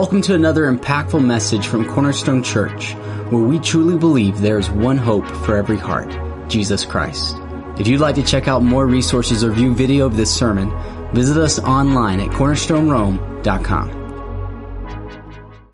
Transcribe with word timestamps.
Welcome 0.00 0.22
to 0.22 0.34
another 0.34 0.62
impactful 0.64 1.22
message 1.22 1.66
from 1.66 1.86
Cornerstone 1.86 2.42
Church, 2.42 2.94
where 3.28 3.42
we 3.42 3.58
truly 3.58 3.98
believe 3.98 4.40
there 4.40 4.58
is 4.58 4.70
one 4.70 4.96
hope 4.96 5.26
for 5.44 5.58
every 5.58 5.76
heart 5.76 6.08
Jesus 6.48 6.86
Christ. 6.86 7.36
If 7.78 7.86
you'd 7.86 8.00
like 8.00 8.14
to 8.14 8.22
check 8.22 8.48
out 8.48 8.62
more 8.62 8.86
resources 8.86 9.44
or 9.44 9.52
view 9.52 9.74
video 9.74 10.06
of 10.06 10.16
this 10.16 10.34
sermon, 10.34 10.72
visit 11.12 11.36
us 11.36 11.58
online 11.58 12.18
at 12.18 12.30
cornerstonerome.com. 12.30 13.90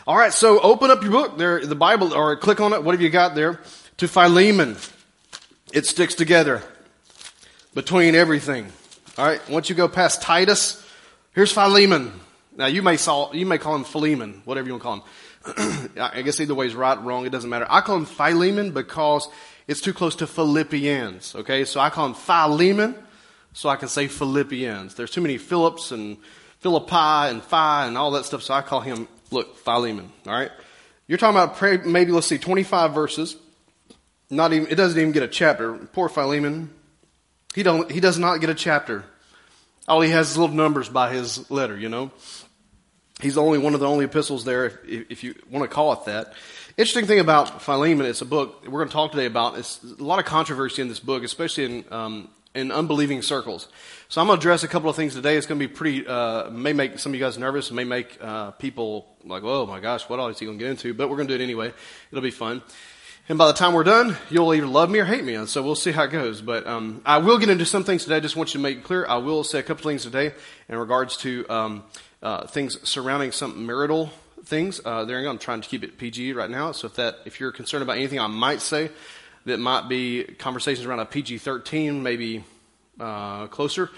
All 0.08 0.16
right, 0.16 0.32
so 0.32 0.58
open 0.58 0.90
up 0.90 1.04
your 1.04 1.12
book 1.12 1.38
there, 1.38 1.64
the 1.64 1.76
Bible, 1.76 2.12
or 2.12 2.34
click 2.36 2.60
on 2.60 2.72
it, 2.72 2.82
whatever 2.82 3.04
you 3.04 3.10
got 3.10 3.36
there, 3.36 3.60
to 3.98 4.08
Philemon. 4.08 4.76
It 5.72 5.86
sticks 5.86 6.16
together 6.16 6.64
between 7.74 8.16
everything. 8.16 8.72
All 9.18 9.24
right, 9.24 9.48
once 9.48 9.68
you 9.70 9.76
go 9.76 9.86
past 9.86 10.20
Titus, 10.20 10.84
here's 11.32 11.52
Philemon. 11.52 12.25
Now 12.56 12.66
you 12.66 12.82
may 12.82 12.96
you 13.32 13.46
may 13.46 13.58
call 13.58 13.74
him 13.76 13.84
Philemon, 13.84 14.40
whatever 14.44 14.66
you 14.66 14.78
want 14.78 14.82
to 14.82 14.84
call 14.84 14.94
him. 14.96 15.90
I 16.00 16.22
guess 16.22 16.40
either 16.40 16.54
way 16.54 16.66
is 16.66 16.74
right, 16.74 16.96
or 16.96 17.02
wrong, 17.02 17.26
it 17.26 17.30
doesn't 17.30 17.50
matter. 17.50 17.66
I 17.68 17.82
call 17.82 17.96
him 17.96 18.06
Philemon 18.06 18.72
because 18.72 19.28
it's 19.68 19.80
too 19.80 19.92
close 19.92 20.16
to 20.16 20.26
Philippians. 20.26 21.34
Okay, 21.36 21.64
so 21.64 21.80
I 21.80 21.90
call 21.90 22.06
him 22.06 22.14
Philemon, 22.14 22.94
so 23.52 23.68
I 23.68 23.76
can 23.76 23.88
say 23.88 24.08
Philippians. 24.08 24.94
There's 24.94 25.10
too 25.10 25.20
many 25.20 25.38
Phillips 25.38 25.92
and 25.92 26.16
Philippi 26.60 27.30
and 27.30 27.42
Phi 27.42 27.86
and 27.86 27.98
all 27.98 28.10
that 28.12 28.24
stuff, 28.24 28.42
so 28.42 28.54
I 28.54 28.62
call 28.62 28.80
him 28.80 29.06
look 29.30 29.56
Philemon. 29.58 30.10
All 30.26 30.32
right, 30.32 30.50
you're 31.06 31.18
talking 31.18 31.38
about 31.38 31.86
maybe 31.86 32.10
let's 32.10 32.26
see, 32.26 32.38
25 32.38 32.94
verses. 32.94 33.36
Not 34.30 34.52
even 34.52 34.68
it 34.70 34.76
doesn't 34.76 34.98
even 34.98 35.12
get 35.12 35.22
a 35.22 35.28
chapter. 35.28 35.74
Poor 35.74 36.08
Philemon. 36.08 36.70
He 37.54 37.62
don't 37.62 37.90
he 37.90 38.00
does 38.00 38.18
not 38.18 38.40
get 38.40 38.50
a 38.50 38.54
chapter. 38.54 39.04
All 39.88 40.00
he 40.00 40.10
has 40.10 40.32
is 40.32 40.38
little 40.38 40.56
numbers 40.56 40.88
by 40.88 41.12
his 41.12 41.48
letter, 41.48 41.78
you 41.78 41.88
know. 41.88 42.10
He's 43.20 43.36
the 43.36 43.42
only 43.42 43.58
one 43.58 43.74
of 43.74 43.80
the 43.80 43.88
only 43.88 44.04
epistles 44.04 44.44
there, 44.44 44.66
if, 44.66 45.10
if 45.10 45.24
you 45.24 45.34
want 45.50 45.68
to 45.68 45.74
call 45.74 45.92
it 45.94 46.04
that. 46.04 46.34
Interesting 46.76 47.06
thing 47.06 47.18
about 47.18 47.62
Philemon, 47.62 48.06
it's 48.06 48.20
a 48.20 48.26
book 48.26 48.64
we're 48.66 48.80
going 48.80 48.88
to 48.88 48.92
talk 48.92 49.12
today 49.12 49.24
about. 49.24 49.56
It's 49.56 49.82
a 49.82 50.02
lot 50.02 50.18
of 50.18 50.26
controversy 50.26 50.82
in 50.82 50.88
this 50.88 51.00
book, 51.00 51.24
especially 51.24 51.64
in 51.64 51.84
um, 51.90 52.28
in 52.56 52.72
unbelieving 52.72 53.22
circles. 53.22 53.68
So 54.08 54.20
I'm 54.20 54.26
going 54.26 54.38
to 54.38 54.40
address 54.40 54.62
a 54.62 54.68
couple 54.68 54.88
of 54.88 54.96
things 54.96 55.14
today. 55.14 55.36
It's 55.36 55.46
going 55.46 55.60
to 55.60 55.68
be 55.68 55.72
pretty, 55.72 56.06
uh, 56.06 56.50
may 56.50 56.72
make 56.72 56.98
some 56.98 57.12
of 57.12 57.14
you 57.18 57.24
guys 57.24 57.38
nervous, 57.38 57.70
may 57.70 57.84
make 57.84 58.16
uh, 58.20 58.52
people 58.52 59.06
like, 59.24 59.42
oh 59.44 59.66
my 59.66 59.78
gosh, 59.78 60.08
what 60.08 60.18
all 60.18 60.28
is 60.28 60.38
he 60.38 60.46
going 60.46 60.58
to 60.58 60.64
get 60.64 60.70
into? 60.70 60.94
But 60.94 61.10
we're 61.10 61.16
going 61.16 61.28
to 61.28 61.36
do 61.36 61.42
it 61.42 61.44
anyway. 61.44 61.72
It'll 62.10 62.22
be 62.22 62.30
fun. 62.30 62.62
And 63.28 63.36
by 63.36 63.48
the 63.48 63.52
time 63.52 63.74
we're 63.74 63.84
done, 63.84 64.16
you'll 64.30 64.54
either 64.54 64.66
love 64.66 64.88
me 64.88 65.00
or 65.00 65.04
hate 65.04 65.24
me. 65.24 65.34
And 65.34 65.48
so 65.48 65.60
we'll 65.60 65.74
see 65.74 65.90
how 65.90 66.04
it 66.04 66.12
goes. 66.12 66.40
But 66.40 66.66
um, 66.66 67.02
I 67.04 67.18
will 67.18 67.38
get 67.38 67.48
into 67.48 67.66
some 67.66 67.82
things 67.84 68.04
today. 68.04 68.16
I 68.16 68.20
just 68.20 68.36
want 68.36 68.54
you 68.54 68.58
to 68.58 68.62
make 68.62 68.78
it 68.78 68.84
clear. 68.84 69.04
I 69.06 69.16
will 69.16 69.42
say 69.42 69.58
a 69.58 69.62
couple 69.62 69.88
things 69.90 70.04
today 70.04 70.32
in 70.68 70.78
regards 70.78 71.16
to 71.18 71.44
um, 71.48 71.84
uh, 72.26 72.44
things 72.44 72.76
surrounding 72.82 73.30
some 73.30 73.66
marital 73.66 74.10
things. 74.44 74.80
Uh, 74.84 75.04
there. 75.04 75.24
I'm 75.28 75.38
trying 75.38 75.60
to 75.60 75.68
keep 75.68 75.84
it 75.84 75.96
PG 75.96 76.32
right 76.32 76.50
now. 76.50 76.72
So 76.72 76.88
if 76.88 76.96
that, 76.96 77.18
if 77.24 77.38
you're 77.38 77.52
concerned 77.52 77.84
about 77.84 77.98
anything 77.98 78.18
I 78.18 78.26
might 78.26 78.60
say 78.60 78.90
that 79.44 79.60
might 79.60 79.88
be 79.88 80.24
conversations 80.24 80.84
around 80.84 80.98
a 80.98 81.04
PG-13, 81.04 82.02
maybe 82.02 82.42
uh, 82.98 83.46
closer, 83.46 83.90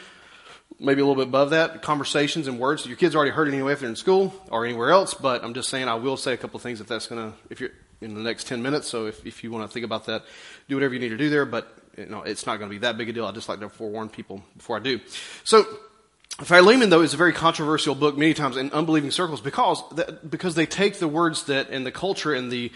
maybe 0.79 1.01
a 1.01 1.07
little 1.07 1.15
bit 1.15 1.29
above 1.29 1.51
that, 1.51 1.81
conversations 1.81 2.49
and 2.49 2.59
words. 2.59 2.85
Your 2.85 2.99
kids 2.99 3.17
already 3.17 3.31
heard 3.31 3.49
it 3.49 3.55
anyway 3.55 3.73
if 3.73 3.81
they're 3.81 3.89
in 3.89 3.97
school 3.97 4.35
or 4.51 4.67
anywhere 4.67 4.91
else. 4.91 5.15
But 5.15 5.43
I'm 5.43 5.55
just 5.55 5.71
saying 5.71 5.89
I 5.89 5.95
will 5.95 6.19
say 6.19 6.35
a 6.35 6.37
couple 6.37 6.61
things 6.61 6.83
if 6.83 6.87
that's 6.87 7.07
going 7.07 7.33
to, 7.33 7.39
if 7.49 7.63
you're 7.63 7.71
in 8.03 8.13
the 8.13 8.21
next 8.21 8.47
10 8.47 8.61
minutes. 8.61 8.89
So 8.89 9.07
if, 9.07 9.25
if 9.25 9.43
you 9.43 9.51
want 9.51 9.67
to 9.67 9.73
think 9.73 9.87
about 9.87 10.05
that, 10.05 10.25
do 10.69 10.77
whatever 10.77 10.93
you 10.93 11.01
need 11.01 11.09
to 11.09 11.17
do 11.17 11.31
there. 11.31 11.47
But 11.47 11.75
you 11.97 12.05
know, 12.05 12.25
it's 12.25 12.45
not 12.45 12.59
going 12.59 12.69
to 12.69 12.75
be 12.75 12.81
that 12.81 12.99
big 12.99 13.09
a 13.09 13.13
deal. 13.15 13.25
I 13.25 13.33
just 13.33 13.49
like 13.49 13.61
to 13.61 13.71
forewarn 13.71 14.11
people 14.11 14.43
before 14.55 14.77
I 14.77 14.81
do. 14.81 15.01
So 15.45 15.65
Philemon, 16.43 16.89
though, 16.89 17.01
is 17.01 17.15
a 17.15 17.17
very 17.17 17.33
controversial 17.33 17.97
book 17.97 18.17
many 18.17 18.33
times 18.33 18.57
in 18.57 18.71
unbelieving 18.71 19.11
circles 19.11 19.41
because, 19.41 19.83
because 20.29 20.55
they 20.55 20.67
take 20.67 20.99
the 20.99 21.09
words 21.09 21.45
that 21.45 21.71
and 21.71 21.85
the 21.85 21.91
culture 21.91 22.33
and 22.33 22.53
the, 22.53 22.71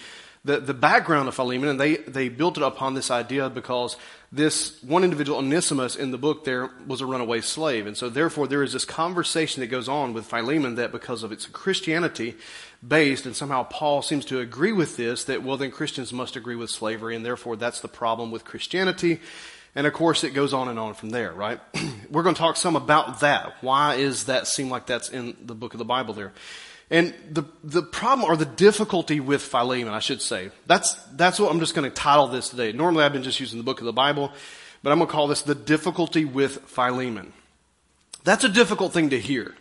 the, 0.44 0.58
the 0.58 0.74
background 0.74 1.28
of 1.28 1.36
Philemon 1.36 1.68
and 1.68 1.80
they, 1.80 1.98
they 1.98 2.28
built 2.28 2.56
it 2.56 2.64
upon 2.64 2.94
this 2.94 3.08
idea 3.08 3.48
because 3.48 3.96
this 4.32 4.82
one 4.82 5.04
individual, 5.04 5.38
Onesimus, 5.38 5.94
in 5.94 6.10
the 6.10 6.18
book 6.18 6.44
there 6.44 6.70
was 6.88 7.00
a 7.00 7.06
runaway 7.06 7.40
slave. 7.40 7.86
And 7.86 7.96
so 7.96 8.08
therefore 8.08 8.48
there 8.48 8.64
is 8.64 8.72
this 8.72 8.84
conversation 8.84 9.60
that 9.60 9.68
goes 9.68 9.88
on 9.88 10.12
with 10.12 10.26
Philemon 10.26 10.74
that 10.74 10.90
because 10.90 11.22
of 11.22 11.30
its 11.30 11.46
Christianity 11.46 12.34
based, 12.86 13.26
and 13.26 13.36
somehow 13.36 13.62
Paul 13.62 14.02
seems 14.02 14.24
to 14.24 14.40
agree 14.40 14.72
with 14.72 14.96
this, 14.96 15.22
that 15.24 15.44
well 15.44 15.56
then 15.56 15.70
Christians 15.70 16.12
must 16.12 16.34
agree 16.34 16.56
with 16.56 16.70
slavery 16.70 17.14
and 17.14 17.24
therefore 17.24 17.54
that's 17.54 17.80
the 17.80 17.86
problem 17.86 18.32
with 18.32 18.44
Christianity. 18.44 19.20
And 19.74 19.86
of 19.86 19.92
course, 19.94 20.22
it 20.22 20.34
goes 20.34 20.52
on 20.52 20.68
and 20.68 20.78
on 20.78 20.94
from 20.94 21.10
there, 21.10 21.32
right? 21.32 21.60
We're 22.10 22.22
going 22.22 22.34
to 22.34 22.38
talk 22.40 22.56
some 22.56 22.76
about 22.76 23.20
that. 23.20 23.54
Why 23.62 23.94
is 23.94 24.24
that 24.24 24.46
seem 24.46 24.68
like 24.68 24.86
that's 24.86 25.08
in 25.08 25.36
the 25.44 25.54
book 25.54 25.72
of 25.72 25.78
the 25.78 25.84
Bible 25.84 26.14
there? 26.14 26.32
And 26.90 27.14
the, 27.30 27.44
the 27.64 27.82
problem 27.82 28.30
or 28.30 28.36
the 28.36 28.44
difficulty 28.44 29.18
with 29.18 29.40
Philemon, 29.40 29.94
I 29.94 30.00
should 30.00 30.20
say, 30.20 30.50
that's, 30.66 30.94
that's 31.14 31.40
what 31.40 31.50
I'm 31.50 31.58
just 31.58 31.74
going 31.74 31.90
to 31.90 31.94
title 31.94 32.28
this 32.28 32.50
today. 32.50 32.72
Normally 32.72 33.04
I've 33.04 33.14
been 33.14 33.22
just 33.22 33.40
using 33.40 33.58
the 33.58 33.64
book 33.64 33.80
of 33.80 33.86
the 33.86 33.94
Bible, 33.94 34.30
but 34.82 34.92
I'm 34.92 34.98
going 34.98 35.08
to 35.08 35.12
call 35.12 35.26
this 35.26 35.40
the 35.40 35.54
difficulty 35.54 36.26
with 36.26 36.68
Philemon. 36.68 37.32
That's 38.24 38.44
a 38.44 38.48
difficult 38.48 38.92
thing 38.92 39.08
to 39.10 39.18
hear. 39.18 39.54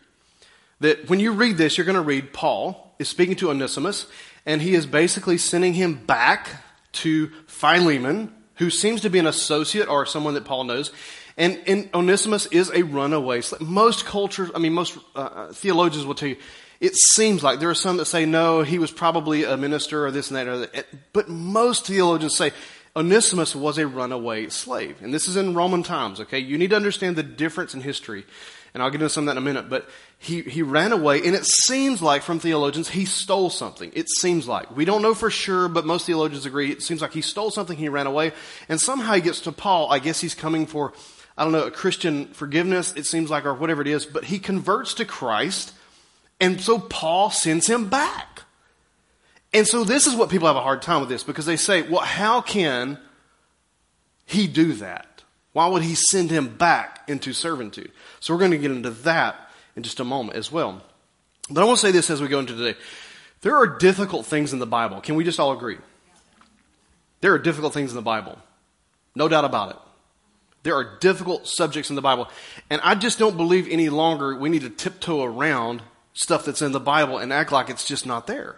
That 0.82 1.10
when 1.10 1.22
you 1.22 1.32
read 1.32 1.58
this, 1.58 1.78
you're 1.78 1.86
going 1.86 1.96
to 1.96 2.02
read 2.02 2.34
Paul 2.34 2.94
is 3.00 3.08
speaking 3.08 3.38
to 3.38 3.50
Onesimus, 3.50 4.08
and 4.46 4.62
he 4.62 4.74
is 4.74 4.86
basically 4.86 5.38
sending 5.38 5.74
him 5.74 5.96
back 6.06 6.50
to 6.94 7.32
Philemon, 7.48 8.34
who 8.56 8.70
seems 8.70 9.02
to 9.02 9.10
be 9.10 9.20
an 9.20 9.28
associate 9.28 9.88
or 9.88 10.06
someone 10.06 10.34
that 10.36 10.46
Paul 10.46 10.66
knows. 10.66 10.92
And, 11.38 11.60
and 11.68 11.90
Onesimus 11.94 12.46
is 12.48 12.70
a 12.72 12.84
runaway. 12.84 13.42
Most 13.60 14.06
cultures, 14.06 14.52
I 14.54 14.60
mean, 14.60 14.74
most 14.74 14.98
uh, 15.16 15.20
uh, 15.20 15.54
theologians 15.54 16.06
will 16.06 16.16
tell 16.16 16.30
you, 16.30 16.38
it 16.80 16.96
seems 16.96 17.44
like 17.44 17.60
there 17.60 17.70
are 17.70 17.76
some 17.76 17.98
that 17.98 18.06
say, 18.06 18.26
no, 18.26 18.64
he 18.64 18.80
was 18.80 18.92
probably 18.92 19.44
a 19.44 19.56
minister 19.56 20.06
or 20.06 20.12
this 20.12 20.30
and 20.30 20.38
that. 20.38 20.48
Or 20.48 20.58
that. 20.60 20.88
But 21.14 21.30
most 21.30 21.86
theologians 21.86 22.36
say 22.36 22.52
Onesimus 22.96 23.56
was 23.56 23.78
a 23.78 23.88
runaway 23.88 24.50
slave. 24.50 24.98
And 25.02 25.14
this 25.14 25.28
is 25.28 25.38
in 25.38 25.54
Roman 25.54 25.84
times, 25.84 26.20
okay? 26.20 26.40
You 26.40 26.58
need 26.58 26.72
to 26.72 26.76
understand 26.76 27.16
the 27.16 27.24
difference 27.24 27.74
in 27.74 27.82
history 27.82 28.26
and 28.74 28.82
I'll 28.82 28.90
get 28.90 29.02
into 29.02 29.10
some 29.10 29.24
of 29.24 29.26
that 29.28 29.32
in 29.34 29.38
a 29.38 29.42
minute, 29.42 29.70
but 29.70 29.90
he, 30.18 30.42
he 30.42 30.62
ran 30.62 30.92
away, 30.92 31.18
and 31.26 31.36
it 31.36 31.46
seems 31.46 32.02
like 32.02 32.22
from 32.22 32.40
theologians, 32.40 32.90
he 32.90 33.06
stole 33.06 33.50
something. 33.50 33.92
It 33.94 34.08
seems 34.10 34.48
like. 34.48 34.76
We 34.76 34.86
don't 34.86 35.02
know 35.02 35.14
for 35.14 35.30
sure, 35.30 35.68
but 35.68 35.86
most 35.86 36.06
theologians 36.06 36.46
agree. 36.46 36.72
It 36.72 36.82
seems 36.82 37.02
like 37.02 37.12
he 37.12 37.22
stole 37.22 37.52
something, 37.52 37.78
he 37.78 37.90
ran 37.90 38.08
away, 38.08 38.32
and 38.70 38.80
somehow 38.80 39.14
he 39.14 39.22
gets 39.22 39.42
to 39.42 39.52
Paul. 39.52 39.92
I 39.92 40.00
guess 40.00 40.22
he's 40.22 40.36
coming 40.36 40.66
for, 40.66 40.94
I 41.38 41.44
don't 41.44 41.52
know, 41.52 41.64
a 41.64 41.72
Christian 41.72 42.28
forgiveness, 42.28 42.94
it 42.96 43.06
seems 43.06 43.30
like, 43.30 43.46
or 43.46 43.54
whatever 43.54 43.82
it 43.82 43.88
is, 43.88 44.06
but 44.06 44.26
he 44.26 44.40
converts 44.40 44.94
to 44.96 45.06
Christ, 45.06 45.74
and 46.40 46.62
so 46.62 46.80
Paul 46.80 47.30
sends 47.30 47.68
him 47.68 47.90
back. 47.90 48.44
And 49.54 49.68
so 49.68 49.84
this 49.84 50.08
is 50.08 50.16
what 50.16 50.30
people 50.30 50.48
have 50.48 50.56
a 50.56 50.62
hard 50.62 50.82
time 50.82 51.02
with 51.02 51.10
this, 51.10 51.24
because 51.24 51.46
they 51.46 51.58
say, 51.58 51.82
well, 51.82 52.00
how 52.02 52.40
can 52.40 52.98
he 54.26 54.48
do 54.48 54.74
that? 54.74 55.11
Why 55.54 55.68
would 55.68 55.84
he 55.84 55.96
send 55.96 56.32
him 56.32 56.56
back 56.56 57.04
into 57.08 57.34
servitude? 57.34 57.92
So 58.20 58.34
we're 58.34 58.40
going 58.40 58.52
to 58.52 58.58
get 58.58 58.72
into 58.72 58.92
that 58.92 59.50
in 59.76 59.84
just 59.84 60.00
a 60.00 60.06
moment 60.06 60.38
as 60.38 60.52
well. 60.52 60.82
But 61.50 61.62
I 61.62 61.66
want 61.66 61.80
to 61.80 61.86
say 61.86 61.92
this 61.92 62.10
as 62.10 62.22
we 62.22 62.28
go 62.28 62.40
into 62.40 62.56
today. 62.56 62.80
There 63.42 63.56
are 63.56 63.68
difficult 63.68 64.26
things 64.26 64.54
in 64.54 64.60
the 64.60 64.68
Bible. 64.68 65.02
Can 65.02 65.16
we 65.16 65.24
just 65.24 65.40
all 65.40 65.52
agree? 65.52 65.78
There 67.22 67.34
are 67.34 67.40
difficult 67.40 67.74
things 67.74 67.92
in 67.92 67.96
the 67.96 68.02
Bible. 68.02 68.38
No 69.16 69.28
doubt 69.28 69.46
about 69.46 69.72
it. 69.72 69.78
There 70.64 70.76
are 70.76 70.98
difficult 71.00 71.48
subjects 71.48 71.90
in 71.90 71.96
the 71.96 72.02
Bible. 72.02 72.30
And 72.70 72.80
I 72.84 72.96
just 72.96 73.20
don't 73.20 73.36
believe 73.36 73.68
any 73.68 73.90
longer 73.90 74.36
we 74.36 74.50
need 74.50 74.62
to 74.62 74.70
tiptoe 74.70 75.24
around 75.24 75.82
stuff 76.14 76.46
that's 76.46 76.62
in 76.62 76.72
the 76.72 76.80
Bible 76.80 77.18
and 77.18 77.34
act 77.34 77.52
like 77.52 77.70
it's 77.70 77.86
just 77.86 78.06
not 78.06 78.28
there. 78.28 78.58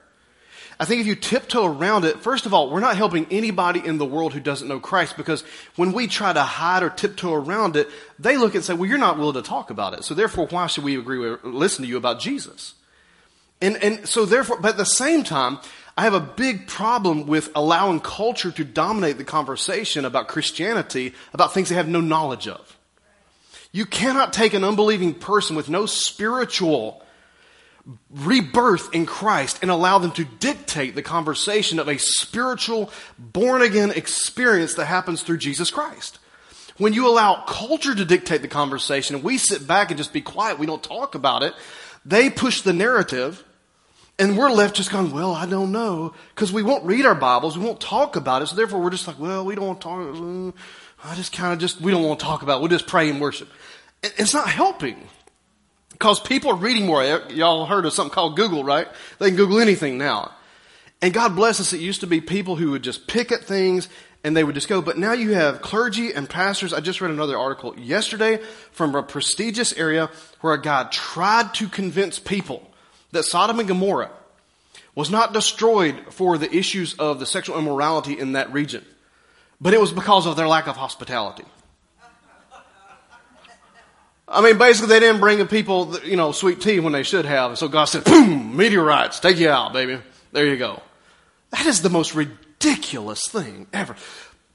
I 0.79 0.85
think 0.85 1.01
if 1.01 1.07
you 1.07 1.15
tiptoe 1.15 1.65
around 1.65 2.05
it, 2.05 2.21
first 2.21 2.45
of 2.45 2.53
all, 2.53 2.69
we're 2.69 2.79
not 2.79 2.97
helping 2.97 3.27
anybody 3.29 3.79
in 3.85 3.97
the 3.97 4.05
world 4.05 4.33
who 4.33 4.39
doesn't 4.39 4.67
know 4.67 4.79
Christ 4.79 5.17
because 5.17 5.43
when 5.75 5.93
we 5.93 6.07
try 6.07 6.33
to 6.33 6.41
hide 6.41 6.83
or 6.83 6.89
tiptoe 6.89 7.33
around 7.33 7.75
it, 7.75 7.89
they 8.17 8.37
look 8.37 8.55
and 8.55 8.63
say, 8.63 8.73
well, 8.73 8.89
you're 8.89 8.97
not 8.97 9.17
willing 9.17 9.35
to 9.35 9.47
talk 9.47 9.69
about 9.69 9.93
it. 9.93 10.03
So 10.03 10.13
therefore, 10.13 10.47
why 10.47 10.67
should 10.67 10.83
we 10.83 10.97
agree 10.97 11.19
with, 11.19 11.43
listen 11.43 11.83
to 11.83 11.89
you 11.89 11.97
about 11.97 12.19
Jesus? 12.19 12.73
And, 13.61 13.81
and 13.83 14.07
so 14.07 14.25
therefore, 14.25 14.59
but 14.59 14.71
at 14.71 14.77
the 14.77 14.85
same 14.85 15.23
time, 15.23 15.59
I 15.95 16.03
have 16.03 16.15
a 16.15 16.19
big 16.19 16.67
problem 16.67 17.27
with 17.27 17.51
allowing 17.55 17.99
culture 17.99 18.51
to 18.51 18.63
dominate 18.63 19.17
the 19.17 19.23
conversation 19.23 20.05
about 20.05 20.27
Christianity, 20.27 21.13
about 21.33 21.53
things 21.53 21.69
they 21.69 21.75
have 21.75 21.87
no 21.87 22.01
knowledge 22.01 22.47
of. 22.47 22.77
You 23.71 23.85
cannot 23.85 24.33
take 24.33 24.53
an 24.53 24.63
unbelieving 24.63 25.13
person 25.13 25.55
with 25.55 25.69
no 25.69 25.85
spiritual 25.85 27.02
rebirth 28.09 28.93
in 28.93 29.05
Christ 29.05 29.59
and 29.61 29.69
allow 29.69 29.97
them 29.97 30.11
to 30.13 30.23
dictate 30.23 30.95
the 30.95 31.01
conversation 31.01 31.79
of 31.79 31.87
a 31.87 31.97
spiritual, 31.97 32.91
born 33.17 33.61
again 33.61 33.91
experience 33.91 34.75
that 34.75 34.85
happens 34.85 35.21
through 35.23 35.37
Jesus 35.37 35.69
Christ. 35.69 36.19
When 36.77 36.93
you 36.93 37.07
allow 37.07 37.43
culture 37.45 37.93
to 37.93 38.05
dictate 38.05 38.41
the 38.41 38.47
conversation 38.47 39.15
and 39.15 39.23
we 39.23 39.37
sit 39.37 39.67
back 39.67 39.91
and 39.91 39.97
just 39.97 40.13
be 40.13 40.21
quiet, 40.21 40.59
we 40.59 40.65
don't 40.65 40.81
talk 40.81 41.13
about 41.13 41.43
it, 41.43 41.53
they 42.05 42.29
push 42.29 42.61
the 42.61 42.73
narrative 42.73 43.43
and 44.17 44.37
we're 44.37 44.49
left 44.49 44.75
just 44.75 44.91
going, 44.91 45.11
well, 45.11 45.33
I 45.33 45.45
don't 45.45 45.71
know, 45.71 46.13
because 46.35 46.53
we 46.53 46.63
won't 46.63 46.85
read 46.85 47.05
our 47.05 47.15
Bibles, 47.15 47.57
we 47.57 47.65
won't 47.65 47.81
talk 47.81 48.15
about 48.15 48.41
it, 48.41 48.47
so 48.47 48.55
therefore 48.55 48.79
we're 48.79 48.91
just 48.91 49.07
like, 49.07 49.19
well, 49.19 49.43
we 49.43 49.55
don't 49.55 49.67
want 49.67 49.81
to 49.81 49.87
talk, 49.87 49.99
mm, 49.99 50.53
I 51.03 51.15
just 51.15 51.33
kind 51.33 51.51
of 51.51 51.59
just, 51.59 51.81
we 51.81 51.91
don't 51.91 52.03
want 52.03 52.19
to 52.19 52.25
talk 52.25 52.43
about 52.43 52.57
it, 52.57 52.59
we'll 52.61 52.69
just 52.69 52.87
pray 52.87 53.09
and 53.09 53.19
worship. 53.19 53.49
It's 54.03 54.33
not 54.33 54.49
helping. 54.49 55.07
Because 56.03 56.19
people 56.19 56.51
are 56.51 56.57
reading 56.57 56.85
more. 56.85 57.01
Y'all 57.29 57.65
heard 57.65 57.85
of 57.85 57.93
something 57.93 58.13
called 58.13 58.35
Google, 58.35 58.65
right? 58.65 58.89
They 59.19 59.27
can 59.27 59.37
Google 59.37 59.61
anything 59.61 59.97
now. 59.97 60.33
And 61.01 61.13
God 61.13 61.33
bless 61.33 61.61
us, 61.61 61.71
it 61.71 61.79
used 61.79 62.01
to 62.01 62.07
be 62.07 62.19
people 62.19 62.57
who 62.57 62.71
would 62.71 62.83
just 62.83 63.07
pick 63.07 63.31
at 63.31 63.45
things 63.45 63.87
and 64.21 64.35
they 64.35 64.43
would 64.43 64.53
just 64.53 64.67
go. 64.67 64.81
But 64.81 64.97
now 64.97 65.13
you 65.13 65.31
have 65.31 65.61
clergy 65.61 66.11
and 66.11 66.29
pastors. 66.29 66.73
I 66.73 66.81
just 66.81 66.99
read 66.99 67.11
another 67.11 67.37
article 67.37 67.79
yesterday 67.79 68.41
from 68.73 68.95
a 68.95 69.01
prestigious 69.01 69.71
area 69.77 70.09
where 70.41 70.51
a 70.51 70.61
guy 70.61 70.89
tried 70.91 71.53
to 71.53 71.69
convince 71.69 72.19
people 72.19 72.69
that 73.13 73.23
Sodom 73.23 73.59
and 73.59 73.67
Gomorrah 73.69 74.11
was 74.95 75.09
not 75.09 75.31
destroyed 75.31 75.95
for 76.09 76.37
the 76.37 76.53
issues 76.53 76.95
of 76.95 77.21
the 77.21 77.25
sexual 77.25 77.57
immorality 77.57 78.19
in 78.19 78.33
that 78.33 78.51
region, 78.51 78.83
but 79.61 79.73
it 79.73 79.79
was 79.79 79.93
because 79.93 80.25
of 80.25 80.35
their 80.35 80.49
lack 80.49 80.67
of 80.67 80.75
hospitality. 80.75 81.45
I 84.33 84.41
mean, 84.41 84.57
basically, 84.57 84.89
they 84.89 84.99
didn't 84.99 85.21
bring 85.21 85.37
the 85.37 85.45
people, 85.45 85.97
you 85.99 86.15
know, 86.15 86.31
sweet 86.31 86.59
tea 86.59 86.79
when 86.79 86.93
they 86.93 87.03
should 87.03 87.25
have. 87.25 87.51
And 87.51 87.57
so 87.57 87.67
God 87.67 87.85
said, 87.85 88.03
boom, 88.03 88.57
meteorites, 88.57 89.19
take 89.19 89.37
you 89.37 89.49
out, 89.49 89.73
baby. 89.73 89.99
There 90.31 90.45
you 90.45 90.57
go. 90.57 90.81
That 91.51 91.67
is 91.67 91.83
the 91.83 91.89
most 91.89 92.15
ridiculous 92.15 93.27
thing 93.27 93.67
ever. 93.71 93.95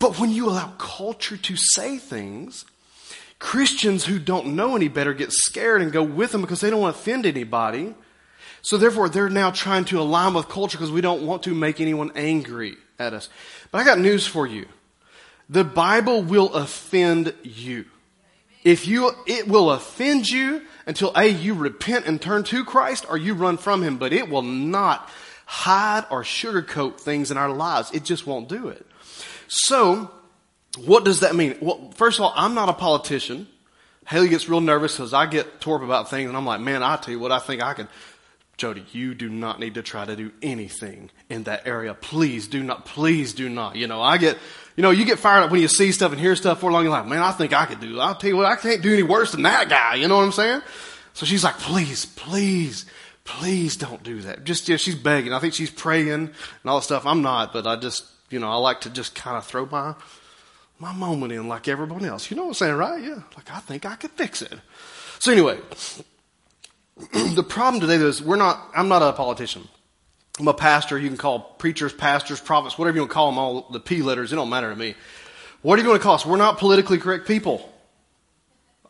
But 0.00 0.18
when 0.18 0.30
you 0.30 0.48
allow 0.48 0.72
culture 0.78 1.36
to 1.36 1.56
say 1.56 1.98
things, 1.98 2.64
Christians 3.38 4.04
who 4.04 4.18
don't 4.18 4.48
know 4.48 4.74
any 4.74 4.88
better 4.88 5.14
get 5.14 5.32
scared 5.32 5.80
and 5.80 5.92
go 5.92 6.02
with 6.02 6.32
them 6.32 6.40
because 6.40 6.60
they 6.60 6.70
don't 6.70 6.80
want 6.80 6.96
to 6.96 7.00
offend 7.00 7.24
anybody. 7.24 7.94
So 8.62 8.76
therefore, 8.76 9.08
they're 9.08 9.30
now 9.30 9.52
trying 9.52 9.84
to 9.86 10.00
align 10.00 10.34
with 10.34 10.48
culture 10.48 10.76
because 10.76 10.90
we 10.90 11.00
don't 11.00 11.22
want 11.22 11.44
to 11.44 11.54
make 11.54 11.80
anyone 11.80 12.10
angry 12.16 12.76
at 12.98 13.14
us. 13.14 13.28
But 13.70 13.78
I 13.78 13.84
got 13.84 14.00
news 14.00 14.26
for 14.26 14.46
you. 14.46 14.66
The 15.48 15.64
Bible 15.64 16.22
will 16.22 16.52
offend 16.52 17.32
you. 17.44 17.84
If 18.64 18.86
you, 18.86 19.12
it 19.26 19.48
will 19.48 19.70
offend 19.70 20.28
you 20.28 20.62
until 20.86 21.12
A, 21.14 21.26
you 21.26 21.54
repent 21.54 22.06
and 22.06 22.20
turn 22.20 22.44
to 22.44 22.64
Christ 22.64 23.06
or 23.08 23.16
you 23.16 23.34
run 23.34 23.56
from 23.56 23.82
Him, 23.82 23.98
but 23.98 24.12
it 24.12 24.28
will 24.28 24.42
not 24.42 25.08
hide 25.46 26.04
or 26.10 26.22
sugarcoat 26.22 27.00
things 27.00 27.30
in 27.30 27.36
our 27.36 27.50
lives. 27.50 27.90
It 27.92 28.04
just 28.04 28.26
won't 28.26 28.48
do 28.48 28.68
it. 28.68 28.86
So, 29.48 30.10
what 30.84 31.04
does 31.04 31.20
that 31.20 31.34
mean? 31.34 31.56
Well, 31.60 31.90
first 31.94 32.18
of 32.18 32.24
all, 32.24 32.32
I'm 32.36 32.54
not 32.54 32.68
a 32.68 32.74
politician. 32.74 33.48
Haley 34.06 34.28
gets 34.28 34.48
real 34.48 34.60
nervous 34.60 34.96
because 34.96 35.12
I 35.14 35.26
get 35.26 35.60
torp 35.60 35.82
about 35.82 36.10
things 36.10 36.28
and 36.28 36.36
I'm 36.36 36.46
like, 36.46 36.60
man, 36.60 36.82
I 36.82 36.96
tell 36.96 37.12
you 37.12 37.20
what, 37.20 37.32
I 37.32 37.38
think 37.38 37.62
I 37.62 37.74
can. 37.74 37.88
Jody, 38.58 38.84
you 38.90 39.14
do 39.14 39.28
not 39.28 39.60
need 39.60 39.74
to 39.74 39.82
try 39.82 40.04
to 40.04 40.16
do 40.16 40.32
anything 40.42 41.10
in 41.30 41.44
that 41.44 41.66
area. 41.66 41.94
Please 41.94 42.48
do 42.48 42.60
not, 42.60 42.84
please 42.84 43.32
do 43.32 43.48
not. 43.48 43.76
You 43.76 43.86
know, 43.86 44.02
I 44.02 44.18
get, 44.18 44.36
you 44.76 44.82
know, 44.82 44.90
you 44.90 45.04
get 45.04 45.20
fired 45.20 45.44
up 45.44 45.52
when 45.52 45.62
you 45.62 45.68
see 45.68 45.92
stuff 45.92 46.10
and 46.10 46.20
hear 46.20 46.34
stuff 46.34 46.58
for 46.58 46.72
long. 46.72 46.82
You're 46.82 46.90
like, 46.90 47.06
man, 47.06 47.22
I 47.22 47.30
think 47.30 47.52
I 47.52 47.66
could 47.66 47.78
do. 47.78 48.00
I'll 48.00 48.16
tell 48.16 48.30
you 48.30 48.36
what, 48.36 48.46
I 48.46 48.56
can't 48.56 48.82
do 48.82 48.92
any 48.92 49.04
worse 49.04 49.30
than 49.30 49.42
that 49.42 49.68
guy. 49.68 49.94
You 49.94 50.08
know 50.08 50.16
what 50.16 50.24
I'm 50.24 50.32
saying? 50.32 50.62
So 51.14 51.24
she's 51.24 51.44
like, 51.44 51.56
please, 51.58 52.04
please, 52.04 52.84
please 53.22 53.76
don't 53.76 54.02
do 54.02 54.22
that. 54.22 54.42
Just, 54.42 54.68
yeah, 54.68 54.76
she's 54.76 54.96
begging. 54.96 55.32
I 55.32 55.38
think 55.38 55.54
she's 55.54 55.70
praying 55.70 56.10
and 56.10 56.32
all 56.64 56.80
that 56.80 56.84
stuff. 56.84 57.06
I'm 57.06 57.22
not, 57.22 57.52
but 57.52 57.64
I 57.64 57.76
just, 57.76 58.06
you 58.28 58.40
know, 58.40 58.50
I 58.50 58.56
like 58.56 58.80
to 58.82 58.90
just 58.90 59.14
kind 59.14 59.36
of 59.36 59.46
throw 59.46 59.66
my, 59.66 59.94
my 60.80 60.92
moment 60.92 61.32
in 61.32 61.46
like 61.46 61.68
everyone 61.68 62.04
else. 62.04 62.28
You 62.28 62.36
know 62.36 62.42
what 62.42 62.48
I'm 62.48 62.54
saying, 62.54 62.74
right? 62.74 63.00
Yeah. 63.00 63.22
Like, 63.36 63.52
I 63.52 63.60
think 63.60 63.86
I 63.86 63.94
could 63.94 64.10
fix 64.10 64.42
it. 64.42 64.52
So 65.20 65.30
anyway, 65.30 65.58
the 67.34 67.44
problem 67.46 67.80
today 67.80 67.94
is 67.94 68.22
we're 68.22 68.36
not, 68.36 68.70
I'm 68.74 68.88
not 68.88 69.02
a 69.02 69.12
politician. 69.12 69.68
I'm 70.38 70.48
a 70.48 70.54
pastor. 70.54 70.98
You 70.98 71.08
can 71.08 71.16
call 71.16 71.40
preachers, 71.40 71.92
pastors, 71.92 72.40
prophets, 72.40 72.78
whatever 72.78 72.96
you 72.96 73.02
want 73.02 73.10
to 73.10 73.14
call 73.14 73.30
them, 73.30 73.38
all 73.38 73.68
the 73.70 73.80
P 73.80 74.02
letters. 74.02 74.32
It 74.32 74.36
don't 74.36 74.50
matter 74.50 74.70
to 74.70 74.76
me. 74.76 74.94
What 75.62 75.78
are 75.78 75.82
you 75.82 75.86
going 75.86 75.98
to 75.98 76.02
call 76.02 76.14
us? 76.14 76.26
We're 76.26 76.36
not 76.36 76.58
politically 76.58 76.98
correct 76.98 77.26
people. 77.26 77.72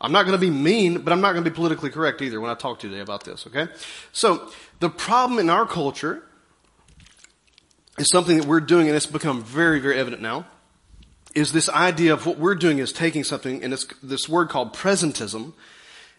I'm 0.01 0.11
not 0.11 0.23
going 0.23 0.37
to 0.37 0.39
be 0.39 0.49
mean, 0.49 1.01
but 1.01 1.11
I'm 1.11 1.21
not 1.21 1.33
going 1.33 1.43
to 1.43 1.49
be 1.49 1.53
politically 1.53 1.89
correct 1.89 2.21
either 2.21 2.39
when 2.39 2.49
I 2.49 2.53
talk 2.53 2.79
to 2.79 2.87
you 2.87 2.91
today 2.91 3.01
about 3.01 3.25
this, 3.25 3.45
okay? 3.47 3.67
So, 4.13 4.49
the 4.79 4.89
problem 4.89 5.39
in 5.39 5.49
our 5.49 5.65
culture 5.65 6.23
is 7.97 8.07
something 8.09 8.37
that 8.37 8.47
we're 8.47 8.61
doing, 8.61 8.87
and 8.87 8.95
it's 8.95 9.05
become 9.05 9.43
very, 9.43 9.79
very 9.79 9.99
evident 9.99 10.21
now, 10.21 10.45
is 11.35 11.51
this 11.51 11.67
idea 11.69 12.13
of 12.13 12.25
what 12.25 12.39
we're 12.39 12.55
doing 12.55 12.79
is 12.79 12.93
taking 12.93 13.25
something, 13.25 13.61
and 13.61 13.73
it's 13.73 13.85
this 14.01 14.29
word 14.29 14.47
called 14.47 14.73
presentism, 14.73 15.53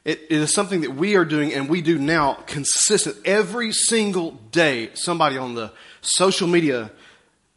it, 0.05 0.21
it 0.31 0.33
is 0.33 0.53
something 0.53 0.81
that 0.81 0.95
we 0.95 1.17
are 1.17 1.25
doing 1.25 1.53
and 1.53 1.69
we 1.69 1.83
do 1.83 1.99
now 1.99 2.35
consistent. 2.47 3.17
Every 3.25 3.73
single 3.73 4.33
day, 4.51 4.91
somebody 4.95 5.37
on 5.37 5.55
the 5.55 5.73
social 6.01 6.49
media, 6.49 6.91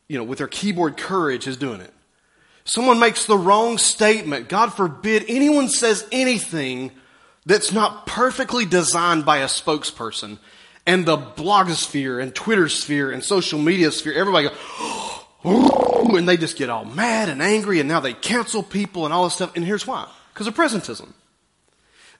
you 0.07 0.17
know, 0.17 0.23
with 0.23 0.39
their 0.39 0.47
keyboard 0.47 0.97
courage 0.97 1.47
is 1.47 1.55
doing 1.55 1.79
it. 1.79 1.93
Someone 2.65 2.99
makes 2.99 3.25
the 3.25 3.37
wrong 3.37 3.77
statement. 3.77 4.49
God 4.49 4.73
forbid 4.73 5.25
anyone 5.27 5.69
says 5.69 6.05
anything 6.11 6.91
that's 7.45 7.71
not 7.71 8.05
perfectly 8.05 8.65
designed 8.65 9.25
by 9.25 9.37
a 9.39 9.47
spokesperson. 9.47 10.37
And 10.85 11.05
the 11.05 11.17
blogosphere 11.17 12.21
and 12.21 12.35
Twitter 12.35 12.67
sphere 12.67 13.11
and 13.11 13.23
social 13.23 13.59
media 13.59 13.89
sphere, 13.91 14.13
everybody 14.13 14.49
goes, 14.49 14.57
and 16.13 16.27
they 16.27 16.35
just 16.35 16.57
get 16.57 16.69
all 16.69 16.83
mad 16.83 17.29
and 17.29 17.41
angry 17.41 17.79
and 17.79 17.87
now 17.87 18.01
they 18.01 18.13
cancel 18.13 18.63
people 18.63 19.05
and 19.05 19.13
all 19.13 19.23
this 19.23 19.35
stuff. 19.35 19.55
And 19.55 19.63
here's 19.63 19.87
why. 19.87 20.09
Because 20.33 20.47
of 20.47 20.55
presentism. 20.55 21.13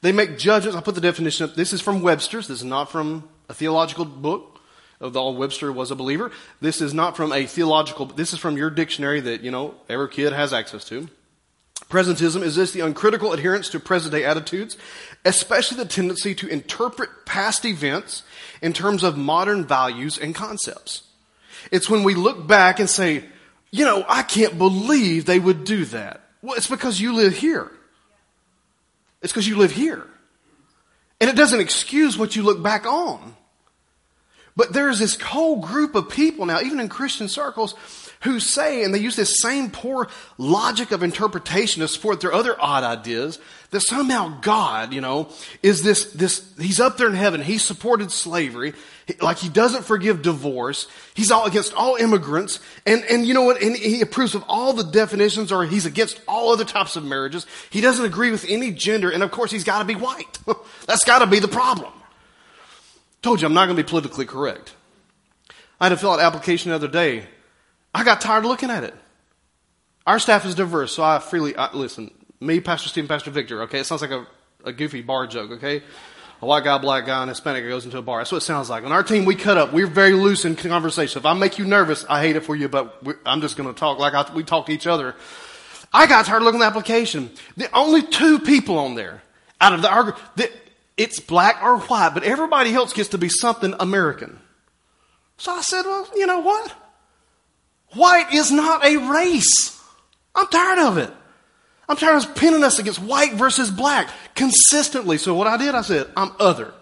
They 0.04 0.12
make 0.12 0.38
judgments. 0.38 0.78
I 0.78 0.82
put 0.82 0.96
the 0.96 1.02
definition 1.02 1.46
up. 1.46 1.56
This 1.56 1.72
is 1.72 1.80
from 1.80 2.02
Webster's. 2.02 2.50
This 2.50 2.58
is 2.58 2.66
not 2.66 2.92
from 2.92 3.30
a 3.48 3.54
theological 3.54 4.04
book. 4.04 4.60
Although 5.00 5.32
Webster 5.32 5.72
was 5.72 5.92
a 5.92 5.96
believer. 5.96 6.30
This 6.60 6.82
is 6.82 6.94
not 6.94 7.16
from 7.16 7.32
a 7.32 7.46
theological, 7.46 8.06
this 8.08 8.34
is 8.34 8.40
from 8.40 8.58
your 8.58 8.70
dictionary 8.70 9.22
that, 9.22 9.42
you 9.42 9.50
know, 9.50 9.76
every 9.88 10.10
kid 10.10 10.34
has 10.34 10.52
access 10.52 10.84
to. 10.86 11.08
Presentism 11.90 12.42
is 12.42 12.56
this 12.58 12.72
the 12.72 12.82
uncritical 12.82 13.32
adherence 13.32 13.70
to 13.70 13.80
present 13.80 14.14
day 14.14 14.26
attitudes, 14.26 14.78
especially 15.24 15.78
the 15.78 15.86
tendency 15.86 16.36
to 16.36 16.48
interpret 16.48 17.26
past 17.26 17.64
events 17.64 18.24
in 18.62 18.74
terms 18.74 19.04
of 19.04 19.18
modern 19.18 19.66
values 19.66 20.18
and 20.18 20.36
concepts. 20.36 21.04
It's 21.72 21.90
when 21.90 22.04
we 22.04 22.14
look 22.14 22.46
back 22.46 22.80
and 22.80 22.90
say, 22.90 23.24
you 23.72 23.86
know, 23.86 24.06
I 24.10 24.24
can't 24.24 24.58
believe 24.58 25.26
they 25.26 25.40
would 25.40 25.64
do 25.64 25.86
that. 25.86 26.22
Well, 26.42 26.56
it's 26.56 26.68
because 26.68 27.00
you 27.00 27.14
live 27.14 27.38
here. 27.38 27.72
It's 29.24 29.34
because 29.34 29.48
you 29.48 29.58
live 29.58 29.72
here. 29.72 30.06
And 31.20 31.30
it 31.30 31.36
doesn't 31.36 31.62
excuse 31.62 32.18
what 32.18 32.36
you 32.36 32.44
look 32.44 32.62
back 32.62 32.86
on. 32.86 33.36
But 34.56 34.74
there's 34.74 35.00
this 35.00 35.20
whole 35.20 35.62
group 35.62 35.96
of 35.96 36.10
people 36.10 36.46
now, 36.46 36.62
even 36.62 36.80
in 36.80 36.90
Christian 36.90 37.28
circles, 37.28 37.74
who 38.24 38.40
say, 38.40 38.84
and 38.84 38.94
they 38.94 39.00
use 39.00 39.16
this 39.16 39.42
same 39.42 39.70
poor 39.70 40.08
logic 40.38 40.92
of 40.92 41.04
interpretation 41.04 41.82
to 41.82 41.88
support 41.88 42.22
their 42.22 42.34
other 42.34 42.56
odd 42.60 42.84
ideas, 42.84 43.38
that 43.72 43.82
somehow 43.82 44.40
God, 44.40 44.94
you 44.94 45.02
know, 45.02 45.30
is 45.62 45.84
this, 45.84 46.12
this, 46.14 46.54
he's 46.58 46.80
up 46.80 46.98
there 46.98 47.08
in 47.08 47.16
heaven, 47.16 47.42
he 47.42 47.58
supported 47.58 48.12
slavery, 48.12 48.74
like 49.22 49.38
he 49.38 49.50
doesn't 49.50 49.84
forgive 49.84 50.22
divorce, 50.22 50.88
he's 51.14 51.32
all 51.32 51.46
against 51.46 51.74
all 51.74 51.96
immigrants, 51.98 52.62
and, 52.86 53.04
and 53.10 53.28
you 53.28 53.34
know 53.34 53.44
what, 53.44 53.62
and 53.62 53.76
he 53.76 54.00
approves 54.00 54.36
of 54.36 54.44
all 54.48 54.72
the 54.72 54.84
definitions, 54.84 55.52
or 55.52 55.66
he's 55.66 55.86
against 55.86 56.22
all 56.26 56.54
other 56.54 56.66
types 56.66 56.96
of 56.96 57.04
marriages, 57.04 57.46
he 57.72 57.82
doesn't 57.82 58.06
agree 58.06 58.32
with 58.32 58.46
any 58.48 58.72
gender, 58.72 59.10
and 59.10 59.22
of 59.22 59.32
course 59.32 59.52
he's 59.52 59.66
gotta 59.66 59.86
be 59.86 59.96
white. 59.96 60.40
That's 60.88 61.04
gotta 61.04 61.28
be 61.28 61.40
the 61.40 61.50
problem. 61.50 61.92
Told 63.22 63.42
you 63.42 63.48
I'm 63.48 63.54
not 63.54 63.66
gonna 63.66 63.76
be 63.76 63.88
politically 63.88 64.26
correct. 64.26 64.76
I 65.82 65.86
had 65.86 65.90
to 65.90 65.98
fill 65.98 66.12
out 66.12 66.20
an 66.20 66.26
application 66.26 66.70
the 66.70 66.76
other 66.76 66.88
day 66.88 67.28
I 67.94 68.04
got 68.04 68.22
tired 68.22 68.40
of 68.40 68.46
looking 68.46 68.70
at 68.70 68.84
it. 68.84 68.96
Our 70.06 70.20
staff 70.20 70.46
is 70.46 70.56
diverse, 70.56 70.92
so 70.92 71.04
I 71.04 71.20
freely, 71.20 71.56
I, 71.56 71.74
listen, 71.74 72.12
me, 72.42 72.60
Pastor 72.60 72.90
Steve, 72.90 73.08
Pastor 73.08 73.32
Victor, 73.32 73.64
okay? 73.64 73.80
It 73.80 73.86
sounds 73.86 74.02
like 74.02 74.12
a, 74.12 74.28
a 74.66 74.74
goofy 74.74 75.02
bar 75.02 75.28
joke, 75.28 75.52
okay? 75.52 75.82
A 76.42 76.46
white 76.46 76.66
guy, 76.66 76.78
black 76.78 77.06
guy, 77.06 77.22
and 77.22 77.30
Hispanic 77.30 77.64
goes 77.66 77.86
into 77.86 77.98
a 77.98 78.02
bar. 78.02 78.20
That's 78.20 78.32
what 78.32 78.40
it 78.40 78.46
sounds 78.46 78.70
like. 78.70 78.84
On 78.84 78.92
our 78.92 79.04
team, 79.04 79.24
we 79.24 79.36
cut 79.36 79.58
up. 79.58 79.72
We're 79.72 79.88
very 79.88 80.12
loose 80.12 80.44
in 80.44 80.58
conversation. 80.58 81.20
If 81.20 81.26
I 81.26 81.34
make 81.34 81.58
you 81.58 81.64
nervous, 81.64 82.06
I 82.10 82.22
hate 82.22 82.36
it 82.36 82.42
for 82.42 82.54
you, 82.54 82.68
but 82.68 83.02
I'm 83.26 83.40
just 83.40 83.56
going 83.56 83.74
to 83.74 83.80
talk 83.80 83.98
like 83.98 84.14
I, 84.14 84.30
we 84.34 84.44
talk 84.44 84.66
to 84.66 84.74
each 84.74 84.88
other. 84.88 85.16
I 85.94 86.06
got 86.06 86.26
tired 86.26 86.44
looking 86.44 86.60
at 86.62 86.66
the 86.66 86.70
application. 86.70 87.32
The 87.56 87.74
only 87.74 88.02
two 88.02 88.40
people 88.40 88.78
on 88.78 88.96
there 88.96 89.22
out 89.62 89.72
of 89.72 89.82
the 89.82 89.90
argument, 89.90 90.52
it's 90.98 91.22
black 91.22 91.64
or 91.64 91.78
white, 91.80 92.12
but 92.14 92.24
everybody 92.24 92.74
else 92.74 92.92
gets 92.92 93.10
to 93.10 93.18
be 93.18 93.30
something 93.30 93.74
American. 93.80 94.40
So 95.38 95.54
I 95.54 95.62
said, 95.62 95.84
well, 95.84 96.10
you 96.14 96.28
know 96.28 96.40
what? 96.40 96.74
White 97.94 98.34
is 98.34 98.52
not 98.52 98.86
a 98.86 98.98
race. 98.98 99.80
I'm 100.36 100.48
tired 100.48 100.80
of 100.80 100.98
it. 100.98 101.12
I'm 101.88 101.98
tired 101.98 102.24
of 102.24 102.36
pinning 102.36 102.64
us 102.64 102.80
against 102.80 103.00
white 103.00 103.34
versus 103.34 103.70
black 103.70 104.10
consistently. 104.36 105.18
So 105.18 105.36
what 105.36 105.48
I 105.48 105.58
did, 105.58 105.76
I 105.76 105.82
said, 105.82 106.08
I'm 106.16 106.32
other. 106.40 106.74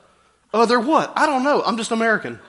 Other 0.53 0.79
what? 0.79 1.11
I 1.15 1.25
don't 1.25 1.43
know. 1.43 1.61
I'm 1.65 1.77
just 1.77 1.91
American. 1.91 2.39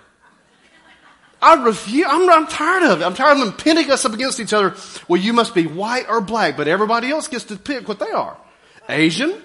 I 1.40 1.54
refuse. 1.64 2.06
I'm, 2.08 2.28
I'm 2.30 2.46
tired 2.46 2.84
of 2.84 3.00
it. 3.00 3.04
I'm 3.04 3.14
tired 3.14 3.38
of 3.38 3.44
them 3.44 3.52
pinning 3.52 3.90
us 3.90 4.04
up 4.04 4.12
against 4.12 4.38
each 4.38 4.52
other. 4.52 4.76
Well, 5.08 5.20
you 5.20 5.32
must 5.32 5.54
be 5.54 5.66
white 5.66 6.08
or 6.08 6.20
black, 6.20 6.56
but 6.56 6.68
everybody 6.68 7.10
else 7.10 7.26
gets 7.26 7.44
to 7.44 7.56
pick 7.56 7.88
what 7.88 7.98
they 7.98 8.10
are. 8.10 8.36
Asian, 8.88 9.42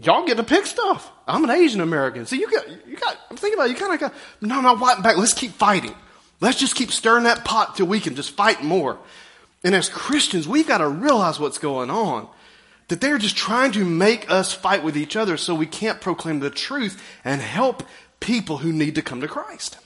y'all 0.00 0.26
get 0.26 0.38
to 0.38 0.42
pick 0.44 0.64
stuff. 0.64 1.10
I'm 1.26 1.44
an 1.44 1.50
Asian 1.50 1.82
American. 1.82 2.24
See, 2.24 2.38
you 2.38 2.50
got, 2.50 2.66
you 2.86 2.96
got, 2.96 3.18
I'm 3.30 3.36
thinking 3.36 3.58
about 3.58 3.68
it, 3.68 3.72
you 3.72 3.76
kind 3.76 3.92
of 3.92 4.00
got, 4.00 4.14
no, 4.40 4.60
not 4.62 4.80
white 4.80 4.94
and 4.94 5.02
black. 5.02 5.18
Let's 5.18 5.34
keep 5.34 5.52
fighting. 5.52 5.94
Let's 6.42 6.58
just 6.58 6.74
keep 6.74 6.90
stirring 6.92 7.24
that 7.24 7.44
pot 7.44 7.76
till 7.76 7.86
we 7.86 8.00
can 8.00 8.16
just 8.16 8.32
fight 8.32 8.62
more. 8.62 8.98
And 9.64 9.74
as 9.74 9.88
Christians, 9.88 10.46
we've 10.46 10.66
got 10.66 10.78
to 10.78 10.88
realize 10.88 11.40
what's 11.40 11.58
going 11.58 11.88
on. 11.88 12.28
that 12.88 13.00
they're 13.00 13.16
just 13.16 13.38
trying 13.38 13.72
to 13.72 13.86
make 13.86 14.30
us 14.30 14.52
fight 14.52 14.84
with 14.84 14.98
each 14.98 15.16
other 15.16 15.38
so 15.38 15.54
we 15.54 15.64
can't 15.64 16.00
proclaim 16.00 16.40
the 16.40 16.50
truth 16.50 17.02
and 17.24 17.40
help 17.40 17.82
people 18.20 18.58
who 18.58 18.70
need 18.70 18.96
to 18.96 19.02
come 19.02 19.22
to 19.22 19.28
Christ. 19.28 19.78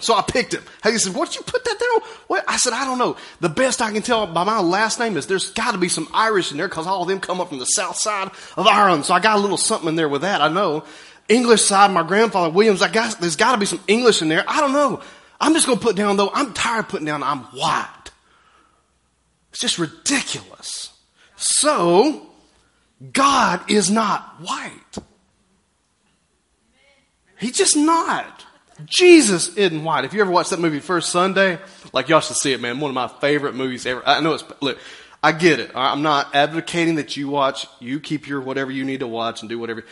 So 0.00 0.14
I 0.14 0.20
picked 0.20 0.52
him. 0.52 0.62
He 0.82 0.98
said, 0.98 1.14
what 1.14 1.30
did 1.30 1.36
you 1.36 1.42
put 1.42 1.64
that 1.64 1.78
there? 1.80 2.10
What? 2.26 2.44
I 2.46 2.58
said, 2.58 2.74
I 2.74 2.84
don't 2.84 2.98
know. 2.98 3.16
The 3.40 3.48
best 3.48 3.80
I 3.80 3.90
can 3.90 4.02
tell 4.02 4.26
by 4.26 4.44
my 4.44 4.60
last 4.60 5.00
name 5.00 5.16
is 5.16 5.26
there's 5.26 5.50
got 5.52 5.72
to 5.72 5.78
be 5.78 5.88
some 5.88 6.08
Irish 6.12 6.50
in 6.50 6.58
there 6.58 6.68
because 6.68 6.86
all 6.86 7.00
of 7.00 7.08
them 7.08 7.20
come 7.20 7.40
up 7.40 7.48
from 7.48 7.58
the 7.58 7.64
south 7.64 7.96
side 7.96 8.30
of 8.56 8.66
Ireland. 8.66 9.06
So 9.06 9.14
I 9.14 9.20
got 9.20 9.38
a 9.38 9.40
little 9.40 9.56
something 9.56 9.88
in 9.88 9.96
there 9.96 10.08
with 10.10 10.20
that. 10.20 10.42
I 10.42 10.48
know. 10.48 10.84
English 11.30 11.62
side, 11.62 11.90
my 11.90 12.02
grandfather 12.02 12.50
Williams, 12.50 12.82
I 12.82 12.92
got, 12.92 13.18
there's 13.18 13.36
got 13.36 13.52
to 13.52 13.58
be 13.58 13.66
some 13.66 13.80
English 13.88 14.20
in 14.20 14.28
there. 14.28 14.44
I 14.46 14.60
don't 14.60 14.74
know. 14.74 15.00
I'm 15.40 15.52
just 15.54 15.66
going 15.66 15.78
to 15.78 15.84
put 15.84 15.96
down 15.96 16.16
though, 16.16 16.30
I'm 16.32 16.52
tired 16.52 16.80
of 16.80 16.88
putting 16.88 17.06
down 17.06 17.22
I'm 17.22 17.40
white. 17.44 18.10
It's 19.50 19.60
just 19.60 19.78
ridiculous. 19.78 20.92
So, 21.36 22.26
God 23.12 23.70
is 23.70 23.90
not 23.90 24.40
white. 24.40 24.98
He's 27.38 27.56
just 27.56 27.76
not. 27.76 28.44
Jesus 28.84 29.56
isn't 29.56 29.84
white. 29.84 30.04
If 30.04 30.12
you 30.12 30.20
ever 30.20 30.30
watched 30.30 30.50
that 30.50 30.60
movie 30.60 30.80
First 30.80 31.10
Sunday, 31.10 31.58
like 31.92 32.08
y'all 32.08 32.20
should 32.20 32.36
see 32.36 32.52
it, 32.52 32.60
man. 32.60 32.80
One 32.80 32.90
of 32.90 32.94
my 32.94 33.08
favorite 33.08 33.54
movies 33.54 33.86
ever. 33.86 34.02
I 34.06 34.20
know 34.20 34.34
it's, 34.34 34.44
look, 34.60 34.78
I 35.22 35.32
get 35.32 35.60
it. 35.60 35.70
I'm 35.74 36.02
not 36.02 36.34
advocating 36.34 36.96
that 36.96 37.16
you 37.16 37.28
watch, 37.28 37.66
you 37.80 38.00
keep 38.00 38.28
your 38.28 38.40
whatever 38.40 38.70
you 38.70 38.84
need 38.84 39.00
to 39.00 39.06
watch 39.06 39.40
and 39.40 39.48
do 39.48 39.58
whatever. 39.58 39.84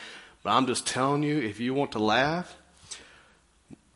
But 0.42 0.50
I'm 0.50 0.66
just 0.66 0.86
telling 0.86 1.22
you, 1.22 1.38
if 1.38 1.60
you 1.60 1.72
want 1.74 1.92
to 1.92 1.98
laugh, 1.98 2.54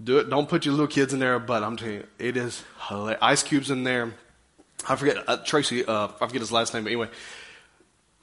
do 0.03 0.19
it. 0.19 0.31
Don't 0.31 0.49
put 0.49 0.65
your 0.65 0.73
little 0.73 0.87
kids 0.87 1.13
in 1.13 1.19
there, 1.19 1.39
but 1.39 1.63
I'm 1.63 1.77
telling 1.77 1.95
you, 1.95 2.07
it 2.19 2.37
is 2.37 2.63
hilarious. 2.89 3.19
Ice 3.23 3.43
Cube's 3.43 3.71
in 3.71 3.85
there. 3.85 4.15
I 4.89 4.97
forget, 4.97 5.17
uh, 5.29 5.39
Tracy, 5.39 5.85
uh, 5.85 6.09
I 6.21 6.27
forget 6.27 6.41
his 6.41 6.53
last 6.53 6.73
name, 6.75 6.85
but 6.85 6.91
anyway. 6.91 7.09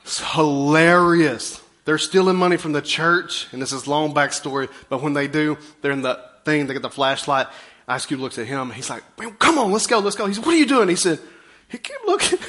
It's 0.04 0.20
hilarious. 0.34 1.62
They're 1.86 1.98
stealing 1.98 2.36
money 2.36 2.58
from 2.58 2.72
the 2.72 2.82
church, 2.82 3.48
and 3.52 3.62
this 3.62 3.72
is 3.72 3.88
long 3.88 4.14
backstory, 4.14 4.70
but 4.90 5.02
when 5.02 5.14
they 5.14 5.28
do, 5.28 5.58
they're 5.82 5.92
in 5.92 6.02
the 6.02 6.20
thing, 6.46 6.68
they 6.68 6.74
get 6.74 6.82
the 6.82 6.90
flashlight. 6.90 7.48
Ice 7.88 8.06
Cube 8.06 8.20
looks 8.20 8.38
at 8.38 8.48
him, 8.48 8.72
he's 8.72 8.90
like, 8.90 9.04
come 9.40 9.60
on, 9.60 9.72
let's 9.72 9.86
go, 9.86 10.00
let's 10.00 10.16
go. 10.16 10.26
He 10.26 10.34
said, 10.34 10.46
what 10.46 10.56
are 10.56 10.58
you 10.58 10.66
doing? 10.66 10.90
He 10.90 10.96
said, 10.96 11.20
he 11.68 11.78
keep 11.78 11.98
looking, 12.06 12.40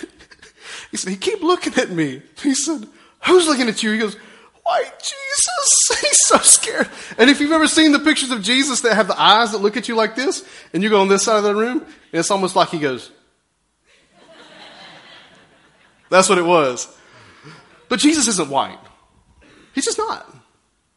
he 0.91 0.97
said, 0.97 1.11
he 1.11 1.17
keep 1.17 1.43
looking 1.43 1.75
at 1.75 1.91
me. 1.91 2.23
He 2.43 2.55
said, 2.55 2.87
who's 3.27 3.47
looking 3.47 3.69
at 3.69 3.83
you? 3.83 3.93
He 3.93 3.99
goes, 3.99 4.17
white 4.67 4.99
Jesus. 4.99 6.01
He's 6.01 6.27
so 6.27 6.39
scared. 6.39 6.89
And 7.19 7.31
if 7.31 7.41
you've 7.41 7.53
ever 7.53 7.69
seen 7.69 7.93
the 7.93 7.99
pictures 7.99 8.31
of 8.31 8.43
Jesus 8.43 8.81
that 8.81 8.95
have 8.95 9.09
the 9.09 9.21
eyes 9.21 9.53
that 9.53 9.59
look 9.59 9.77
at 9.77 9.89
you 9.89 9.95
like 9.95 10.17
this, 10.17 10.45
and 10.73 10.83
you 10.83 10.91
go 10.91 11.01
on 11.01 11.09
this 11.09 11.23
side 11.23 11.39
of 11.39 11.45
the 11.45 11.55
room, 11.55 11.79
and 11.79 11.89
it's 12.13 12.31
almost 12.31 12.57
like 12.57 12.71
he 12.71 12.79
goes. 12.79 13.11
That's 16.11 16.29
what 16.29 16.39
it 16.39 16.45
was. 16.45 16.95
But 17.89 18.01
Jesus 18.01 18.27
isn't 18.29 18.51
white. 18.51 18.79
He's 19.75 19.85
just 19.85 19.99
not. 19.99 20.35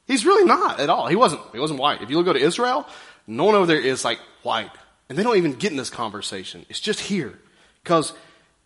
He's 0.07 0.25
really 0.25 0.45
not 0.45 0.79
at 0.79 0.89
all. 0.89 1.07
He 1.07 1.15
wasn't. 1.15 1.41
He 1.51 1.59
wasn't 1.59 1.79
white. 1.79 2.01
If 2.01 2.09
you 2.09 2.23
go 2.23 2.33
to 2.33 2.39
Israel, 2.39 2.88
no 3.27 3.43
one 3.43 3.55
over 3.55 3.67
there 3.67 3.79
is 3.79 4.03
like 4.03 4.19
white. 4.41 4.71
And 5.07 5.17
they 5.17 5.23
don't 5.23 5.38
even 5.38 5.53
get 5.53 5.71
in 5.71 5.77
this 5.77 5.89
conversation. 5.89 6.65
It's 6.69 6.79
just 6.79 6.99
here. 6.99 7.38
Because 7.83 8.13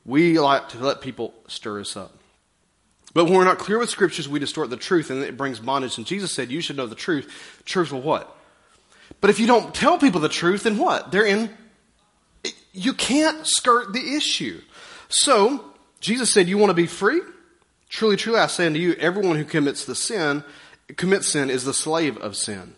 we 0.05 0.39
like 0.39 0.69
to 0.69 0.77
let 0.79 1.01
people 1.01 1.33
stir 1.47 1.81
us 1.81 1.97
up. 1.97 2.17
But 3.13 3.25
when 3.25 3.35
we're 3.35 3.43
not 3.43 3.59
clear 3.59 3.77
with 3.77 3.89
scriptures, 3.89 4.27
we 4.27 4.39
distort 4.39 4.69
the 4.69 4.77
truth 4.77 5.11
and 5.11 5.21
it 5.21 5.37
brings 5.37 5.59
bondage. 5.59 5.97
And 5.97 6.07
Jesus 6.07 6.31
said, 6.31 6.51
you 6.51 6.61
should 6.61 6.77
know 6.77 6.87
the 6.87 6.95
truth. 6.95 7.61
Truth 7.65 7.91
will 7.91 8.01
what? 8.01 8.35
But 9.21 9.29
if 9.29 9.39
you 9.39 9.45
don't 9.45 9.73
tell 9.73 9.99
people 9.99 10.19
the 10.19 10.29
truth, 10.29 10.63
then 10.63 10.77
what? 10.77 11.11
They're 11.11 11.25
in, 11.25 11.49
you 12.73 12.93
can't 12.93 13.45
skirt 13.45 13.93
the 13.93 14.15
issue. 14.15 14.61
So, 15.09 15.63
Jesus 15.99 16.33
said, 16.33 16.49
you 16.49 16.57
want 16.57 16.71
to 16.71 16.75
be 16.75 16.87
free? 16.87 17.21
Truly, 17.87 18.17
truly, 18.17 18.39
I 18.39 18.47
say 18.47 18.65
unto 18.65 18.79
you, 18.79 18.93
everyone 18.93 19.37
who 19.37 19.45
commits 19.45 19.85
the 19.85 19.93
sin, 19.93 20.43
commits 20.97 21.27
sin 21.27 21.51
is 21.51 21.63
the 21.63 21.73
slave 21.73 22.17
of 22.17 22.35
sin. 22.35 22.73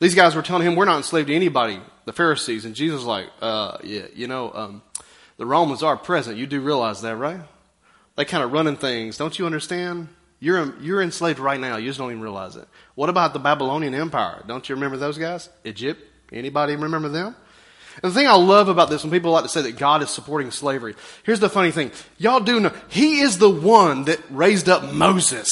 These 0.00 0.14
guys 0.14 0.36
were 0.36 0.42
telling 0.42 0.66
him, 0.66 0.76
we're 0.76 0.84
not 0.84 0.98
enslaved 0.98 1.28
to 1.28 1.34
anybody, 1.34 1.80
the 2.04 2.12
Pharisees. 2.12 2.64
And 2.64 2.74
Jesus 2.74 3.02
like, 3.02 3.26
uh, 3.40 3.78
yeah, 3.82 4.06
you 4.14 4.28
know, 4.28 4.52
um, 4.54 4.82
the 5.38 5.46
Romans 5.46 5.82
are 5.82 5.96
present. 5.96 6.36
You 6.36 6.46
do 6.46 6.60
realize 6.60 7.00
that, 7.00 7.16
right? 7.16 7.40
They 8.18 8.24
kind 8.24 8.42
of 8.42 8.50
running 8.50 8.74
things. 8.74 9.16
Don't 9.16 9.38
you 9.38 9.46
understand? 9.46 10.08
You're, 10.40 10.74
you're 10.80 11.00
enslaved 11.00 11.38
right 11.38 11.58
now. 11.58 11.76
You 11.76 11.86
just 11.86 12.00
don't 12.00 12.10
even 12.10 12.20
realize 12.20 12.56
it. 12.56 12.66
What 12.96 13.08
about 13.08 13.32
the 13.32 13.38
Babylonian 13.38 13.94
Empire? 13.94 14.42
Don't 14.44 14.68
you 14.68 14.74
remember 14.74 14.96
those 14.96 15.18
guys? 15.18 15.48
Egypt? 15.64 16.02
Anybody 16.32 16.74
remember 16.74 17.08
them? 17.08 17.36
And 18.02 18.10
the 18.10 18.14
thing 18.16 18.26
I 18.26 18.34
love 18.34 18.68
about 18.68 18.90
this, 18.90 19.04
when 19.04 19.12
people 19.12 19.30
like 19.30 19.44
to 19.44 19.48
say 19.48 19.62
that 19.62 19.78
God 19.78 20.02
is 20.02 20.10
supporting 20.10 20.50
slavery, 20.50 20.96
here's 21.22 21.38
the 21.38 21.48
funny 21.48 21.70
thing. 21.70 21.92
Y'all 22.18 22.40
do 22.40 22.58
know, 22.58 22.72
He 22.88 23.20
is 23.20 23.38
the 23.38 23.48
one 23.48 24.06
that 24.06 24.18
raised 24.30 24.68
up 24.68 24.92
Moses 24.92 25.48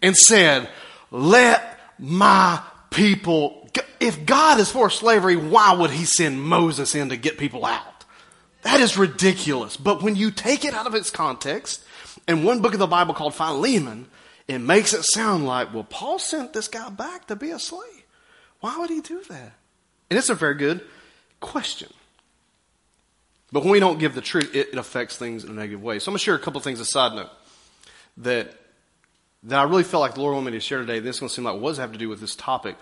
and 0.00 0.16
said, 0.16 0.66
let 1.10 1.78
my 1.98 2.62
people, 2.88 3.68
if 4.00 4.24
God 4.24 4.60
is 4.60 4.72
for 4.72 4.88
slavery, 4.88 5.36
why 5.36 5.74
would 5.74 5.90
He 5.90 6.06
send 6.06 6.42
Moses 6.42 6.94
in 6.94 7.10
to 7.10 7.18
get 7.18 7.36
people 7.36 7.66
out? 7.66 7.99
That 8.62 8.80
is 8.80 8.98
ridiculous. 8.98 9.76
But 9.76 10.02
when 10.02 10.16
you 10.16 10.30
take 10.30 10.64
it 10.64 10.74
out 10.74 10.86
of 10.86 10.94
its 10.94 11.10
context, 11.10 11.82
in 12.28 12.44
one 12.44 12.60
book 12.60 12.74
of 12.74 12.78
the 12.78 12.86
Bible 12.86 13.14
called 13.14 13.34
Philemon, 13.34 14.06
it 14.48 14.58
makes 14.58 14.92
it 14.92 15.04
sound 15.04 15.46
like, 15.46 15.72
well, 15.72 15.84
Paul 15.84 16.18
sent 16.18 16.52
this 16.52 16.68
guy 16.68 16.90
back 16.90 17.26
to 17.28 17.36
be 17.36 17.50
a 17.50 17.58
slave. 17.58 18.04
Why 18.60 18.78
would 18.78 18.90
he 18.90 19.00
do 19.00 19.22
that? 19.28 19.52
And 20.10 20.18
it's 20.18 20.28
a 20.28 20.34
very 20.34 20.54
good 20.54 20.80
question. 21.40 21.88
But 23.52 23.62
when 23.62 23.72
we 23.72 23.80
don't 23.80 23.98
give 23.98 24.14
the 24.14 24.20
truth, 24.20 24.54
it, 24.54 24.68
it 24.72 24.78
affects 24.78 25.16
things 25.16 25.44
in 25.44 25.50
a 25.50 25.54
negative 25.54 25.82
way. 25.82 25.98
So 25.98 26.10
I'm 26.10 26.12
going 26.12 26.18
to 26.18 26.24
share 26.24 26.34
a 26.34 26.38
couple 26.38 26.60
things, 26.60 26.80
a 26.80 26.84
side 26.84 27.14
note, 27.14 27.30
that, 28.18 28.54
that 29.44 29.58
I 29.58 29.62
really 29.64 29.82
felt 29.82 30.02
like 30.02 30.14
the 30.14 30.20
Lord 30.20 30.34
wanted 30.34 30.52
me 30.52 30.56
to 30.58 30.60
share 30.60 30.80
today. 30.80 31.00
This 31.00 31.16
is 31.16 31.20
going 31.20 31.28
to 31.28 31.34
seem 31.34 31.44
like 31.44 31.60
what 31.60 31.70
does 31.70 31.78
it 31.78 31.82
have 31.82 31.92
to 31.92 31.98
do 31.98 32.08
with 32.08 32.20
this 32.20 32.36
topic? 32.36 32.76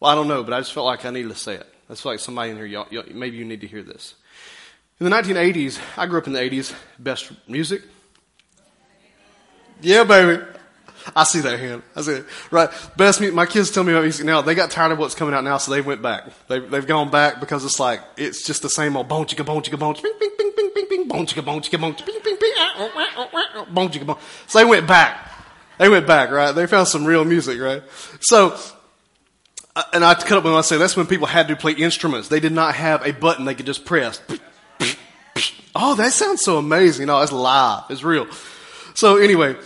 Well, 0.00 0.10
I 0.10 0.14
don't 0.14 0.28
know, 0.28 0.42
but 0.42 0.52
I 0.52 0.60
just 0.60 0.72
felt 0.72 0.86
like 0.86 1.04
I 1.04 1.10
needed 1.10 1.30
to 1.30 1.38
say 1.38 1.54
it. 1.54 1.66
I 1.66 1.76
That's 1.88 2.04
like 2.04 2.18
somebody 2.18 2.50
in 2.50 2.56
here, 2.56 2.66
y'all, 2.66 2.86
y'all, 2.90 3.04
maybe 3.12 3.36
you 3.36 3.44
need 3.44 3.62
to 3.62 3.66
hear 3.66 3.82
this. 3.82 4.14
In 4.98 5.04
the 5.04 5.10
1980s, 5.10 5.78
I 5.98 6.06
grew 6.06 6.18
up 6.18 6.26
in 6.26 6.32
the 6.32 6.38
80s, 6.38 6.74
best 6.98 7.30
music. 7.46 7.82
Yeah, 9.82 10.04
baby. 10.04 10.42
I 11.14 11.24
see 11.24 11.40
that 11.40 11.60
hand. 11.60 11.82
I 11.94 12.00
see 12.00 12.12
it. 12.12 12.26
Right. 12.50 12.70
Best 12.96 13.20
music. 13.20 13.34
My 13.34 13.44
kids 13.44 13.70
tell 13.70 13.84
me 13.84 13.92
about 13.92 14.02
music 14.02 14.24
now. 14.24 14.40
They 14.40 14.54
got 14.54 14.70
tired 14.70 14.92
of 14.92 14.98
what's 14.98 15.14
coming 15.14 15.34
out 15.34 15.44
now, 15.44 15.58
so 15.58 15.70
they 15.70 15.82
went 15.82 16.00
back. 16.00 16.24
They, 16.48 16.60
they've 16.60 16.86
gone 16.86 17.10
back 17.10 17.40
because 17.40 17.62
it's 17.64 17.78
like, 17.78 18.00
it's 18.16 18.44
just 18.44 18.62
the 18.62 18.70
same 18.70 18.96
old 18.96 19.06
bone 19.06 19.26
chicka 19.26 19.44
bone 19.44 19.62
chicka 19.62 19.78
bone 19.78 19.94
bing 20.02 20.14
bing 20.18 20.30
bing 20.38 20.52
bing 20.56 20.70
bing 20.74 20.86
bing 20.88 21.08
bone 21.08 21.26
chicka 21.26 21.44
bone 21.44 21.60
chicka 21.60 21.78
bing 21.78 21.92
bing 22.24 22.36
bing 22.40 22.52
ah, 22.56 22.74
oh, 22.78 22.90
ah, 22.94 23.12
oh, 23.18 23.28
ah, 23.34 23.44
oh, 23.56 23.72
bone 23.72 23.90
chicka 23.90 24.06
bone. 24.06 24.18
So 24.46 24.58
they 24.58 24.64
went 24.64 24.86
back. 24.86 25.30
They 25.78 25.90
went 25.90 26.06
back, 26.06 26.30
right? 26.30 26.52
They 26.52 26.66
found 26.66 26.88
some 26.88 27.04
real 27.04 27.24
music, 27.26 27.60
right? 27.60 27.82
So, 28.20 28.58
uh, 29.76 29.82
and 29.92 30.02
I 30.02 30.14
cut 30.14 30.38
up 30.38 30.44
when 30.44 30.54
I 30.54 30.62
say 30.62 30.78
that's 30.78 30.96
when 30.96 31.06
people 31.06 31.26
had 31.26 31.48
to 31.48 31.56
play 31.56 31.72
instruments. 31.72 32.28
They 32.28 32.40
did 32.40 32.52
not 32.52 32.74
have 32.74 33.06
a 33.06 33.12
button 33.12 33.44
they 33.44 33.54
could 33.54 33.66
just 33.66 33.84
press. 33.84 34.22
Oh, 35.78 35.94
that 35.96 36.12
sounds 36.12 36.40
so 36.40 36.56
amazing. 36.56 37.06
No, 37.06 37.20
it's 37.20 37.32
live. 37.32 37.84
It's 37.90 38.02
real. 38.02 38.26
So 38.94 39.18
anyway, 39.18 39.56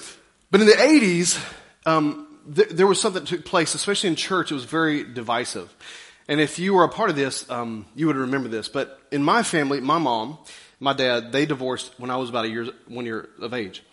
but 0.50 0.60
in 0.60 0.66
the 0.66 0.72
80s, 0.72 1.40
um, 1.86 2.26
th- 2.52 2.70
there 2.70 2.88
was 2.88 3.00
something 3.00 3.22
that 3.22 3.28
took 3.28 3.44
place, 3.44 3.76
especially 3.76 4.08
in 4.08 4.16
church. 4.16 4.50
It 4.50 4.54
was 4.54 4.64
very 4.64 5.04
divisive. 5.04 5.72
And 6.26 6.40
if 6.40 6.58
you 6.58 6.74
were 6.74 6.82
a 6.82 6.88
part 6.88 7.10
of 7.10 7.16
this, 7.16 7.48
um, 7.48 7.86
you 7.94 8.08
would 8.08 8.16
remember 8.16 8.48
this. 8.48 8.68
But 8.68 9.00
in 9.12 9.22
my 9.22 9.44
family, 9.44 9.80
my 9.80 9.98
mom, 9.98 10.38
my 10.80 10.94
dad, 10.94 11.30
they 11.30 11.46
divorced 11.46 11.92
when 11.96 12.10
I 12.10 12.16
was 12.16 12.28
about 12.28 12.44
a 12.44 12.48
year, 12.48 12.66
one 12.88 13.06
year 13.06 13.28
of 13.40 13.54
age. 13.54 13.84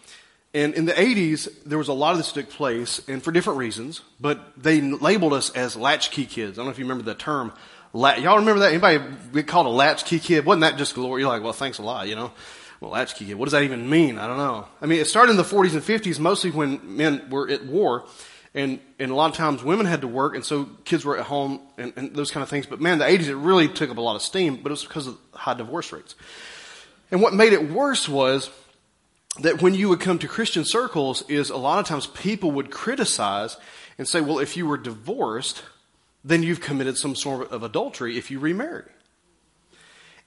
And 0.56 0.74
in 0.74 0.86
the 0.86 0.94
80s, 0.94 1.48
there 1.66 1.78
was 1.78 1.88
a 1.88 1.94
lot 1.94 2.14
of 2.14 2.18
this 2.18 2.32
took 2.32 2.50
place, 2.50 3.00
and 3.08 3.22
for 3.22 3.32
different 3.32 3.60
reasons, 3.60 4.02
but 4.20 4.40
they 4.58 4.82
labeled 4.82 5.34
us 5.34 5.52
as 5.52 5.76
latchkey 5.76 6.26
kids. 6.26 6.58
I 6.58 6.62
don't 6.62 6.66
know 6.66 6.72
if 6.72 6.80
you 6.80 6.86
remember 6.86 7.04
the 7.04 7.14
term 7.14 7.54
Y'all 7.94 8.38
remember 8.38 8.60
that? 8.60 8.70
Anybody 8.74 9.03
get 9.34 9.48
called 9.48 9.67
a 9.67 9.70
latchkey 9.70 10.20
kid? 10.20 10.46
Wasn't 10.46 10.62
that 10.62 10.77
just 10.77 10.96
glory? 10.96 11.22
You're 11.22 11.32
like, 11.32 11.44
well, 11.44 11.53
thanks 11.53 11.77
a 11.77 11.84
lot, 11.84 12.08
you 12.08 12.15
know? 12.15 12.32
Well, 12.79 12.91
latchkey 12.91 13.25
kid. 13.25 13.36
What 13.36 13.46
does 13.46 13.53
that 13.53 13.63
even 13.63 13.89
mean? 13.89 14.20
I 14.20 14.27
don't 14.27 14.38
know. 14.38 14.67
I 14.82 14.86
mean, 14.86 15.00
it 15.00 15.08
started 15.08 15.32
in 15.32 15.38
the 15.38 15.44
40s 15.44 15.74
and 15.74 15.82
50s, 15.82 16.20
mostly 16.20 16.51
when 16.51 16.98
men 16.98 17.29
were 17.29 17.50
at 17.50 17.65
war. 17.65 18.06
And, 18.53 18.79
and 18.98 19.12
a 19.12 19.15
lot 19.15 19.29
of 19.29 19.36
times 19.36 19.63
women 19.63 19.86
had 19.86 20.01
to 20.01 20.08
work, 20.08 20.34
and 20.36 20.44
so 20.44 20.65
kids 20.84 21.06
were 21.06 21.17
at 21.17 21.25
home 21.25 21.62
and, 21.77 21.94
and 21.96 22.15
those 22.15 22.32
kind 22.32 22.41
of 22.44 22.50
things. 22.50 22.65
But 22.65 22.82
man, 22.82 22.98
the 22.98 23.06
80s, 23.06 23.27
it 23.27 23.36
really 23.36 23.67
took 23.67 23.89
up 23.89 23.98
a 23.98 24.01
lot 24.01 24.15
of 24.15 24.22
steam, 24.22 24.58
but 24.58 24.70
it 24.70 24.72
was 24.72 24.84
because 24.84 25.08
of 25.08 25.17
high 25.34 25.53
divorce 25.53 25.91
rates. 25.91 26.15
And 27.12 27.22
what 27.22 27.34
made 27.34 27.53
it 27.53 27.70
worse 27.70 28.10
was 28.10 28.50
that 29.41 29.62
when 29.62 29.74
you 29.74 29.89
would 29.89 30.00
come 30.00 30.20
to 30.20 30.27
Christian 30.27 30.65
circles 30.65 31.24
is 31.29 31.50
a 31.50 31.58
lot 31.58 31.79
of 31.79 31.86
times 31.86 32.08
people 32.08 32.51
would 32.51 32.72
criticize 32.72 33.58
and 33.98 34.08
say, 34.08 34.22
well, 34.22 34.39
if 34.39 34.58
you 34.58 34.65
were 34.65 34.77
divorced, 34.77 35.63
then 36.28 36.44
you've 36.44 36.60
committed 36.60 36.98
some 36.98 37.16
sort 37.16 37.52
of 37.52 37.64
adultery 37.64 38.18
if 38.18 38.30
you 38.30 38.40
remarry. 38.40 38.92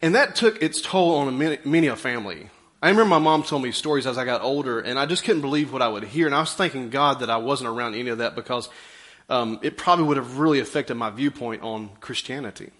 And 0.00 0.14
that 0.14 0.34
took 0.34 0.62
its 0.62 0.80
toll 0.80 1.16
on 1.16 1.38
many, 1.38 1.86
a 1.86 1.96
family. 1.96 2.48
I 2.82 2.88
remember 2.88 3.10
my 3.10 3.18
mom 3.18 3.42
told 3.42 3.62
me 3.62 3.70
stories 3.70 4.06
as 4.06 4.16
I 4.16 4.24
got 4.24 4.40
older, 4.40 4.80
and 4.80 4.98
I 4.98 5.04
just 5.04 5.24
couldn't 5.24 5.42
believe 5.42 5.74
what 5.74 5.82
I 5.82 5.88
would 5.88 6.04
hear. 6.04 6.24
And 6.24 6.34
I 6.34 6.40
was 6.40 6.54
thanking 6.54 6.88
God 6.88 7.20
that 7.20 7.28
I 7.28 7.36
wasn't 7.36 7.68
around 7.68 7.94
any 7.94 8.08
of 8.08 8.18
that 8.18 8.34
because 8.34 8.70
um, 9.28 9.60
it 9.62 9.76
probably 9.76 10.06
would 10.06 10.16
have 10.16 10.38
really 10.38 10.58
affected 10.58 10.94
my 10.94 11.10
viewpoint 11.10 11.62
on 11.62 11.90
Christianity. 12.00 12.70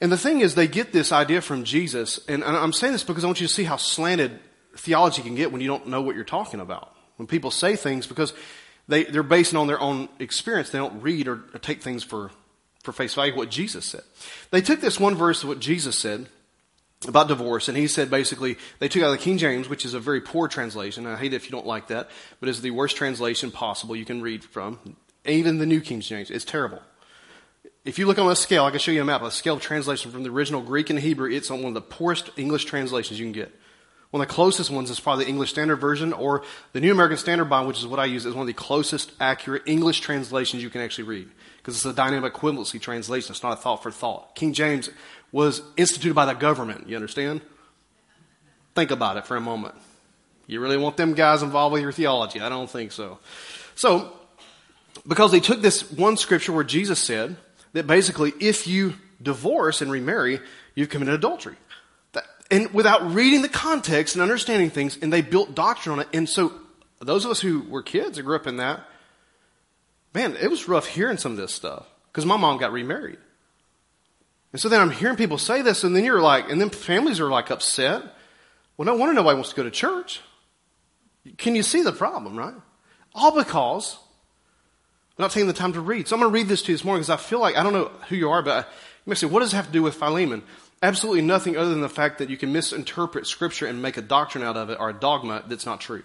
And 0.00 0.10
the 0.10 0.18
thing 0.18 0.40
is, 0.40 0.56
they 0.56 0.66
get 0.66 0.92
this 0.92 1.12
idea 1.12 1.40
from 1.40 1.62
Jesus, 1.62 2.18
and 2.26 2.42
I'm 2.42 2.72
saying 2.72 2.92
this 2.92 3.04
because 3.04 3.22
I 3.22 3.28
want 3.28 3.40
you 3.40 3.46
to 3.46 3.52
see 3.52 3.62
how 3.62 3.76
slanted 3.76 4.40
theology 4.76 5.22
can 5.22 5.36
get 5.36 5.52
when 5.52 5.60
you 5.60 5.68
don't 5.68 5.86
know 5.86 6.02
what 6.02 6.16
you're 6.16 6.24
talking 6.24 6.58
about. 6.58 6.92
when 7.16 7.28
people 7.28 7.52
say 7.52 7.76
things 7.76 8.06
because 8.06 8.32
they, 8.88 9.04
they're 9.04 9.22
basing 9.22 9.58
on 9.58 9.66
their 9.66 9.80
own 9.80 10.08
experience. 10.18 10.70
They 10.70 10.78
don't 10.78 11.02
read 11.02 11.28
or, 11.28 11.36
take 11.60 11.82
things 11.82 12.02
for, 12.02 12.30
for 12.82 12.92
face 12.92 13.14
value 13.14 13.36
what 13.36 13.50
Jesus 13.50 13.84
said. 13.84 14.02
They 14.50 14.60
took 14.60 14.80
this 14.80 14.98
one 14.98 15.14
verse 15.14 15.42
of 15.42 15.48
what 15.48 15.60
Jesus 15.60 15.98
said 15.98 16.26
about 17.06 17.28
divorce, 17.28 17.68
and 17.68 17.76
he 17.76 17.88
said 17.88 18.10
basically 18.10 18.56
they 18.78 18.88
took 18.88 19.02
out 19.02 19.10
the 19.10 19.18
King 19.18 19.38
James, 19.38 19.68
which 19.68 19.84
is 19.84 19.94
a 19.94 20.00
very 20.00 20.20
poor 20.20 20.48
translation. 20.48 21.06
I 21.06 21.16
hate 21.16 21.32
it 21.32 21.36
if 21.36 21.46
you 21.46 21.50
don't 21.50 21.66
like 21.66 21.88
that, 21.88 22.10
but 22.40 22.48
it's 22.48 22.60
the 22.60 22.70
worst 22.70 22.96
translation 22.96 23.50
possible 23.50 23.96
you 23.96 24.04
can 24.04 24.22
read 24.22 24.44
from. 24.44 24.78
Even 25.24 25.58
the 25.58 25.66
New 25.66 25.80
King 25.80 26.00
James, 26.00 26.30
it's 26.30 26.44
terrible. 26.44 26.82
If 27.84 27.98
you 27.98 28.06
look 28.06 28.18
on 28.18 28.30
a 28.30 28.36
scale, 28.36 28.64
I 28.64 28.70
can 28.70 28.78
show 28.78 28.92
you 28.92 29.02
a 29.02 29.04
map, 29.04 29.22
a 29.22 29.30
scale 29.30 29.54
of 29.54 29.60
translation 29.60 30.12
from 30.12 30.22
the 30.22 30.30
original 30.30 30.62
Greek 30.62 30.90
and 30.90 30.98
Hebrew, 30.98 31.30
it's 31.30 31.50
on 31.50 31.62
one 31.62 31.68
of 31.68 31.74
the 31.74 31.80
poorest 31.80 32.30
English 32.36 32.64
translations 32.64 33.18
you 33.18 33.26
can 33.26 33.32
get. 33.32 33.52
One 34.12 34.20
of 34.20 34.28
the 34.28 34.34
closest 34.34 34.70
ones 34.70 34.90
is 34.90 35.00
probably 35.00 35.24
the 35.24 35.30
English 35.30 35.48
Standard 35.48 35.76
Version 35.76 36.12
or 36.12 36.42
the 36.74 36.82
New 36.82 36.92
American 36.92 37.16
Standard 37.16 37.46
Bible, 37.46 37.68
which 37.68 37.78
is 37.78 37.86
what 37.86 37.98
I 37.98 38.04
use, 38.04 38.26
is 38.26 38.34
one 38.34 38.42
of 38.42 38.46
the 38.46 38.52
closest 38.52 39.10
accurate 39.18 39.62
English 39.64 40.00
translations 40.00 40.62
you 40.62 40.68
can 40.68 40.82
actually 40.82 41.04
read. 41.04 41.30
Because 41.56 41.76
it's 41.76 41.86
a 41.86 41.94
dynamic 41.94 42.34
equivalency 42.34 42.78
translation. 42.78 43.32
It's 43.32 43.42
not 43.42 43.54
a 43.54 43.56
thought 43.56 43.82
for 43.82 43.90
thought. 43.90 44.34
King 44.34 44.52
James 44.52 44.90
was 45.32 45.62
instituted 45.78 46.12
by 46.12 46.26
the 46.26 46.34
government. 46.34 46.90
You 46.90 46.96
understand? 46.96 47.40
Think 48.74 48.90
about 48.90 49.16
it 49.16 49.26
for 49.26 49.34
a 49.34 49.40
moment. 49.40 49.76
You 50.46 50.60
really 50.60 50.76
want 50.76 50.98
them 50.98 51.14
guys 51.14 51.42
involved 51.42 51.72
with 51.72 51.80
your 51.80 51.92
theology? 51.92 52.38
I 52.38 52.50
don't 52.50 52.68
think 52.68 52.92
so. 52.92 53.18
So, 53.76 54.12
because 55.08 55.32
they 55.32 55.40
took 55.40 55.62
this 55.62 55.90
one 55.90 56.18
scripture 56.18 56.52
where 56.52 56.64
Jesus 56.64 56.98
said 56.98 57.36
that 57.72 57.86
basically 57.86 58.34
if 58.40 58.66
you 58.66 58.92
divorce 59.22 59.80
and 59.80 59.90
remarry, 59.90 60.38
you've 60.74 60.90
committed 60.90 61.14
adultery. 61.14 61.56
And 62.52 62.72
without 62.74 63.14
reading 63.14 63.40
the 63.40 63.48
context 63.48 64.14
and 64.14 64.22
understanding 64.22 64.68
things, 64.68 64.98
and 65.00 65.10
they 65.10 65.22
built 65.22 65.54
doctrine 65.54 65.94
on 65.94 66.00
it. 66.00 66.08
And 66.12 66.28
so, 66.28 66.52
those 67.00 67.24
of 67.24 67.30
us 67.30 67.40
who 67.40 67.62
were 67.62 67.82
kids 67.82 68.18
and 68.18 68.26
grew 68.26 68.36
up 68.36 68.46
in 68.46 68.58
that, 68.58 68.86
man, 70.14 70.36
it 70.36 70.50
was 70.50 70.68
rough 70.68 70.86
hearing 70.86 71.16
some 71.16 71.32
of 71.32 71.38
this 71.38 71.52
stuff. 71.52 71.86
Because 72.12 72.26
my 72.26 72.36
mom 72.36 72.58
got 72.58 72.70
remarried. 72.70 73.16
And 74.52 74.60
so 74.60 74.68
then 74.68 74.82
I'm 74.82 74.90
hearing 74.90 75.16
people 75.16 75.38
say 75.38 75.62
this, 75.62 75.82
and 75.82 75.96
then 75.96 76.04
you're 76.04 76.20
like, 76.20 76.50
and 76.50 76.60
then 76.60 76.68
families 76.68 77.20
are 77.20 77.30
like 77.30 77.50
upset. 77.50 78.02
Well, 78.76 78.84
no 78.84 78.96
wonder 78.96 79.14
nobody 79.14 79.34
wants 79.34 79.48
to 79.48 79.56
go 79.56 79.62
to 79.62 79.70
church. 79.70 80.20
Can 81.38 81.54
you 81.54 81.62
see 81.62 81.80
the 81.80 81.92
problem, 81.92 82.36
right? 82.36 82.54
All 83.14 83.34
because 83.34 83.96
we're 85.16 85.24
not 85.24 85.30
taking 85.30 85.46
the 85.46 85.54
time 85.54 85.72
to 85.72 85.80
read. 85.80 86.06
So 86.06 86.16
I'm 86.16 86.20
going 86.20 86.30
to 86.30 86.38
read 86.38 86.48
this 86.48 86.60
to 86.62 86.72
you 86.72 86.76
this 86.76 86.84
morning 86.84 87.00
because 87.00 87.10
I 87.10 87.16
feel 87.16 87.40
like, 87.40 87.56
I 87.56 87.62
don't 87.62 87.72
know 87.72 87.90
who 88.10 88.16
you 88.16 88.28
are, 88.28 88.42
but 88.42 88.50
uh, 88.50 88.68
you 89.06 89.10
may 89.10 89.14
say, 89.14 89.26
what 89.26 89.40
does 89.40 89.54
it 89.54 89.56
have 89.56 89.66
to 89.66 89.72
do 89.72 89.82
with 89.82 89.94
Philemon? 89.94 90.42
Absolutely 90.82 91.22
nothing 91.22 91.56
other 91.56 91.70
than 91.70 91.80
the 91.80 91.88
fact 91.88 92.18
that 92.18 92.28
you 92.28 92.36
can 92.36 92.52
misinterpret 92.52 93.26
scripture 93.26 93.66
and 93.66 93.80
make 93.80 93.96
a 93.96 94.02
doctrine 94.02 94.42
out 94.42 94.56
of 94.56 94.68
it 94.68 94.78
or 94.80 94.90
a 94.90 94.92
dogma 94.92 95.44
that's 95.46 95.64
not 95.64 95.80
true. 95.80 96.02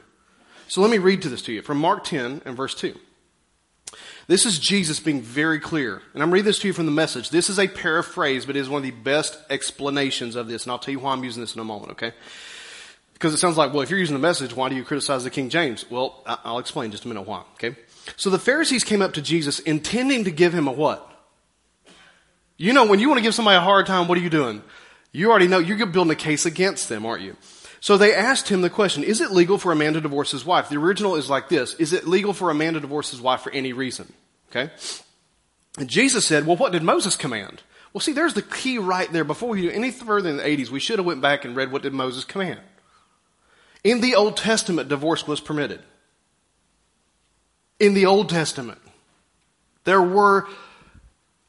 So 0.68 0.82
let 0.82 0.92
me 0.92 1.00
read 1.00 1.24
to 1.24 1.30
this 1.30 1.42
to 1.44 1.54
you 1.54 1.62
from 1.64 1.80
Mark 1.80 2.04
10 2.04 2.44
and 2.46 2.56
verse 2.56 2.76
2. 2.76 2.96
This 4.28 4.46
is 4.46 4.60
Jesus 4.60 5.00
being 5.00 5.22
very 5.22 5.60
clear. 5.60 6.02
And 6.14 6.22
I'm 6.22 6.32
reading 6.32 6.46
this 6.46 6.60
to 6.60 6.68
you 6.68 6.74
from 6.74 6.86
the 6.86 6.92
message. 6.92 7.30
This 7.30 7.50
is 7.50 7.58
a 7.58 7.68
paraphrase, 7.68 8.46
but 8.46 8.56
it 8.56 8.60
is 8.60 8.70
one 8.70 8.80
of 8.80 8.84
the 8.84 8.92
best 8.92 9.40
explanations 9.50 10.36
of 10.36 10.48
this. 10.48 10.64
And 10.64 10.72
I'll 10.72 10.80
tell 10.80 10.92
you 10.92 11.00
why 11.00 11.14
I'm 11.14 11.24
using 11.24 11.42
this 11.42 11.56
in 11.56 11.62
a 11.62 11.64
moment, 11.64 11.94
okay? 11.94 12.12
Because 13.14 13.34
it 13.34 13.38
sounds 13.38 13.58
like, 13.58 13.74
well, 13.74 13.82
if 13.82 13.90
you're 13.90 14.00
using 14.00 14.16
the 14.16 14.20
message, 14.20 14.56
why 14.56 14.70
do 14.70 14.76
you 14.76 14.84
criticize 14.84 15.24
the 15.24 15.30
King 15.30 15.50
James? 15.50 15.90
Well, 15.90 16.22
I'll 16.26 16.60
explain 16.60 16.92
just 16.92 17.06
a 17.06 17.08
minute 17.08 17.26
why, 17.26 17.44
okay? 17.54 17.76
So 18.18 18.30
the 18.30 18.38
Pharisees 18.38 18.84
came 18.84 19.02
up 19.02 19.14
to 19.14 19.22
Jesus 19.22 19.60
intending 19.60 20.26
to 20.26 20.32
give 20.32 20.54
him 20.54 20.68
a 20.68 20.72
what? 20.72 21.10
You 22.58 22.74
know, 22.74 22.86
when 22.88 23.00
you 23.00 23.08
want 23.08 23.20
to 23.20 23.24
give 23.24 23.36
somebody 23.36 23.58
a 23.58 23.62
hard 23.62 23.86
time, 23.86 24.08
what 24.08 24.18
are 24.18 24.22
you 24.22 24.30
doing? 24.30 24.64
You 25.12 25.30
already 25.30 25.48
know 25.48 25.60
you're 25.60 25.86
building 25.86 26.12
a 26.12 26.16
case 26.16 26.46
against 26.46 26.90
them, 26.90 27.06
aren't 27.06 27.22
you? 27.22 27.38
So 27.80 27.98
they 27.98 28.14
asked 28.14 28.50
him 28.50 28.62
the 28.62 28.70
question, 28.70 29.04
is 29.04 29.22
it 29.22 29.32
legal 29.32 29.58
for 29.58 29.72
a 29.72 29.76
man 29.76 29.94
to 29.94 30.02
divorce 30.02 30.32
his 30.32 30.44
wife? 30.44 30.70
The 30.70 30.78
original 30.78 31.16
is 31.16 31.30
like 31.30 31.48
this. 31.48 31.76
Is 31.76 31.94
it 31.94 32.08
legal 32.08 32.34
for 32.34 32.50
a 32.50 32.56
man 32.56 32.74
to 32.74 32.80
divorce 32.80 33.12
his 33.12 33.22
wife 33.22 33.42
for 33.42 33.52
any 33.52 33.72
reason? 33.74 34.12
Okay? 34.50 34.72
And 35.78 35.88
Jesus 35.88 36.26
said, 36.26 36.48
well, 36.48 36.58
what 36.58 36.72
did 36.72 36.82
Moses 36.82 37.16
command? 37.16 37.62
Well, 37.94 38.02
see, 38.02 38.14
there's 38.14 38.34
the 38.34 38.42
key 38.42 38.80
right 38.80 39.12
there. 39.12 39.24
Before 39.24 39.50
we 39.50 39.62
do 39.62 39.70
any 39.70 39.92
further 39.92 40.30
in 40.30 40.38
the 40.38 40.44
80s, 40.44 40.70
we 40.70 40.80
should 40.80 40.98
have 40.98 41.06
went 41.06 41.22
back 41.22 41.46
and 41.46 41.56
read 41.56 41.72
what 41.72 41.84
did 41.84 41.94
Moses 41.94 42.26
command. 42.26 42.60
In 43.84 44.02
the 44.02 44.16
Old 44.16 44.38
Testament, 44.38 44.90
divorce 44.90 45.28
was 45.28 45.40
permitted. 45.40 45.82
In 47.80 47.94
the 47.94 48.08
Old 48.08 48.30
Testament, 48.30 48.82
there 49.84 50.02
were 50.02 50.48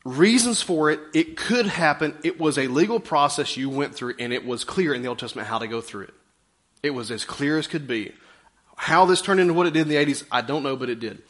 reasons 0.05 0.63
for 0.63 0.91
it. 0.91 1.01
It 1.15 1.37
could 1.37 1.67
happen. 1.67 2.17
It 2.23 2.41
was 2.41 2.59
a 2.59 2.69
legal 2.69 3.01
process 3.01 3.57
you 3.57 3.69
went 3.71 3.95
through, 3.95 4.15
and 4.19 4.33
it 4.33 4.47
was 4.47 4.65
clear 4.65 4.95
in 4.95 5.03
the 5.03 5.09
Old 5.09 5.19
Testament 5.19 5.49
how 5.49 5.59
to 5.59 5.67
go 5.67 5.81
through 5.81 6.05
it. 6.05 6.15
It 6.83 6.91
was 6.91 7.11
as 7.11 7.25
clear 7.25 7.59
as 7.59 7.67
could 7.67 7.87
be. 7.87 8.13
How 8.77 9.05
this 9.05 9.23
turned 9.23 9.41
into 9.41 9.55
what 9.55 9.67
it 9.67 9.73
did 9.73 9.83
in 9.83 9.89
the 9.89 9.97
80s, 9.97 10.25
I 10.31 10.41
don't 10.41 10.63
know, 10.63 10.77
but 10.77 10.89
it 10.89 11.01
did. 11.01 11.23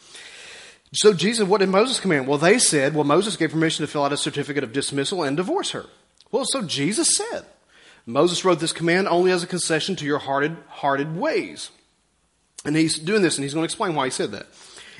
So 0.92 1.12
Jesus, 1.12 1.46
what 1.46 1.58
did 1.58 1.68
Moses 1.68 2.00
command? 2.00 2.26
Well, 2.26 2.38
they 2.38 2.58
said, 2.58 2.94
well, 2.94 3.04
Moses 3.04 3.36
gave 3.36 3.50
permission 3.50 3.84
to 3.84 3.90
fill 3.90 4.04
out 4.04 4.12
a 4.12 4.16
certificate 4.16 4.64
of 4.64 4.72
dismissal 4.72 5.22
and 5.22 5.36
divorce 5.36 5.70
her. 5.72 5.86
Well, 6.30 6.44
so 6.46 6.62
Jesus 6.62 7.16
said, 7.16 7.44
Moses 8.06 8.44
wrote 8.44 8.60
this 8.60 8.72
command 8.72 9.08
only 9.08 9.30
as 9.30 9.42
a 9.42 9.46
concession 9.46 9.96
to 9.96 10.04
your 10.04 10.18
hearted, 10.18 10.56
hearted 10.68 11.16
ways. 11.16 11.70
And 12.64 12.74
he's 12.76 12.98
doing 12.98 13.22
this, 13.22 13.36
and 13.36 13.44
he's 13.44 13.54
going 13.54 13.62
to 13.62 13.66
explain 13.66 13.94
why 13.94 14.06
he 14.06 14.10
said 14.10 14.32
that. 14.32 14.46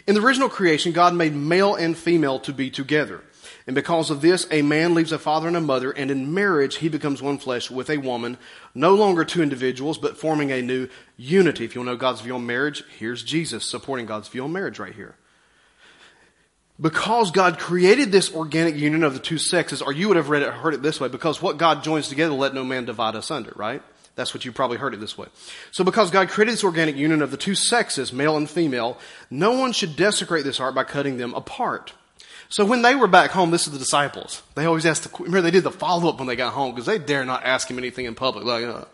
In 0.07 0.15
the 0.15 0.23
original 0.23 0.49
creation, 0.49 0.93
God 0.93 1.15
made 1.15 1.35
male 1.35 1.75
and 1.75 1.97
female 1.97 2.39
to 2.41 2.53
be 2.53 2.71
together. 2.71 3.23
And 3.69 3.75
because 3.75 4.11
of 4.11 4.23
this, 4.23 4.47
a 4.51 4.63
man 4.63 4.95
leaves 4.95 5.13
a 5.13 5.19
father 5.19 5.47
and 5.47 5.57
a 5.57 5.61
mother, 5.61 5.91
and 5.91 6.11
in 6.11 6.33
marriage, 6.33 6.77
he 6.77 6.89
becomes 6.89 7.21
one 7.21 7.37
flesh 7.37 7.71
with 7.71 7.91
a 7.91 7.99
woman, 7.99 8.39
no 8.75 8.95
longer 8.95 9.27
two 9.27 9.43
individuals, 9.43 9.99
but 9.99 10.17
forming 10.17 10.51
a 10.51 10.63
new 10.63 10.89
unity. 11.19 11.67
If 11.67 11.75
you 11.75 11.83
want 11.83 11.89
to 11.89 11.93
know 11.93 11.99
God's 11.99 12.23
view 12.23 12.35
on 12.35 12.47
marriage, 12.47 12.83
here's 12.99 13.23
Jesus 13.23 13.67
supporting 13.67 14.07
God's 14.07 14.29
view 14.29 14.45
on 14.45 14.55
marriage 14.55 14.79
right 14.79 14.95
here. 14.95 15.17
Because 16.81 17.31
God 17.31 17.59
created 17.59 18.11
this 18.11 18.35
organic 18.35 18.75
union 18.75 19.03
of 19.03 19.13
the 19.13 19.21
two 19.21 19.37
sexes, 19.37 19.83
or 19.83 19.93
you 19.93 20.09
would 20.09 20.17
have 20.17 20.31
read 20.31 20.41
it, 20.41 20.51
heard 20.51 20.73
it 20.73 20.81
this 20.81 20.99
way, 20.99 21.09
because 21.09 21.43
what 21.43 21.59
God 21.59 21.85
joins 21.85 22.09
together, 22.09 22.33
let 22.33 22.55
no 22.55 22.65
man 22.65 22.87
divide 22.87 23.17
asunder, 23.17 23.53
right? 23.55 23.83
That's 24.15 24.33
what 24.33 24.47
you 24.47 24.53
probably 24.53 24.79
heard 24.79 24.95
it 24.95 25.01
this 25.01 25.19
way. 25.19 25.27
So 25.73 25.85
because 25.85 26.11
God 26.11 26.31
created 26.31 26.55
this 26.55 26.65
organic 26.65 26.97
union 26.97 27.21
of 27.21 27.31
the 27.31 27.37
two 27.37 27.55
sexes, 27.55 28.15
male 28.15 28.39
and 28.39 28.49
female, 28.49 28.97
no 29.31 29.59
one 29.59 29.73
should 29.73 29.95
desecrate 29.95 30.45
this 30.45 30.59
art 30.59 30.75
by 30.75 30.85
cutting 30.85 31.19
them 31.19 31.35
apart. 31.35 31.93
So 32.51 32.65
when 32.65 32.83
they 32.83 32.95
were 32.95 33.07
back 33.07 33.31
home, 33.31 33.51
this 33.51 33.67
is 33.67 33.73
the 33.73 33.79
disciples. 33.79 34.43
They 34.55 34.65
always 34.65 34.87
asked 34.87 35.05
the, 35.05 35.23
remember 35.23 35.43
they 35.43 35.51
did 35.51 35.65
the 35.65 35.71
follow 35.71 36.09
up 36.09 36.19
when 36.19 36.27
they 36.27 36.37
got 36.37 36.55
home 36.55 36.75
because 36.75 36.87
they 36.87 36.99
dare 36.99 37.25
not 37.25 37.45
ask 37.45 37.71
him 37.71 37.79
anything 37.79 38.07
in 38.07 38.15
public. 38.15 38.45
Like, 38.45 38.65
uh, 38.65 38.85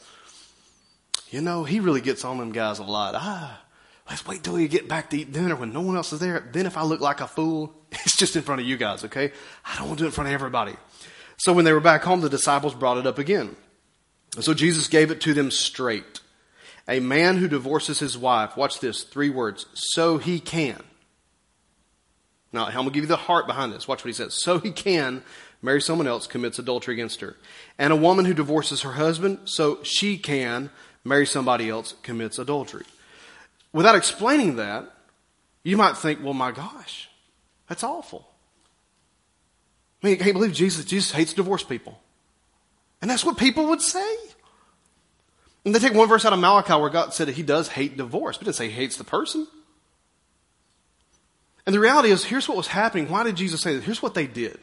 you 1.31 1.41
know, 1.41 1.63
he 1.63 1.81
really 1.81 2.01
gets 2.01 2.25
on 2.25 2.39
them 2.39 2.51
guys 2.51 2.81
a 2.81 2.85
lot. 2.85 3.15
Ah, 3.17 3.63
let's 4.11 4.27
wait 4.27 4.43
till 4.43 4.59
you 4.59 4.67
get 4.67 4.89
back 4.89 5.11
to 5.11 5.19
eat 5.19 5.33
dinner 5.33 5.55
when 5.55 5.73
no 5.73 5.83
one 5.83 5.97
else 5.97 6.13
is 6.13 6.19
there. 6.19 6.49
Then 6.53 6.67
if 6.67 6.77
I 6.77 6.83
look 6.83 7.01
like 7.01 7.21
a 7.21 7.29
fool, 7.29 7.73
it's 7.93 8.17
just 8.17 8.35
in 8.35 8.43
front 8.43 8.61
of 8.61 8.67
you 8.67 8.77
guys, 8.77 9.05
okay? 9.05 9.33
I 9.65 9.77
don't 9.77 9.87
want 9.87 9.99
to 9.99 10.03
do 10.03 10.07
it 10.07 10.09
in 10.09 10.13
front 10.13 10.29
of 10.29 10.35
everybody. 10.35 10.75
So 11.37 11.53
when 11.53 11.65
they 11.65 11.73
were 11.73 11.81
back 11.81 12.03
home, 12.03 12.21
the 12.21 12.29
disciples 12.29 12.75
brought 12.75 12.99
it 12.99 13.07
up 13.07 13.19
again. 13.19 13.55
So 14.41 14.53
Jesus 14.53 14.89
gave 14.89 15.13
it 15.13 15.21
to 15.23 15.35
them 15.35 15.53
straight. 15.53 16.21
A 16.89 17.01
man 17.01 17.39
who 17.39 17.49
divorces 17.49 18.01
his 18.01 18.19
wife, 18.19 18.57
watch 18.57 18.81
this, 18.81 19.05
three 19.05 19.31
words, 19.31 19.67
so 19.75 20.19
he 20.19 20.41
can. 20.41 20.83
Now, 22.55 22.67
I'm 22.67 22.73
going 22.73 22.87
to 22.87 22.93
give 22.93 23.03
you 23.03 23.09
the 23.09 23.17
heart 23.17 23.49
behind 23.49 23.73
this. 23.73 23.89
Watch 23.89 24.05
what 24.05 24.09
he 24.09 24.13
says. 24.13 24.41
So 24.43 24.61
he 24.61 24.71
can 24.71 25.25
marry 25.61 25.83
someone 25.83 26.07
else, 26.07 26.29
commits 26.29 26.61
adultery 26.61 26.95
against 26.95 27.21
her. 27.21 27.37
And 27.79 27.93
a 27.93 27.97
woman 27.97 28.25
who 28.25 28.33
divorces 28.33 28.83
her 28.83 28.93
husband, 28.93 29.41
so 29.45 29.83
she 29.83 30.17
can 30.17 30.71
marry 31.03 31.27
somebody 31.27 31.69
else, 31.69 31.95
commits 32.05 32.39
adultery. 32.39 32.85
Without 33.73 33.97
explaining 33.97 34.57
that, 34.57 34.89
you 35.65 35.77
might 35.77 35.97
think, 35.97 36.23
well, 36.23 36.33
my 36.33 36.53
gosh, 36.53 37.11
that's 37.69 37.83
awful. 37.83 38.29
I 40.03 40.07
mean, 40.07 40.21
I 40.21 40.23
can't 40.23 40.35
believe 40.35 40.53
Jesus, 40.53 40.85
Jesus 40.85 41.11
hates 41.11 41.33
divorced 41.33 41.69
people. 41.69 41.99
And 43.03 43.11
that's 43.11 43.25
what 43.25 43.37
people 43.37 43.67
would 43.71 43.83
say. 43.83 44.17
And 45.65 45.75
they 45.75 45.81
take 45.81 45.95
one 45.95 46.09
verse 46.09 46.25
out 46.25 46.33
of 46.33 46.39
Malachi 46.39 46.75
where 46.75 46.91
God 46.91 47.15
said 47.15 47.27
that 47.27 47.35
he 47.35 47.43
does 47.43 47.69
hate 47.69 47.97
divorce, 47.97 48.37
but 48.37 48.43
it 48.43 48.45
didn't 48.45 48.57
say 48.57 48.69
he 48.69 48.75
hates 48.75 48.97
the 48.97 49.05
person. 49.05 49.49
And 51.67 51.75
the 51.75 51.81
reality 51.81 52.11
is, 52.11 52.25
here's 52.25 52.49
what 52.49 52.57
was 52.57 52.67
happening. 52.67 53.09
Why 53.09 53.25
did 53.25 53.37
Jesus 53.37 53.61
say 53.61 53.75
that? 53.75 53.85
Here's 53.85 54.03
what 54.03 54.15
they 54.15 54.27
did. 54.27 54.59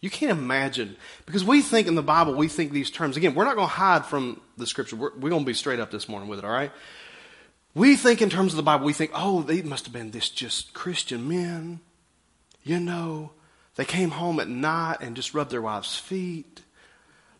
You 0.00 0.10
can't 0.10 0.30
imagine. 0.32 0.96
Because 1.26 1.44
we 1.44 1.62
think 1.62 1.86
in 1.88 1.94
the 1.94 2.02
Bible, 2.02 2.34
we 2.34 2.48
think 2.48 2.72
these 2.72 2.90
terms. 2.90 3.16
Again, 3.16 3.34
we're 3.34 3.44
not 3.44 3.56
going 3.56 3.68
to 3.68 3.74
hide 3.74 4.06
from 4.06 4.40
the 4.56 4.66
scripture. 4.66 4.96
We're, 4.96 5.14
we're 5.16 5.30
going 5.30 5.42
to 5.42 5.46
be 5.46 5.54
straight 5.54 5.80
up 5.80 5.90
this 5.90 6.08
morning 6.08 6.28
with 6.28 6.38
it, 6.38 6.44
all 6.44 6.50
right? 6.50 6.72
We 7.74 7.96
think 7.96 8.22
in 8.22 8.30
terms 8.30 8.52
of 8.52 8.56
the 8.56 8.62
Bible, 8.62 8.86
we 8.86 8.94
think, 8.94 9.10
oh, 9.14 9.42
they 9.42 9.60
must 9.62 9.84
have 9.84 9.92
been 9.92 10.10
this 10.10 10.30
just 10.30 10.72
Christian 10.72 11.28
men. 11.28 11.80
You 12.62 12.80
know, 12.80 13.32
they 13.74 13.84
came 13.84 14.10
home 14.10 14.40
at 14.40 14.48
night 14.48 14.98
and 15.00 15.14
just 15.14 15.34
rubbed 15.34 15.50
their 15.50 15.62
wives' 15.62 15.96
feet. 15.98 16.62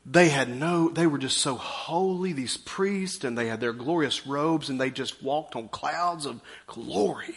They 0.04 0.28
had 0.28 0.48
no, 0.48 0.88
they 0.90 1.06
were 1.06 1.18
just 1.18 1.38
so 1.38 1.56
holy, 1.56 2.32
these 2.32 2.58
priests, 2.58 3.24
and 3.24 3.36
they 3.36 3.48
had 3.48 3.60
their 3.60 3.72
glorious 3.72 4.26
robes, 4.26 4.68
and 4.68 4.80
they 4.80 4.90
just 4.90 5.22
walked 5.22 5.56
on 5.56 5.68
clouds 5.68 6.26
of 6.26 6.40
glory. 6.66 7.34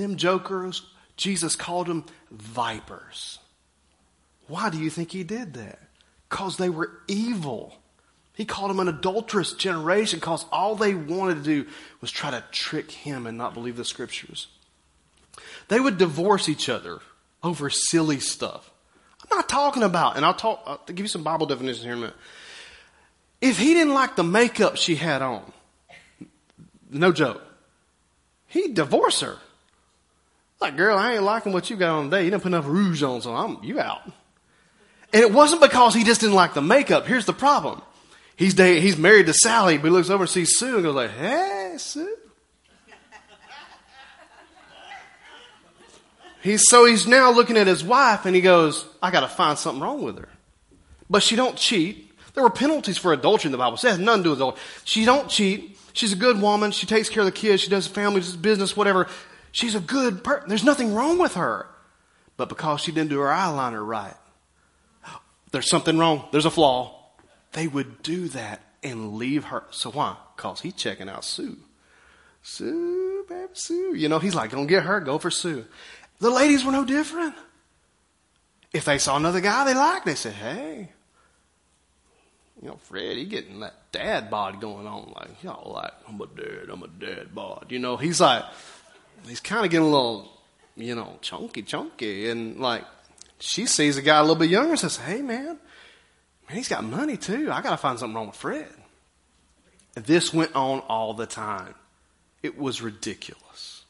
Them 0.00 0.16
jokers, 0.16 0.86
Jesus 1.18 1.56
called 1.56 1.86
them 1.86 2.06
vipers. 2.30 3.38
Why 4.46 4.70
do 4.70 4.78
you 4.78 4.88
think 4.88 5.12
he 5.12 5.24
did 5.24 5.52
that? 5.54 5.78
Because 6.26 6.56
they 6.56 6.70
were 6.70 6.90
evil. 7.06 7.76
He 8.32 8.46
called 8.46 8.70
them 8.70 8.80
an 8.80 8.88
adulterous 8.88 9.52
generation 9.52 10.18
because 10.18 10.46
all 10.50 10.74
they 10.74 10.94
wanted 10.94 11.34
to 11.34 11.42
do 11.42 11.66
was 12.00 12.10
try 12.10 12.30
to 12.30 12.42
trick 12.50 12.90
him 12.90 13.26
and 13.26 13.36
not 13.36 13.52
believe 13.52 13.76
the 13.76 13.84
scriptures. 13.84 14.46
They 15.68 15.78
would 15.78 15.98
divorce 15.98 16.48
each 16.48 16.70
other 16.70 17.00
over 17.42 17.68
silly 17.68 18.20
stuff. 18.20 18.70
I'm 19.22 19.36
not 19.36 19.50
talking 19.50 19.82
about, 19.82 20.16
and 20.16 20.24
I'll 20.24 20.32
talk, 20.32 20.62
I'll 20.66 20.80
give 20.86 21.00
you 21.00 21.08
some 21.08 21.24
Bible 21.24 21.44
definitions 21.44 21.84
here 21.84 21.92
in 21.92 21.98
a 21.98 22.00
minute. 22.00 22.16
If 23.42 23.58
he 23.58 23.74
didn't 23.74 23.92
like 23.92 24.16
the 24.16 24.24
makeup 24.24 24.78
she 24.78 24.94
had 24.94 25.20
on, 25.20 25.52
no 26.90 27.12
joke, 27.12 27.42
he'd 28.46 28.72
divorce 28.72 29.20
her. 29.20 29.36
Like, 30.60 30.76
girl, 30.76 30.98
I 30.98 31.14
ain't 31.14 31.22
liking 31.22 31.52
what 31.52 31.70
you 31.70 31.76
got 31.76 31.98
on 31.98 32.04
today. 32.10 32.24
You 32.24 32.30
didn't 32.30 32.42
put 32.42 32.48
enough 32.48 32.66
rouge 32.66 33.02
on, 33.02 33.22
so 33.22 33.34
I'm, 33.34 33.62
you 33.64 33.80
out. 33.80 34.02
And 35.12 35.22
it 35.22 35.32
wasn't 35.32 35.62
because 35.62 35.94
he 35.94 36.04
just 36.04 36.20
didn't 36.20 36.36
like 36.36 36.54
the 36.54 36.62
makeup. 36.62 37.06
Here's 37.06 37.24
the 37.24 37.32
problem. 37.32 37.80
He's, 38.36 38.56
he's 38.56 38.96
married 38.96 39.26
to 39.26 39.34
Sally, 39.34 39.78
but 39.78 39.84
he 39.84 39.90
looks 39.90 40.10
over 40.10 40.24
and 40.24 40.30
sees 40.30 40.56
Sue 40.56 40.74
and 40.74 40.84
goes 40.84 40.94
like, 40.94 41.10
hey, 41.10 41.74
Sue. 41.78 42.16
He's, 46.42 46.62
so 46.68 46.86
he's 46.86 47.06
now 47.06 47.30
looking 47.32 47.58
at 47.58 47.66
his 47.66 47.84
wife 47.84 48.24
and 48.24 48.34
he 48.34 48.40
goes, 48.40 48.86
I 49.02 49.10
gotta 49.10 49.28
find 49.28 49.58
something 49.58 49.82
wrong 49.82 50.02
with 50.02 50.18
her. 50.18 50.28
But 51.10 51.22
she 51.22 51.36
don't 51.36 51.56
cheat. 51.56 52.12
There 52.32 52.42
were 52.42 52.50
penalties 52.50 52.96
for 52.96 53.12
adultery 53.12 53.48
in 53.48 53.52
the 53.52 53.58
Bible. 53.58 53.76
Has 53.76 53.98
nothing 53.98 54.22
to 54.22 54.24
do 54.24 54.30
with 54.30 54.38
adultery. 54.38 54.62
She 54.84 55.04
don't 55.04 55.28
cheat. 55.28 55.76
She's 55.92 56.12
a 56.12 56.16
good 56.16 56.40
woman. 56.40 56.70
She 56.70 56.86
takes 56.86 57.08
care 57.08 57.22
of 57.22 57.26
the 57.26 57.32
kids. 57.32 57.60
She 57.60 57.68
does 57.68 57.88
the 57.88 57.94
family 57.94 58.22
business, 58.40 58.74
whatever. 58.76 59.08
She's 59.52 59.74
a 59.74 59.80
good 59.80 60.22
person. 60.22 60.48
There's 60.48 60.64
nothing 60.64 60.94
wrong 60.94 61.18
with 61.18 61.34
her. 61.34 61.66
But 62.36 62.48
because 62.48 62.80
she 62.80 62.92
didn't 62.92 63.10
do 63.10 63.20
her 63.20 63.28
eyeliner 63.28 63.86
right, 63.86 64.14
there's 65.52 65.68
something 65.68 65.98
wrong. 65.98 66.24
There's 66.32 66.46
a 66.46 66.50
flaw. 66.50 66.96
They 67.52 67.66
would 67.66 68.02
do 68.02 68.28
that 68.28 68.62
and 68.82 69.16
leave 69.16 69.44
her. 69.44 69.64
So 69.70 69.90
why? 69.90 70.16
Because 70.36 70.60
he's 70.60 70.74
checking 70.74 71.08
out 71.08 71.24
Sue. 71.24 71.58
Sue, 72.42 73.26
baby, 73.28 73.48
Sue. 73.52 73.94
You 73.94 74.08
know, 74.08 74.18
he's 74.18 74.34
like, 74.34 74.50
gonna 74.50 74.66
get 74.66 74.84
her, 74.84 75.00
go 75.00 75.18
for 75.18 75.30
Sue. 75.30 75.66
The 76.20 76.30
ladies 76.30 76.64
were 76.64 76.72
no 76.72 76.84
different. 76.84 77.34
If 78.72 78.84
they 78.84 78.98
saw 78.98 79.16
another 79.16 79.40
guy 79.40 79.64
they 79.64 79.74
liked, 79.74 80.06
they 80.06 80.14
said, 80.14 80.32
hey, 80.34 80.90
you 82.62 82.68
know, 82.68 82.78
Fred, 82.84 83.16
he 83.16 83.24
getting 83.24 83.60
that 83.60 83.90
dad 83.90 84.30
bod 84.30 84.60
going 84.60 84.86
on. 84.86 85.12
Like, 85.16 85.42
y'all 85.42 85.72
like, 85.72 85.92
I'm 86.08 86.20
a 86.20 86.26
dad, 86.26 86.68
I'm 86.70 86.82
a 86.82 86.88
dad 86.88 87.34
bod. 87.34 87.66
You 87.70 87.78
know, 87.78 87.96
he's 87.96 88.20
like, 88.20 88.44
he's 89.26 89.40
kind 89.40 89.64
of 89.64 89.70
getting 89.70 89.86
a 89.86 89.90
little, 89.90 90.30
you 90.76 90.94
know, 90.94 91.18
chunky, 91.20 91.62
chunky. 91.62 92.28
And 92.30 92.58
like, 92.58 92.84
she 93.38 93.66
sees 93.66 93.96
a 93.96 94.02
guy 94.02 94.18
a 94.18 94.22
little 94.22 94.36
bit 94.36 94.50
younger 94.50 94.70
and 94.70 94.78
says, 94.78 94.96
hey, 94.96 95.22
man, 95.22 95.46
man, 95.46 95.58
he's 96.50 96.68
got 96.68 96.84
money 96.84 97.16
too. 97.16 97.50
I 97.50 97.62
got 97.62 97.70
to 97.70 97.76
find 97.76 97.98
something 97.98 98.14
wrong 98.14 98.28
with 98.28 98.36
Fred. 98.36 98.68
And 99.96 100.04
this 100.04 100.32
went 100.32 100.54
on 100.54 100.80
all 100.80 101.14
the 101.14 101.26
time. 101.26 101.74
It 102.42 102.58
was 102.58 102.80
ridiculous. 102.80 103.84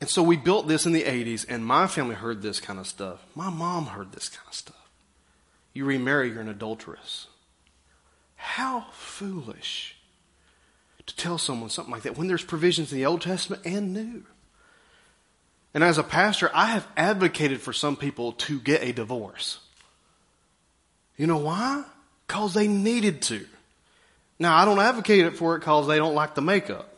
And 0.00 0.10
so 0.10 0.22
we 0.22 0.36
built 0.36 0.66
this 0.66 0.84
in 0.84 0.92
the 0.92 1.04
80s, 1.04 1.46
and 1.48 1.64
my 1.64 1.86
family 1.86 2.16
heard 2.16 2.42
this 2.42 2.58
kind 2.58 2.80
of 2.80 2.88
stuff. 2.88 3.24
My 3.36 3.50
mom 3.50 3.86
heard 3.86 4.10
this 4.10 4.28
kind 4.28 4.48
of 4.48 4.54
stuff. 4.54 4.90
You 5.72 5.84
remarry, 5.84 6.30
you're 6.30 6.40
an 6.40 6.48
adulteress. 6.48 7.28
How 8.34 8.86
foolish 8.92 9.91
to 11.06 11.16
tell 11.16 11.38
someone 11.38 11.70
something 11.70 11.92
like 11.92 12.02
that 12.02 12.16
when 12.16 12.28
there's 12.28 12.44
provisions 12.44 12.92
in 12.92 12.98
the 12.98 13.06
Old 13.06 13.22
Testament 13.22 13.62
and 13.64 13.92
New. 13.92 14.24
And 15.74 15.82
as 15.82 15.98
a 15.98 16.02
pastor, 16.02 16.50
I 16.54 16.66
have 16.66 16.86
advocated 16.96 17.60
for 17.60 17.72
some 17.72 17.96
people 17.96 18.32
to 18.32 18.60
get 18.60 18.82
a 18.82 18.92
divorce. 18.92 19.58
You 21.16 21.26
know 21.26 21.38
why? 21.38 21.84
Because 22.26 22.54
they 22.54 22.68
needed 22.68 23.22
to. 23.22 23.46
Now, 24.38 24.56
I 24.56 24.64
don't 24.64 24.78
advocate 24.78 25.24
it 25.24 25.36
for 25.36 25.56
it 25.56 25.60
because 25.60 25.86
they 25.86 25.96
don't 25.96 26.14
like 26.14 26.34
the 26.34 26.42
makeup. 26.42 26.88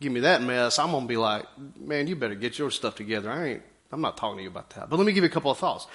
Give 0.00 0.12
me 0.12 0.20
that 0.20 0.42
mess, 0.42 0.78
I'm 0.78 0.92
going 0.92 1.04
to 1.04 1.08
be 1.08 1.16
like, 1.16 1.46
man, 1.76 2.06
you 2.06 2.14
better 2.14 2.34
get 2.34 2.58
your 2.58 2.70
stuff 2.70 2.94
together. 2.94 3.30
I 3.30 3.46
ain't, 3.46 3.62
I'm 3.90 4.00
not 4.00 4.16
talking 4.16 4.36
to 4.36 4.42
you 4.42 4.48
about 4.48 4.70
that. 4.70 4.88
But 4.90 4.96
let 4.96 5.06
me 5.06 5.12
give 5.12 5.24
you 5.24 5.28
a 5.28 5.32
couple 5.32 5.50
of 5.50 5.58
thoughts. 5.58 5.86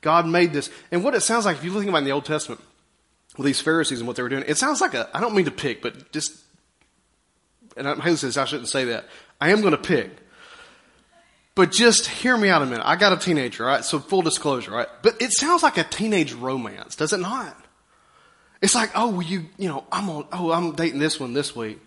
God 0.00 0.26
made 0.26 0.52
this. 0.52 0.70
And 0.92 1.02
what 1.02 1.14
it 1.14 1.22
sounds 1.22 1.44
like, 1.44 1.56
if 1.56 1.64
you 1.64 1.72
look 1.72 1.84
about 1.84 1.98
in 1.98 2.04
the 2.04 2.12
Old 2.12 2.24
Testament, 2.24 2.60
with 3.36 3.46
these 3.46 3.60
Pharisees 3.60 4.00
and 4.00 4.06
what 4.06 4.16
they 4.16 4.22
were 4.22 4.28
doing, 4.28 4.44
it 4.46 4.58
sounds 4.58 4.80
like 4.80 4.94
a, 4.94 5.08
I 5.14 5.20
don't 5.20 5.34
mean 5.34 5.44
to 5.46 5.50
pick, 5.50 5.82
but 5.82 6.12
just, 6.12 6.36
and 7.78 7.88
I'm, 7.88 8.00
I 8.00 8.14
shouldn't 8.14 8.68
say 8.68 8.84
that. 8.86 9.06
I 9.40 9.50
am 9.50 9.60
going 9.60 9.72
to 9.72 9.78
pick. 9.78 10.10
But 11.54 11.72
just 11.72 12.06
hear 12.06 12.36
me 12.36 12.48
out 12.50 12.62
a 12.62 12.66
minute. 12.66 12.86
I 12.86 12.96
got 12.96 13.12
a 13.12 13.16
teenager, 13.16 13.64
right? 13.64 13.84
So 13.84 13.98
full 13.98 14.22
disclosure, 14.22 14.70
right? 14.70 14.86
But 15.02 15.20
it 15.20 15.32
sounds 15.32 15.62
like 15.62 15.76
a 15.76 15.84
teenage 15.84 16.32
romance, 16.32 16.94
does 16.94 17.12
it 17.12 17.18
not? 17.18 17.56
It's 18.62 18.74
like, 18.74 18.90
oh, 18.94 19.20
you, 19.20 19.46
you 19.56 19.68
know, 19.68 19.84
I'm 19.90 20.08
on, 20.08 20.26
oh, 20.32 20.52
I'm 20.52 20.72
dating 20.72 21.00
this 21.00 21.18
one 21.18 21.32
this 21.32 21.56
week. 21.56 21.80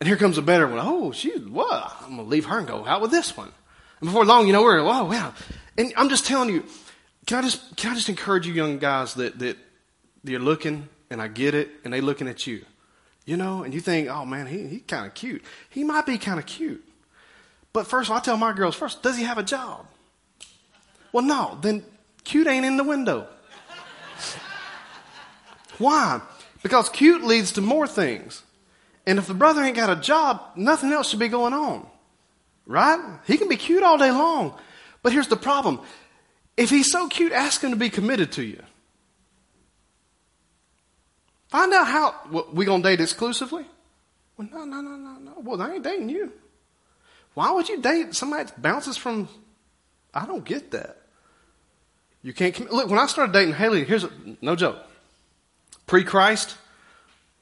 And 0.00 0.06
here 0.06 0.16
comes 0.16 0.38
a 0.38 0.42
better 0.42 0.66
one. 0.66 0.78
Oh, 0.80 1.12
she, 1.12 1.30
what? 1.32 1.96
I'm 2.00 2.16
going 2.16 2.24
to 2.24 2.30
leave 2.30 2.46
her 2.46 2.58
and 2.58 2.66
go 2.66 2.86
out 2.86 3.02
with 3.02 3.10
this 3.10 3.36
one. 3.36 3.52
And 4.00 4.08
before 4.08 4.24
long, 4.24 4.46
you 4.46 4.54
know, 4.54 4.62
we're, 4.62 4.82
wow, 4.82 5.04
wow. 5.04 5.34
And 5.76 5.92
I'm 5.96 6.08
just 6.08 6.24
telling 6.26 6.48
you, 6.48 6.64
can 7.26 7.38
I 7.38 7.42
just, 7.42 7.76
can 7.76 7.92
I 7.92 7.94
just 7.94 8.08
encourage 8.08 8.46
you 8.46 8.54
young 8.54 8.78
guys 8.78 9.14
that, 9.14 9.38
that 9.40 9.58
you're 10.24 10.40
looking 10.40 10.88
and 11.10 11.20
I 11.20 11.28
get 11.28 11.54
it 11.54 11.70
and 11.84 11.92
they 11.92 12.00
looking 12.00 12.28
at 12.28 12.46
you, 12.46 12.64
you 13.30 13.36
know, 13.36 13.62
and 13.62 13.72
you 13.72 13.80
think, 13.80 14.08
oh 14.08 14.26
man, 14.26 14.48
he, 14.48 14.66
he 14.66 14.80
kind 14.80 15.06
of 15.06 15.14
cute. 15.14 15.44
He 15.68 15.84
might 15.84 16.04
be 16.04 16.18
kind 16.18 16.40
of 16.40 16.46
cute. 16.46 16.84
But 17.72 17.86
first, 17.86 18.10
I 18.10 18.18
tell 18.18 18.36
my 18.36 18.52
girls 18.52 18.74
first, 18.74 19.04
does 19.04 19.16
he 19.16 19.22
have 19.22 19.38
a 19.38 19.44
job? 19.44 19.86
Well, 21.12 21.22
no, 21.22 21.56
then 21.62 21.84
cute 22.24 22.48
ain't 22.48 22.66
in 22.66 22.76
the 22.76 22.82
window. 22.82 23.28
Why? 25.78 26.20
Because 26.64 26.88
cute 26.88 27.22
leads 27.22 27.52
to 27.52 27.60
more 27.60 27.86
things. 27.86 28.42
And 29.06 29.16
if 29.16 29.28
the 29.28 29.34
brother 29.34 29.62
ain't 29.62 29.76
got 29.76 29.96
a 29.96 30.00
job, 30.00 30.42
nothing 30.56 30.90
else 30.92 31.08
should 31.08 31.20
be 31.20 31.28
going 31.28 31.54
on. 31.54 31.86
Right? 32.66 32.98
He 33.28 33.38
can 33.38 33.48
be 33.48 33.56
cute 33.56 33.84
all 33.84 33.96
day 33.96 34.10
long. 34.10 34.54
But 35.04 35.12
here's 35.12 35.28
the 35.28 35.36
problem. 35.36 35.80
If 36.56 36.68
he's 36.68 36.90
so 36.90 37.06
cute, 37.06 37.30
ask 37.30 37.62
him 37.62 37.70
to 37.70 37.76
be 37.76 37.90
committed 37.90 38.32
to 38.32 38.42
you. 38.42 38.60
Find 41.50 41.72
out 41.72 41.88
how, 41.88 42.12
what, 42.30 42.54
we 42.54 42.64
gonna 42.64 42.82
date 42.82 43.00
exclusively? 43.00 43.64
Well, 44.36 44.48
no, 44.50 44.64
no, 44.64 44.80
no, 44.80 44.96
no, 44.96 45.18
no. 45.18 45.32
Well, 45.38 45.60
I 45.60 45.74
ain't 45.74 45.84
dating 45.84 46.08
you. 46.08 46.32
Why 47.34 47.50
would 47.50 47.68
you 47.68 47.82
date 47.82 48.14
somebody 48.14 48.44
that 48.44 48.62
bounces 48.62 48.96
from, 48.96 49.28
I 50.14 50.26
don't 50.26 50.44
get 50.44 50.70
that. 50.70 50.96
You 52.22 52.32
can't, 52.32 52.72
look, 52.72 52.88
when 52.88 52.98
I 52.98 53.06
started 53.06 53.32
dating 53.32 53.54
Haley, 53.54 53.84
here's, 53.84 54.04
a, 54.04 54.10
no 54.40 54.54
joke. 54.54 54.78
Pre-Christ, 55.86 56.56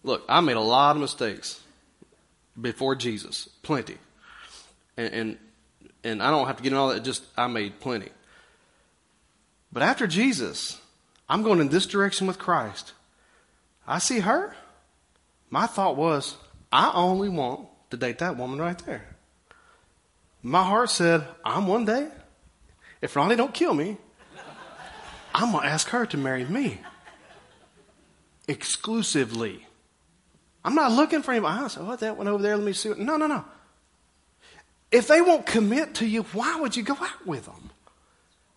look, 0.02 0.24
I 0.26 0.40
made 0.40 0.56
a 0.56 0.60
lot 0.60 0.96
of 0.96 1.02
mistakes 1.02 1.60
before 2.58 2.94
Jesus. 2.94 3.48
Plenty. 3.62 3.98
And, 4.96 5.12
and, 5.12 5.38
and 6.02 6.22
I 6.22 6.30
don't 6.30 6.46
have 6.46 6.56
to 6.56 6.62
get 6.62 6.70
into 6.70 6.80
all 6.80 6.88
that, 6.88 7.04
just, 7.04 7.24
I 7.36 7.46
made 7.46 7.78
plenty. 7.78 8.08
But 9.70 9.82
after 9.82 10.06
Jesus, 10.06 10.80
I'm 11.28 11.42
going 11.42 11.60
in 11.60 11.68
this 11.68 11.84
direction 11.84 12.26
with 12.26 12.38
Christ. 12.38 12.94
I 13.88 13.98
see 13.98 14.20
her. 14.20 14.54
My 15.50 15.66
thought 15.66 15.96
was, 15.96 16.36
I 16.70 16.92
only 16.94 17.30
want 17.30 17.68
to 17.90 17.96
date 17.96 18.18
that 18.18 18.36
woman 18.36 18.60
right 18.60 18.78
there. 18.84 19.16
My 20.42 20.62
heart 20.62 20.90
said, 20.90 21.26
I'm 21.44 21.66
one 21.66 21.86
day, 21.86 22.08
if 23.00 23.16
Ronnie 23.16 23.34
don't 23.34 23.54
kill 23.54 23.72
me, 23.72 23.96
I'm 25.34 25.52
going 25.52 25.64
to 25.64 25.70
ask 25.70 25.88
her 25.88 26.04
to 26.06 26.16
marry 26.18 26.44
me. 26.44 26.80
Exclusively. 28.46 29.66
I'm 30.64 30.74
not 30.74 30.92
looking 30.92 31.22
for 31.22 31.32
him. 31.32 31.46
I 31.46 31.66
said, 31.68 31.82
oh, 31.86 31.96
that 31.96 32.16
one 32.16 32.28
over 32.28 32.42
there, 32.42 32.56
let 32.56 32.66
me 32.66 32.72
see. 32.74 32.90
What. 32.90 32.98
No, 32.98 33.16
no, 33.16 33.26
no. 33.26 33.44
If 34.90 35.08
they 35.08 35.20
won't 35.20 35.46
commit 35.46 35.94
to 35.96 36.06
you, 36.06 36.22
why 36.34 36.60
would 36.60 36.76
you 36.76 36.82
go 36.82 36.94
out 36.94 37.26
with 37.26 37.46
them? 37.46 37.70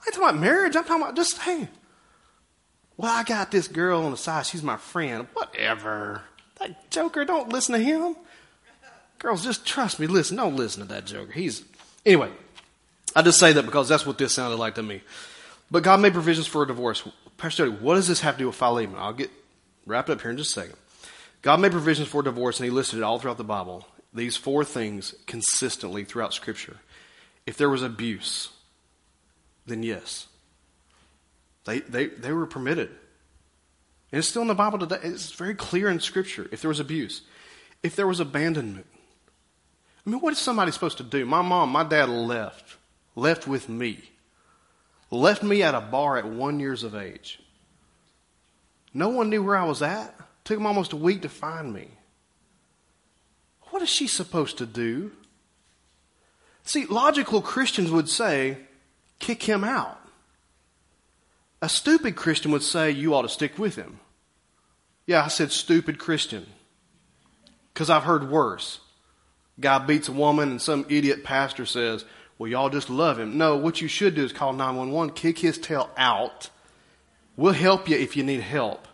I 0.01 0.07
ain't 0.07 0.15
talking 0.15 0.29
about 0.29 0.37
marriage. 0.37 0.75
I'm 0.75 0.83
talking 0.83 1.03
about 1.03 1.15
just, 1.15 1.37
hey, 1.39 1.69
well, 3.01 3.11
I 3.11 3.23
got 3.23 3.49
this 3.49 3.67
girl 3.67 4.03
on 4.03 4.11
the 4.11 4.17
side. 4.17 4.45
She's 4.45 4.61
my 4.61 4.77
friend. 4.77 5.27
Whatever. 5.33 6.21
That 6.59 6.91
joker, 6.91 7.25
don't 7.25 7.49
listen 7.49 7.73
to 7.73 7.81
him. 7.81 8.15
Girls, 9.17 9.43
just 9.43 9.65
trust 9.65 9.99
me. 9.99 10.05
Listen, 10.05 10.37
don't 10.37 10.55
listen 10.55 10.83
to 10.83 10.89
that 10.89 11.05
joker. 11.05 11.31
He's, 11.31 11.63
anyway, 12.05 12.29
I 13.15 13.23
just 13.23 13.39
say 13.39 13.53
that 13.53 13.65
because 13.65 13.89
that's 13.89 14.05
what 14.05 14.19
this 14.19 14.33
sounded 14.33 14.57
like 14.57 14.75
to 14.75 14.83
me. 14.83 15.01
But 15.71 15.81
God 15.81 15.99
made 15.99 16.13
provisions 16.13 16.45
for 16.45 16.61
a 16.61 16.67
divorce. 16.67 17.03
Pastor 17.37 17.65
Jody, 17.65 17.83
what 17.83 17.95
does 17.95 18.07
this 18.07 18.21
have 18.21 18.35
to 18.35 18.39
do 18.39 18.47
with 18.47 18.55
Philemon? 18.55 18.97
I'll 18.99 19.13
get, 19.13 19.31
wrap 19.87 20.07
it 20.07 20.13
up 20.13 20.21
here 20.21 20.29
in 20.29 20.37
just 20.37 20.51
a 20.51 20.61
second. 20.61 20.75
God 21.41 21.59
made 21.59 21.71
provisions 21.71 22.07
for 22.07 22.21
divorce 22.21 22.59
and 22.59 22.65
he 22.65 22.69
listed 22.69 22.99
it 22.99 23.03
all 23.03 23.17
throughout 23.17 23.37
the 23.37 23.43
Bible. 23.43 23.87
These 24.13 24.37
four 24.37 24.63
things 24.63 25.15
consistently 25.25 26.03
throughout 26.03 26.35
scripture. 26.35 26.77
If 27.47 27.57
there 27.57 27.69
was 27.69 27.81
abuse, 27.81 28.49
then 29.65 29.81
yes, 29.81 30.27
they, 31.65 31.79
they, 31.79 32.07
they 32.07 32.31
were 32.31 32.45
permitted. 32.45 32.89
And 34.11 34.19
it's 34.19 34.27
still 34.27 34.41
in 34.41 34.47
the 34.47 34.55
Bible 34.55 34.79
today. 34.79 34.99
It's 35.03 35.31
very 35.31 35.55
clear 35.55 35.89
in 35.89 35.99
Scripture 35.99 36.49
if 36.51 36.61
there 36.61 36.69
was 36.69 36.79
abuse, 36.79 37.21
if 37.81 37.95
there 37.95 38.07
was 38.07 38.19
abandonment. 38.19 38.87
I 40.05 40.09
mean, 40.09 40.19
what 40.19 40.33
is 40.33 40.39
somebody 40.39 40.71
supposed 40.71 40.97
to 40.97 41.03
do? 41.03 41.25
My 41.25 41.41
mom, 41.41 41.69
my 41.69 41.83
dad 41.83 42.09
left, 42.09 42.77
left 43.15 43.47
with 43.47 43.69
me, 43.69 43.99
left 45.11 45.43
me 45.43 45.61
at 45.63 45.75
a 45.75 45.81
bar 45.81 46.17
at 46.17 46.27
one 46.27 46.59
years 46.59 46.83
of 46.83 46.95
age. 46.95 47.39
No 48.93 49.09
one 49.09 49.29
knew 49.29 49.43
where 49.43 49.57
I 49.57 49.65
was 49.65 49.81
at. 49.81 50.13
Took 50.43 50.57
him 50.57 50.65
almost 50.65 50.91
a 50.91 50.97
week 50.97 51.21
to 51.21 51.29
find 51.29 51.71
me. 51.71 51.87
What 53.69 53.81
is 53.81 53.89
she 53.89 54.07
supposed 54.07 54.57
to 54.57 54.65
do? 54.65 55.11
See, 56.63 56.85
logical 56.85 57.41
Christians 57.41 57.91
would 57.91 58.09
say, 58.09 58.57
kick 59.19 59.43
him 59.43 59.63
out. 59.63 60.00
A 61.61 61.69
stupid 61.69 62.15
Christian 62.15 62.51
would 62.51 62.63
say, 62.63 62.91
you 62.91 63.13
ought 63.13 63.21
to 63.21 63.29
stick 63.29 63.57
with 63.59 63.75
him. 63.75 63.99
Yeah, 65.05 65.23
I 65.23 65.27
said 65.27 65.51
stupid 65.51 65.99
Christian. 65.99 66.45
Because 67.73 67.89
I've 67.89 68.03
heard 68.03 68.29
worse. 68.29 68.79
Guy 69.59 69.79
beats 69.79 70.07
a 70.07 70.13
woman 70.13 70.49
and 70.49 70.61
some 70.61 70.85
idiot 70.89 71.23
pastor 71.23 71.65
says, 71.65 72.03
well, 72.37 72.49
y'all 72.49 72.69
just 72.69 72.89
love 72.89 73.19
him. 73.19 73.37
No, 73.37 73.57
what 73.57 73.81
you 73.81 73.87
should 73.87 74.15
do 74.15 74.23
is 74.23 74.33
call 74.33 74.53
911, 74.53 75.13
kick 75.13 75.37
his 75.37 75.59
tail 75.59 75.91
out. 75.95 76.49
We'll 77.37 77.53
help 77.53 77.87
you 77.87 77.97
if 77.97 78.17
you 78.17 78.23
need 78.23 78.41
help 78.41 78.87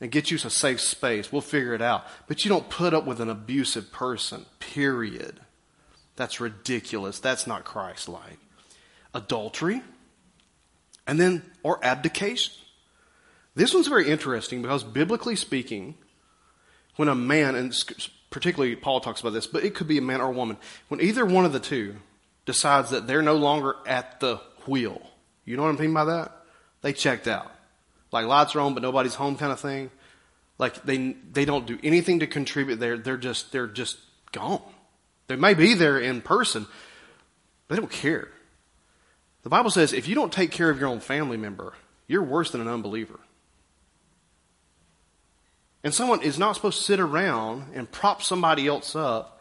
and 0.00 0.10
get 0.10 0.30
you 0.30 0.36
a 0.36 0.50
safe 0.50 0.80
space. 0.80 1.32
We'll 1.32 1.42
figure 1.42 1.74
it 1.74 1.82
out. 1.82 2.06
But 2.28 2.44
you 2.44 2.48
don't 2.48 2.68
put 2.68 2.94
up 2.94 3.04
with 3.04 3.20
an 3.20 3.28
abusive 3.28 3.90
person, 3.90 4.46
period. 4.60 5.40
That's 6.16 6.40
ridiculous. 6.40 7.18
That's 7.18 7.46
not 7.46 7.64
Christ 7.64 8.08
like. 8.08 8.38
Adultery, 9.14 9.82
and 11.06 11.18
then, 11.20 11.42
or 11.62 11.84
abdication. 11.84 12.54
This 13.54 13.74
one's 13.74 13.88
very 13.88 14.08
interesting 14.08 14.62
because 14.62 14.82
biblically 14.84 15.36
speaking, 15.36 15.96
when 16.96 17.08
a 17.08 17.14
man, 17.14 17.54
and 17.54 17.74
particularly 18.30 18.76
Paul 18.76 19.00
talks 19.00 19.20
about 19.20 19.32
this, 19.32 19.46
but 19.46 19.64
it 19.64 19.74
could 19.74 19.88
be 19.88 19.98
a 19.98 20.02
man 20.02 20.20
or 20.20 20.28
a 20.28 20.32
woman, 20.32 20.56
when 20.88 21.00
either 21.00 21.24
one 21.26 21.44
of 21.44 21.52
the 21.52 21.60
two 21.60 21.96
decides 22.46 22.90
that 22.90 23.06
they're 23.06 23.22
no 23.22 23.36
longer 23.36 23.76
at 23.86 24.20
the 24.20 24.36
wheel, 24.66 25.02
you 25.44 25.56
know 25.56 25.64
what 25.64 25.74
I 25.74 25.80
mean 25.80 25.92
by 25.92 26.04
that? 26.06 26.32
They 26.80 26.92
checked 26.92 27.28
out. 27.28 27.50
Like 28.10 28.26
lights 28.26 28.54
are 28.54 28.60
on, 28.60 28.74
but 28.74 28.82
nobody's 28.82 29.14
home 29.14 29.36
kind 29.36 29.52
of 29.52 29.60
thing. 29.60 29.90
Like 30.58 30.82
they, 30.84 31.16
they 31.32 31.44
don't 31.44 31.66
do 31.66 31.78
anything 31.82 32.20
to 32.20 32.26
contribute. 32.26 32.76
They're, 32.76 32.98
they're 32.98 33.16
just, 33.16 33.52
they're 33.52 33.66
just 33.66 33.98
gone. 34.32 34.62
They 35.28 35.36
may 35.36 35.54
be 35.54 35.74
there 35.74 35.98
in 35.98 36.20
person, 36.20 36.66
but 37.66 37.74
they 37.74 37.80
don't 37.80 37.92
care. 37.92 38.28
The 39.42 39.48
Bible 39.48 39.70
says 39.70 39.92
if 39.92 40.08
you 40.08 40.14
don't 40.14 40.32
take 40.32 40.50
care 40.50 40.70
of 40.70 40.78
your 40.78 40.88
own 40.88 41.00
family 41.00 41.36
member, 41.36 41.74
you're 42.06 42.22
worse 42.22 42.50
than 42.50 42.60
an 42.60 42.68
unbeliever. 42.68 43.18
And 45.84 45.92
someone 45.92 46.22
is 46.22 46.38
not 46.38 46.54
supposed 46.54 46.78
to 46.78 46.84
sit 46.84 47.00
around 47.00 47.72
and 47.74 47.90
prop 47.90 48.22
somebody 48.22 48.68
else 48.68 48.94
up 48.94 49.40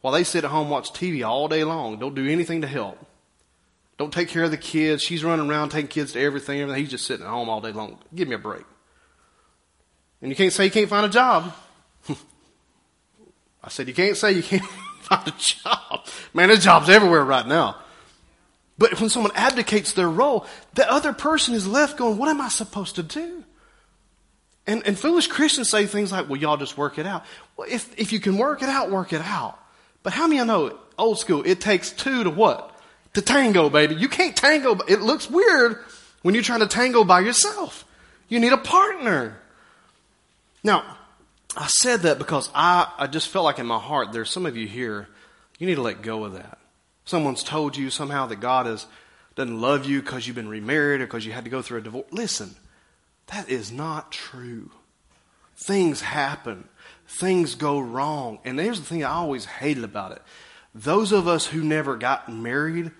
while 0.00 0.14
they 0.14 0.24
sit 0.24 0.44
at 0.44 0.50
home 0.50 0.70
watch 0.70 0.92
TV 0.92 1.26
all 1.26 1.46
day 1.46 1.62
long. 1.62 1.98
Don't 1.98 2.14
do 2.14 2.26
anything 2.26 2.62
to 2.62 2.66
help. 2.66 2.98
Don't 3.98 4.12
take 4.12 4.28
care 4.28 4.44
of 4.44 4.50
the 4.50 4.56
kids. 4.56 5.02
She's 5.02 5.22
running 5.22 5.48
around 5.48 5.68
taking 5.68 5.88
kids 5.88 6.12
to 6.12 6.20
everything. 6.20 6.60
everything. 6.60 6.80
He's 6.82 6.90
just 6.90 7.06
sitting 7.06 7.24
at 7.24 7.30
home 7.30 7.48
all 7.48 7.60
day 7.60 7.72
long. 7.72 7.98
Give 8.14 8.26
me 8.26 8.34
a 8.34 8.38
break. 8.38 8.64
And 10.20 10.30
you 10.30 10.36
can't 10.36 10.52
say 10.52 10.64
you 10.64 10.70
can't 10.70 10.88
find 10.88 11.04
a 11.04 11.10
job. 11.10 11.54
I 13.62 13.68
said 13.68 13.88
you 13.88 13.94
can't 13.94 14.16
say 14.16 14.32
you 14.32 14.42
can't 14.42 14.64
find 15.02 15.28
a 15.28 15.34
job. 15.36 16.06
Man, 16.32 16.48
there's 16.48 16.64
jobs 16.64 16.88
everywhere 16.88 17.24
right 17.24 17.46
now. 17.46 17.76
But 18.76 19.00
when 19.00 19.08
someone 19.08 19.32
abdicates 19.34 19.92
their 19.92 20.10
role, 20.10 20.46
the 20.74 20.90
other 20.90 21.12
person 21.12 21.54
is 21.54 21.66
left 21.66 21.96
going, 21.96 22.18
what 22.18 22.28
am 22.28 22.40
I 22.40 22.48
supposed 22.48 22.96
to 22.96 23.02
do? 23.02 23.44
And, 24.66 24.86
and 24.86 24.98
foolish 24.98 25.28
Christians 25.28 25.68
say 25.68 25.86
things 25.86 26.10
like, 26.10 26.28
well, 26.28 26.40
y'all 26.40 26.56
just 26.56 26.76
work 26.76 26.98
it 26.98 27.06
out. 27.06 27.24
Well, 27.56 27.68
if, 27.70 27.96
if 27.98 28.12
you 28.12 28.18
can 28.18 28.36
work 28.36 28.62
it 28.62 28.68
out, 28.68 28.90
work 28.90 29.12
it 29.12 29.20
out. 29.20 29.58
But 30.02 30.12
how 30.12 30.26
many 30.26 30.40
of 30.40 30.46
you 30.46 30.52
know, 30.52 30.78
old 30.98 31.18
school, 31.18 31.42
it 31.44 31.60
takes 31.60 31.92
two 31.92 32.24
to 32.24 32.30
what? 32.30 32.70
To 33.14 33.22
tango, 33.22 33.68
baby. 33.70 33.94
You 33.94 34.08
can't 34.08 34.34
tango. 34.36 34.78
It 34.88 35.00
looks 35.00 35.30
weird 35.30 35.78
when 36.22 36.34
you're 36.34 36.42
trying 36.42 36.60
to 36.60 36.66
tango 36.66 37.04
by 37.04 37.20
yourself. 37.20 37.84
You 38.28 38.40
need 38.40 38.52
a 38.52 38.58
partner. 38.58 39.38
Now, 40.64 40.96
I 41.56 41.68
said 41.68 42.00
that 42.00 42.18
because 42.18 42.50
I, 42.54 42.90
I 42.98 43.06
just 43.06 43.28
felt 43.28 43.44
like 43.44 43.58
in 43.58 43.66
my 43.66 43.78
heart, 43.78 44.12
there's 44.12 44.30
some 44.30 44.46
of 44.46 44.56
you 44.56 44.66
here, 44.66 45.08
you 45.58 45.66
need 45.66 45.76
to 45.76 45.82
let 45.82 46.02
go 46.02 46.24
of 46.24 46.32
that. 46.32 46.58
Someone's 47.04 47.42
told 47.42 47.76
you 47.76 47.90
somehow 47.90 48.26
that 48.26 48.40
God 48.40 48.66
is, 48.66 48.86
doesn't 49.34 49.60
love 49.60 49.84
you 49.84 50.00
because 50.00 50.26
you've 50.26 50.36
been 50.36 50.48
remarried 50.48 51.00
or 51.00 51.06
because 51.06 51.26
you 51.26 51.32
had 51.32 51.44
to 51.44 51.50
go 51.50 51.62
through 51.62 51.78
a 51.78 51.82
divorce. 51.82 52.06
Listen, 52.10 52.54
that 53.26 53.48
is 53.48 53.70
not 53.70 54.12
true. 54.12 54.70
Things 55.56 56.00
happen. 56.00 56.68
Things 57.06 57.54
go 57.54 57.78
wrong. 57.78 58.38
And 58.44 58.58
there's 58.58 58.80
the 58.80 58.86
thing 58.86 59.04
I 59.04 59.10
always 59.10 59.44
hated 59.44 59.84
about 59.84 60.12
it. 60.12 60.22
Those 60.74 61.12
of 61.12 61.28
us 61.28 61.46
who 61.46 61.62
never 61.62 61.96
got 61.96 62.32
married 62.32 62.90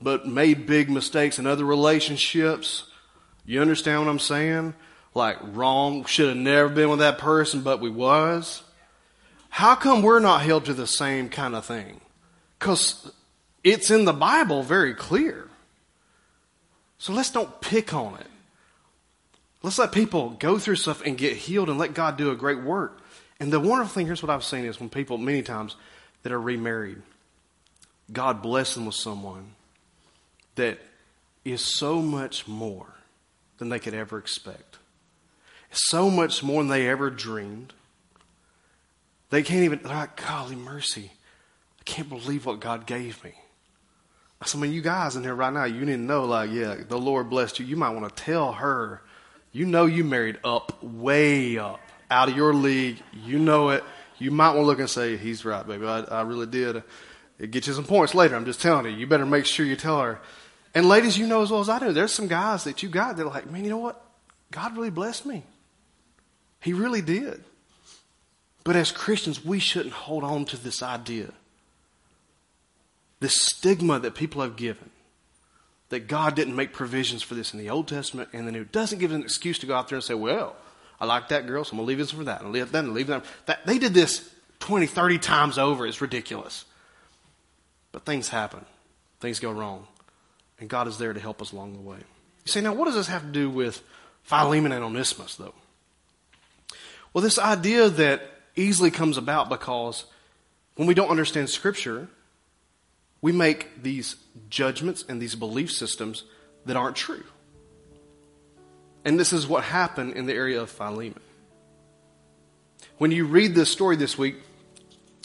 but 0.00 0.26
made 0.26 0.66
big 0.66 0.90
mistakes 0.90 1.38
in 1.38 1.46
other 1.46 1.64
relationships, 1.64 2.84
you 3.46 3.60
understand 3.60 4.00
what 4.00 4.10
I'm 4.10 4.18
saying? 4.18 4.74
Like 5.14 5.38
wrong, 5.42 6.04
should 6.04 6.28
have 6.28 6.36
never 6.36 6.68
been 6.68 6.90
with 6.90 6.98
that 6.98 7.18
person, 7.18 7.62
but 7.62 7.80
we 7.80 7.90
was. 7.90 8.62
How 9.48 9.74
come 9.74 10.02
we're 10.02 10.20
not 10.20 10.42
held 10.42 10.64
to 10.66 10.74
the 10.74 10.86
same 10.86 11.28
kind 11.28 11.54
of 11.54 11.64
thing? 11.64 12.00
Because 12.58 13.12
it's 13.64 13.90
in 13.90 14.04
the 14.04 14.12
Bible 14.12 14.62
very 14.62 14.94
clear. 14.94 15.48
So 16.98 17.12
let's 17.12 17.30
don't 17.30 17.60
pick 17.60 17.92
on 17.92 18.18
it. 18.20 18.26
Let's 19.62 19.78
let 19.78 19.92
people 19.92 20.36
go 20.38 20.58
through 20.58 20.76
stuff 20.76 21.02
and 21.04 21.16
get 21.16 21.36
healed 21.36 21.70
and 21.70 21.78
let 21.78 21.94
God 21.94 22.18
do 22.18 22.30
a 22.30 22.36
great 22.36 22.62
work. 22.62 23.00
And 23.40 23.50
the 23.50 23.58
wonderful 23.58 23.94
thing, 23.94 24.06
here's 24.06 24.22
what 24.22 24.30
I've 24.30 24.44
seen 24.44 24.66
is 24.66 24.78
when 24.78 24.90
people, 24.90 25.16
many 25.16 25.42
times, 25.42 25.74
that 26.22 26.32
are 26.32 26.40
remarried, 26.40 27.02
God 28.12 28.42
bless 28.42 28.74
them 28.74 28.86
with 28.86 28.94
someone 28.94 29.54
that 30.54 30.78
is 31.44 31.62
so 31.62 32.00
much 32.00 32.46
more 32.46 32.86
than 33.58 33.70
they 33.70 33.78
could 33.78 33.94
ever 33.94 34.18
expect. 34.18 34.78
So 35.70 36.10
much 36.10 36.42
more 36.42 36.62
than 36.62 36.68
they 36.68 36.88
ever 36.88 37.10
dreamed. 37.10 37.72
They 39.30 39.42
can't 39.42 39.64
even, 39.64 39.80
they're 39.82 39.92
like, 39.92 40.22
golly 40.22 40.56
mercy. 40.56 41.10
I 41.80 41.82
can't 41.84 42.08
believe 42.08 42.46
what 42.46 42.60
God 42.60 42.86
gave 42.86 43.24
me. 43.24 43.32
I 44.42 44.56
mean, 44.58 44.72
you 44.72 44.82
guys 44.82 45.16
in 45.16 45.22
here 45.22 45.34
right 45.34 45.52
now, 45.52 45.64
you 45.64 45.80
didn't 45.80 46.06
know, 46.06 46.24
like, 46.24 46.50
yeah, 46.50 46.76
the 46.86 46.98
Lord 46.98 47.30
blessed 47.30 47.60
you. 47.60 47.66
You 47.66 47.76
might 47.76 47.90
want 47.90 48.14
to 48.14 48.22
tell 48.22 48.52
her, 48.52 49.02
you 49.52 49.64
know, 49.64 49.86
you 49.86 50.04
married 50.04 50.38
up, 50.44 50.82
way 50.82 51.56
up, 51.56 51.80
out 52.10 52.28
of 52.28 52.36
your 52.36 52.52
league. 52.52 52.98
You 53.12 53.38
know 53.38 53.70
it. 53.70 53.84
You 54.18 54.30
might 54.30 54.50
want 54.50 54.60
to 54.60 54.66
look 54.66 54.78
and 54.80 54.90
say, 54.90 55.16
he's 55.16 55.44
right, 55.44 55.66
baby. 55.66 55.86
I, 55.86 56.00
I 56.00 56.22
really 56.22 56.46
did. 56.46 56.82
It 57.38 57.50
gets 57.50 57.66
you 57.66 57.72
some 57.72 57.84
points 57.84 58.14
later. 58.14 58.36
I'm 58.36 58.44
just 58.44 58.60
telling 58.60 58.86
you. 58.86 58.92
You 58.92 59.06
better 59.06 59.26
make 59.26 59.46
sure 59.46 59.64
you 59.64 59.76
tell 59.76 60.00
her. 60.00 60.20
And 60.74 60.88
ladies, 60.88 61.16
you 61.16 61.26
know 61.26 61.42
as 61.42 61.50
well 61.50 61.60
as 61.60 61.68
I 61.68 61.78
do, 61.78 61.92
there's 61.92 62.12
some 62.12 62.28
guys 62.28 62.64
that 62.64 62.82
you 62.82 62.88
got 62.88 63.16
that 63.16 63.22
are 63.22 63.30
like, 63.30 63.50
man, 63.50 63.64
you 63.64 63.70
know 63.70 63.78
what? 63.78 64.04
God 64.50 64.76
really 64.76 64.90
blessed 64.90 65.24
me. 65.24 65.42
He 66.60 66.72
really 66.72 67.02
did. 67.02 67.44
But 68.64 68.76
as 68.76 68.90
Christians, 68.90 69.44
we 69.44 69.58
shouldn't 69.58 69.94
hold 69.94 70.24
on 70.24 70.46
to 70.46 70.56
this 70.56 70.82
idea 70.82 71.32
this 73.20 73.40
stigma 73.40 73.98
that 74.00 74.14
people 74.14 74.42
have 74.42 74.56
given 74.56 74.90
that 75.90 76.08
God 76.08 76.34
didn't 76.34 76.56
make 76.56 76.72
provisions 76.72 77.22
for 77.22 77.34
this 77.34 77.52
in 77.52 77.58
the 77.58 77.70
Old 77.70 77.88
Testament 77.88 78.30
and 78.32 78.48
the 78.48 78.52
New 78.52 78.64
doesn't 78.64 78.98
give 78.98 79.12
an 79.12 79.22
excuse 79.22 79.58
to 79.60 79.66
go 79.66 79.74
out 79.74 79.88
there 79.88 79.96
and 79.96 80.04
say, 80.04 80.14
well, 80.14 80.56
I 81.00 81.06
like 81.06 81.28
that 81.28 81.46
girl, 81.46 81.64
so 81.64 81.72
I'm 81.72 81.78
going 81.78 81.86
to 81.86 81.88
leave 81.88 81.98
this 81.98 82.10
for 82.10 82.24
that 82.24 82.42
and 82.42 82.52
leave 82.52 82.72
that 82.72 82.84
and 82.84 82.94
leave 82.94 83.08
that. 83.08 83.24
that. 83.46 83.66
They 83.66 83.78
did 83.78 83.94
this 83.94 84.28
20, 84.60 84.86
30 84.86 85.18
times 85.18 85.58
over. 85.58 85.86
It's 85.86 86.00
ridiculous. 86.00 86.64
But 87.92 88.04
things 88.04 88.28
happen. 88.28 88.64
Things 89.20 89.38
go 89.38 89.52
wrong. 89.52 89.86
And 90.58 90.68
God 90.68 90.88
is 90.88 90.98
there 90.98 91.12
to 91.12 91.20
help 91.20 91.42
us 91.42 91.52
along 91.52 91.74
the 91.74 91.80
way. 91.80 91.98
You 91.98 92.50
say, 92.50 92.60
now 92.60 92.74
what 92.74 92.86
does 92.86 92.94
this 92.94 93.08
have 93.08 93.22
to 93.22 93.32
do 93.32 93.50
with 93.50 93.82
Philemon 94.22 94.72
and 94.72 94.84
Onesimus, 94.84 95.36
though? 95.36 95.54
Well, 97.12 97.22
this 97.22 97.38
idea 97.38 97.88
that 97.88 98.22
easily 98.56 98.90
comes 98.90 99.16
about 99.16 99.48
because 99.48 100.04
when 100.76 100.88
we 100.88 100.94
don't 100.94 101.10
understand 101.10 101.50
Scripture, 101.50 102.08
we 103.24 103.32
make 103.32 103.82
these 103.82 104.16
judgments 104.50 105.02
and 105.08 105.18
these 105.18 105.34
belief 105.34 105.72
systems 105.72 106.24
that 106.66 106.76
aren't 106.76 106.94
true. 106.94 107.24
And 109.02 109.18
this 109.18 109.32
is 109.32 109.46
what 109.46 109.64
happened 109.64 110.12
in 110.12 110.26
the 110.26 110.34
area 110.34 110.60
of 110.60 110.68
Philemon. 110.68 111.20
When 112.98 113.12
you 113.12 113.24
read 113.24 113.54
this 113.54 113.70
story 113.70 113.96
this 113.96 114.18
week, 114.18 114.36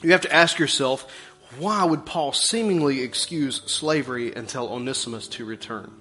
you 0.01 0.13
have 0.13 0.21
to 0.21 0.33
ask 0.33 0.59
yourself, 0.59 1.13
why 1.57 1.83
would 1.83 2.05
Paul 2.05 2.31
seemingly 2.31 3.01
excuse 3.01 3.57
slavery 3.65 4.33
and 4.33 4.47
tell 4.47 4.69
Onesimus 4.69 5.27
to 5.35 5.43
return? 5.43 5.91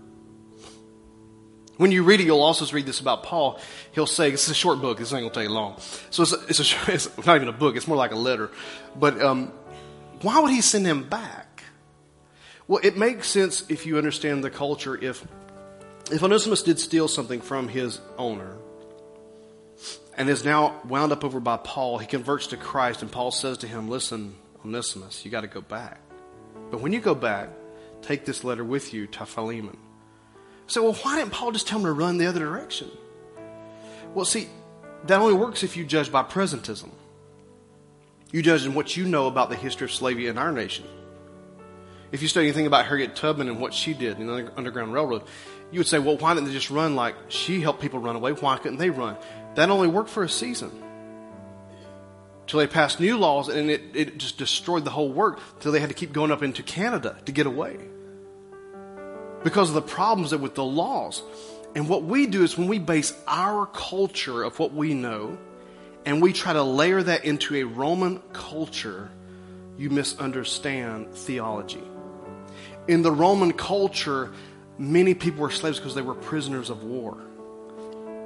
When 1.79 1.91
you 1.91 2.05
read 2.05 2.21
it, 2.21 2.27
you'll 2.27 2.43
also 2.43 2.65
read 2.73 2.87
this 2.87 3.01
about 3.01 3.25
Paul. 3.25 3.61
He'll 3.91 4.07
say, 4.07 4.31
"This 4.31 4.45
is 4.45 4.51
a 4.51 4.55
short 4.55 4.81
book. 4.81 4.99
This 4.99 5.13
ain't 5.13 5.23
gonna 5.23 5.47
take 5.47 5.53
long." 5.53 5.81
So 6.11 6.23
it's, 6.23 6.33
a, 6.33 6.41
it's, 6.47 6.61
a, 6.61 6.93
it's 6.93 7.27
not 7.27 7.35
even 7.35 7.49
a 7.49 7.53
book. 7.53 7.77
It's 7.77 7.89
more 7.89 7.97
like 7.97 8.13
a 8.13 8.17
letter. 8.17 8.51
But 8.97 9.21
um, 9.21 9.53
why 10.23 10.39
would 10.39 10.53
he 10.53 10.61
send 10.61 10.87
him 10.87 11.09
back? 11.09 11.48
Well, 12.68 12.81
it 12.83 12.98
makes 12.98 13.28
sense 13.28 13.64
if 13.70 13.87
you 13.87 13.96
understand 13.96 14.44
the 14.44 14.50
culture. 14.50 14.94
If, 14.94 15.26
if 16.12 16.22
Onesimus 16.22 16.62
did 16.62 16.78
steal 16.78 17.09
something 17.09 17.40
from 17.40 17.66
his 17.66 17.98
owner 18.18 18.59
and 20.14 20.28
is 20.28 20.44
now 20.44 20.78
wound 20.85 21.11
up 21.11 21.24
over 21.24 21.40
by 21.40 21.57
Paul, 21.57 21.96
he 21.96 22.07
converts 22.07 22.48
to 22.48 22.59
Christ, 22.59 23.00
and 23.00 23.11
Paul 23.11 23.31
says 23.31 23.59
to 23.59 23.66
him, 23.66 23.88
Listen, 23.88 24.37
Onesimus, 24.64 25.24
you 25.24 25.31
got 25.31 25.40
to 25.40 25.46
go 25.46 25.62
back. 25.62 25.98
But 26.70 26.83
when 26.83 26.92
you 26.92 27.00
go 27.00 27.14
back, 27.14 27.48
take 28.02 28.26
this 28.26 28.44
letter 28.44 28.64
with 28.64 28.92
you 28.92 29.07
to 29.07 29.24
Philemon. 29.24 29.78
So, 30.66 30.83
well, 30.83 30.92
why 30.92 31.16
didn't 31.16 31.33
Paul 31.33 31.52
just 31.52 31.66
tell 31.66 31.78
him 31.78 31.87
to 31.87 31.92
run 31.92 32.18
the 32.18 32.26
other 32.26 32.40
direction? 32.40 32.90
Well, 34.12 34.26
see, 34.26 34.48
that 35.07 35.18
only 35.18 35.33
works 35.33 35.62
if 35.62 35.78
you 35.78 35.87
judge 35.87 36.12
by 36.12 36.22
presentism. 36.22 36.90
You 38.31 38.42
judge 38.42 38.66
in 38.66 38.74
what 38.74 38.94
you 38.94 39.07
know 39.07 39.26
about 39.26 39.48
the 39.48 39.57
history 39.57 39.87
of 39.87 39.92
slavery 39.92 40.26
in 40.26 40.37
our 40.37 40.52
nation. 40.52 40.85
If 42.11 42.23
you 42.23 42.29
study 42.29 42.47
anything 42.47 42.66
about 42.66 42.87
Harriet 42.87 43.14
Tubman 43.14 43.49
and 43.49 43.61
what 43.61 43.75
she 43.75 43.92
did 43.92 44.18
in 44.18 44.27
the 44.27 44.51
Underground 44.57 44.92
Railroad, 44.92 45.25
you 45.71 45.81
would 45.81 45.87
say, 45.87 45.99
well, 45.99 46.16
why 46.16 46.35
didn't 46.35 46.47
they 46.47 46.53
just 46.53 46.71
run 46.71 46.97
like 46.97 47.14
she 47.29 47.61
helped 47.61 47.81
people 47.81 47.99
run 47.99 48.16
away? 48.16 48.33
Why 48.33 48.57
couldn't 48.57 48.79
they 48.79 48.90
run? 48.90 49.16
That 49.55 49.68
only 49.68 49.88
worked 49.88 50.09
for 50.11 50.23
a 50.23 50.29
season. 50.29 50.71
Till 52.47 52.61
they 52.61 52.66
passed 52.66 52.99
new 52.99 53.18
laws 53.18 53.49
and 53.49 53.71
it, 53.71 53.83
it 53.94 54.18
just 54.18 54.38
destroyed 54.38 54.85
the 54.85 54.90
whole 54.90 55.12
work 55.12 55.40
till 55.61 55.71
they 55.71 55.81
had 55.81 55.90
to 55.90 55.94
keep 55.94 56.12
going 56.12 56.31
up 56.31 56.42
into 56.42 56.62
Canada 56.62 57.18
to 57.27 57.33
get 57.33 57.47
away. 57.47 57.77
Because 59.44 59.68
of 59.68 59.75
the 59.75 59.83
problems 59.83 60.31
that 60.31 60.38
with 60.38 60.55
the 60.55 60.64
laws. 60.64 61.23
And 61.75 61.88
what 61.88 62.05
we 62.05 62.27
do 62.27 62.42
is 62.42 62.57
when 62.57 62.68
we 62.68 62.79
base 62.79 63.12
our 63.27 63.66
culture 63.66 64.42
of 64.42 64.59
what 64.59 64.73
we 64.73 64.94
know 64.94 65.37
and 66.07 66.23
we 66.23 66.33
try 66.33 66.55
to 66.55 66.62
layer 66.62 67.03
that 67.03 67.27
into 67.27 67.55
a 67.57 67.64
Roman 67.64 68.21
culture, 68.33 69.11
you 69.77 69.90
misunderstand 69.90 71.14
theology. 71.14 71.88
In 72.88 73.03
the 73.03 73.12
Roman 73.12 73.53
culture, 73.53 74.33
many 74.79 75.14
people 75.14 75.42
were 75.42 75.51
slaves 75.51 75.79
because 75.79 75.94
they 75.94 76.03
were 76.03 76.14
prisoners 76.14 76.70
of 76.70 76.83
war. 76.83 77.18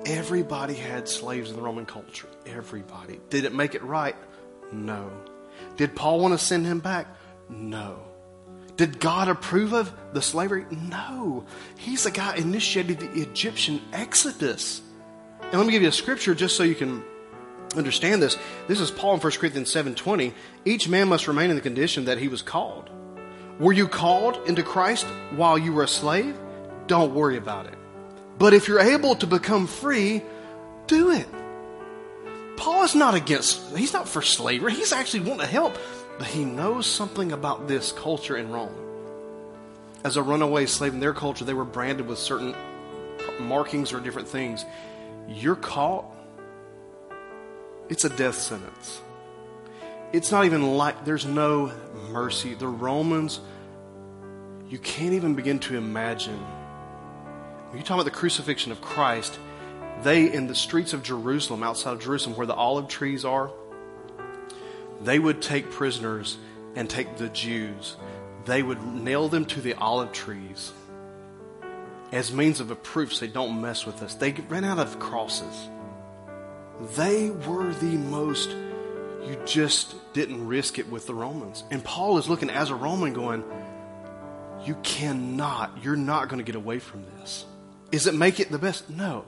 Everybody 0.07 0.75
had 0.75 1.09
slaves 1.09 1.51
in 1.51 1.57
the 1.57 1.63
Roman 1.63 1.85
culture. 1.85 2.29
Everybody. 2.47 3.21
Did 3.29 3.45
it 3.45 3.55
make 3.55 3.75
it 3.75 3.83
right? 3.83 4.17
No. 4.73 5.11
Did 5.77 5.95
Paul 5.95 6.21
want 6.21 6.39
to 6.39 6.45
send 6.45 6.67
him 6.67 6.81
back? 6.81 7.07
No. 7.49 7.99
Did 8.77 9.01
God 9.01 9.29
approve 9.29 9.75
of 9.75 9.93
the 10.13 10.23
slavery? 10.23 10.65
No. 10.71 11.45
He's 11.77 12.05
the 12.05 12.11
guy 12.11 12.37
initiated 12.37 13.01
the 13.01 13.21
Egyptian 13.21 13.81
exodus. 13.93 14.81
And 15.41 15.55
let 15.55 15.67
me 15.67 15.73
give 15.73 15.83
you 15.83 15.89
a 15.89 15.93
scripture 15.93 16.35
just 16.35 16.57
so 16.57 16.63
you 16.63 16.75
can 16.75 17.03
understand 17.77 18.23
this. 18.23 18.39
This 18.69 18.81
is 18.81 18.91
Paul 18.91 19.15
in 19.15 19.21
1 19.21 19.33
Corinthians 19.39 19.71
7:20. 19.71 20.33
Each 20.65 20.89
man 20.89 21.09
must 21.09 21.29
remain 21.29 21.51
in 21.51 21.57
the 21.57 21.63
condition 21.63 22.07
that 22.07 22.19
he 22.19 22.29
was 22.29 22.43
called. 22.43 22.91
Were 23.59 23.73
you 23.73 23.87
called 23.89 24.41
into 24.47 24.63
Christ 24.63 25.07
while 25.37 25.59
you 25.59 25.73
were 25.73 25.85
a 25.85 25.89
slave? 25.89 26.37
Don't 26.87 27.15
worry 27.15 27.37
about 27.37 27.67
it. 27.67 27.75
But 28.39 28.55
if 28.55 28.67
you're 28.67 28.81
able 28.81 29.15
to 29.17 29.27
become 29.27 29.67
free, 29.67 30.23
do 30.87 31.11
it. 31.11 31.29
Paul 32.57 32.85
is 32.85 32.95
not 32.95 33.15
against, 33.15 33.77
he's 33.77 33.93
not 33.93 34.09
for 34.09 34.23
slavery. 34.23 34.73
He's 34.75 34.93
actually 34.93 35.21
wanting 35.21 35.47
to 35.47 35.53
help, 35.53 35.77
but 36.19 36.27
he 36.27 36.45
knows 36.45 36.87
something 36.87 37.33
about 37.33 37.69
this 37.69 37.93
culture 37.93 38.37
in 38.37 38.51
Rome. 38.51 38.75
As 40.05 40.17
a 40.17 40.23
runaway 40.23 40.67
slave 40.67 40.95
in 40.95 41.01
their 41.01 41.15
culture, 41.15 41.45
they 41.45 41.55
were 41.55 41.65
branded 41.65 42.07
with 42.07 42.19
certain 42.19 42.55
markings 43.41 43.93
or 43.93 44.01
different 44.01 44.29
things. 44.29 44.65
You're 45.29 45.57
caught, 45.57 46.05
it's 47.89 48.05
a 48.05 48.11
death 48.11 48.37
sentence. 48.37 49.01
It's 50.13 50.31
not 50.31 50.45
even 50.45 50.77
like 50.77 51.05
there's 51.05 51.27
no 51.27 51.73
mercy. 52.11 52.55
The 52.55 52.69
Romans, 52.69 53.41
you 54.69 54.79
can't 54.79 55.15
even 55.15 55.35
begin 55.35 55.59
to 55.61 55.77
imagine. 55.77 56.39
When 57.69 57.79
you 57.79 57.85
talk 57.85 57.95
about 57.95 58.05
the 58.05 58.11
crucifixion 58.11 58.73
of 58.73 58.81
Christ, 58.81 59.39
they, 60.03 60.33
in 60.33 60.47
the 60.47 60.55
streets 60.55 60.93
of 60.93 61.03
Jerusalem, 61.03 61.63
outside 61.63 61.93
of 61.93 62.01
Jerusalem, 62.01 62.37
where 62.37 62.47
the 62.47 62.55
olive 62.55 62.89
trees 62.89 63.25
are, 63.25 63.51
they 65.01 65.19
would 65.19 65.43
take 65.43 65.71
prisoners 65.71 66.39
and 66.75 66.89
take 66.89 67.17
the 67.17 67.29
Jews. 67.29 67.97
They 68.45 68.63
would 68.63 68.83
nail 68.83 69.29
them 69.29 69.45
to 69.47 69.61
the 69.61 69.75
olive 69.75 70.13
trees 70.13 70.73
as 72.13 72.31
means 72.31 72.61
of 72.61 72.71
a 72.71 72.77
proof 72.77 73.15
say, 73.15 73.27
don't 73.27 73.61
mess 73.61 73.87
with 73.87 74.03
us. 74.03 74.15
They 74.15 74.33
ran 74.33 74.65
out 74.65 74.79
of 74.79 74.99
crosses. 74.99 75.69
They 76.95 77.31
were 77.31 77.73
the 77.73 77.97
most, 77.97 78.55
you 79.27 79.39
just 79.47 79.95
didn't 80.13 80.47
risk 80.47 80.79
it 80.79 80.89
with 80.91 81.07
the 81.07 81.15
Romans. 81.15 81.65
And 81.71 81.83
Paul 81.83 82.19
is 82.19 82.29
looking 82.29 82.51
as 82.51 82.71
a 82.71 82.75
Roman 82.75 83.13
going, 83.13 83.45
you 84.65 84.77
cannot, 84.83 85.83
you're 85.83 85.97
not 85.97 86.29
going 86.29 86.39
to 86.39 86.45
get 86.45 86.55
away 86.55 86.79
from 86.79 87.05
this. 87.19 87.45
Is 87.91 88.07
it 88.07 88.15
make 88.15 88.41
it 88.41 88.51
the 88.51 88.59
best? 88.59 88.89
No. 88.91 89.25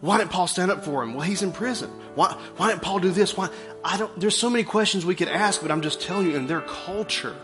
Why 0.00 0.18
didn't 0.18 0.30
Paul 0.30 0.46
stand 0.46 0.70
up 0.70 0.84
for 0.84 1.02
him? 1.02 1.14
Well, 1.14 1.22
he's 1.22 1.42
in 1.42 1.52
prison. 1.52 1.90
Why, 2.14 2.32
why 2.56 2.68
didn't 2.68 2.82
Paul 2.82 3.00
do 3.00 3.10
this? 3.10 3.36
Why? 3.36 3.48
I 3.84 3.96
don't, 3.96 4.20
there's 4.20 4.36
so 4.36 4.48
many 4.48 4.62
questions 4.62 5.04
we 5.04 5.16
could 5.16 5.28
ask, 5.28 5.60
but 5.60 5.70
I'm 5.72 5.82
just 5.82 6.00
telling 6.00 6.30
you, 6.30 6.36
in 6.36 6.46
their 6.46 6.60
culture, 6.60 7.34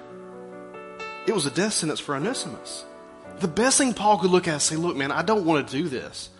it 1.27 1.35
was 1.35 1.47
a 1.47 1.51
death 1.51 1.73
sentence 1.73 1.99
for 1.99 2.15
Onesimus. 2.15 2.85
The 3.41 3.49
best 3.49 3.79
thing 3.79 3.93
Paul 3.93 4.19
could 4.19 4.31
look 4.31 4.47
at 4.47 4.57
is 4.57 4.63
say, 4.63 4.77
look, 4.77 4.95
man, 4.97 5.11
I 5.11 5.23
don't 5.23 5.45
want 5.45 5.67
to 5.67 5.77
do 5.77 5.89
this. 5.89 6.31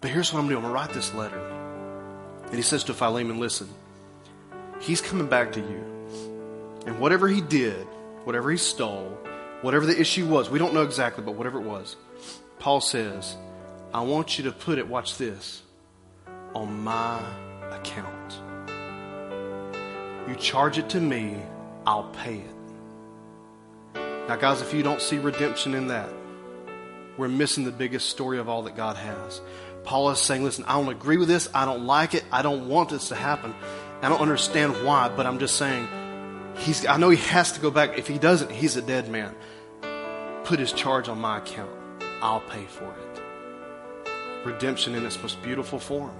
But 0.00 0.10
here's 0.10 0.32
what 0.32 0.40
I'm 0.40 0.48
going 0.48 0.56
to 0.56 0.62
do. 0.62 0.66
I'm 0.66 0.72
going 0.72 0.86
to 0.88 0.88
write 0.88 0.94
this 0.94 1.14
letter. 1.14 1.38
And 2.46 2.54
he 2.54 2.62
says 2.62 2.82
to 2.84 2.94
Philemon, 2.94 3.38
listen, 3.38 3.68
he's 4.80 5.00
coming 5.00 5.28
back 5.28 5.52
to 5.52 5.60
you. 5.60 5.84
And 6.86 6.98
whatever 6.98 7.28
he 7.28 7.40
did, 7.40 7.86
whatever 8.24 8.50
he 8.50 8.56
stole, 8.56 9.16
whatever 9.62 9.86
the 9.86 9.98
issue 9.98 10.26
was, 10.26 10.50
we 10.50 10.58
don't 10.58 10.74
know 10.74 10.82
exactly, 10.82 11.22
but 11.22 11.34
whatever 11.34 11.60
it 11.60 11.64
was, 11.64 11.96
Paul 12.58 12.80
says, 12.80 13.36
I 13.92 14.00
want 14.00 14.38
you 14.38 14.44
to 14.44 14.52
put 14.52 14.78
it, 14.78 14.88
watch 14.88 15.18
this, 15.18 15.62
on 16.54 16.82
my 16.82 17.22
account. 17.70 18.38
You 20.28 20.34
charge 20.36 20.78
it 20.78 20.88
to 20.90 21.00
me, 21.00 21.36
I'll 21.86 22.10
pay 22.10 22.36
it. 22.36 22.54
Now, 24.28 24.36
guys, 24.36 24.62
if 24.62 24.72
you 24.72 24.82
don't 24.82 25.00
see 25.00 25.18
redemption 25.18 25.74
in 25.74 25.88
that, 25.88 26.08
we're 27.16 27.28
missing 27.28 27.64
the 27.64 27.72
biggest 27.72 28.08
story 28.08 28.38
of 28.38 28.48
all 28.48 28.62
that 28.62 28.76
God 28.76 28.96
has. 28.96 29.40
Paul 29.82 30.10
is 30.10 30.18
saying, 30.18 30.44
listen, 30.44 30.64
I 30.64 30.74
don't 30.74 30.88
agree 30.88 31.16
with 31.16 31.28
this. 31.28 31.48
I 31.52 31.64
don't 31.64 31.84
like 31.84 32.14
it. 32.14 32.24
I 32.30 32.42
don't 32.42 32.68
want 32.68 32.90
this 32.90 33.08
to 33.08 33.14
happen. 33.14 33.54
I 34.02 34.08
don't 34.08 34.20
understand 34.20 34.82
why, 34.84 35.10
but 35.10 35.26
I'm 35.26 35.38
just 35.38 35.56
saying, 35.56 35.86
he's, 36.56 36.86
I 36.86 36.96
know 36.96 37.10
he 37.10 37.18
has 37.28 37.52
to 37.52 37.60
go 37.60 37.70
back. 37.70 37.98
If 37.98 38.06
he 38.06 38.18
doesn't, 38.18 38.50
he's 38.50 38.76
a 38.76 38.82
dead 38.82 39.10
man. 39.10 39.34
Put 40.44 40.58
his 40.58 40.72
charge 40.72 41.08
on 41.08 41.20
my 41.20 41.38
account. 41.38 41.70
I'll 42.22 42.40
pay 42.40 42.64
for 42.64 42.84
it. 42.84 44.46
Redemption 44.46 44.94
in 44.94 45.04
its 45.04 45.20
most 45.20 45.42
beautiful 45.42 45.78
form. 45.78 46.14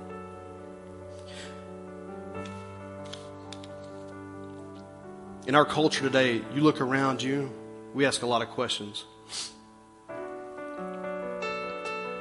In 5.47 5.55
our 5.55 5.65
culture 5.65 6.05
today, 6.05 6.43
you 6.55 6.61
look 6.61 6.83
around 6.83 7.23
you, 7.23 7.51
we 7.95 8.05
ask 8.05 8.23
a 8.23 8.27
lot 8.27 8.43
of 8.43 8.49
questions. 8.51 9.05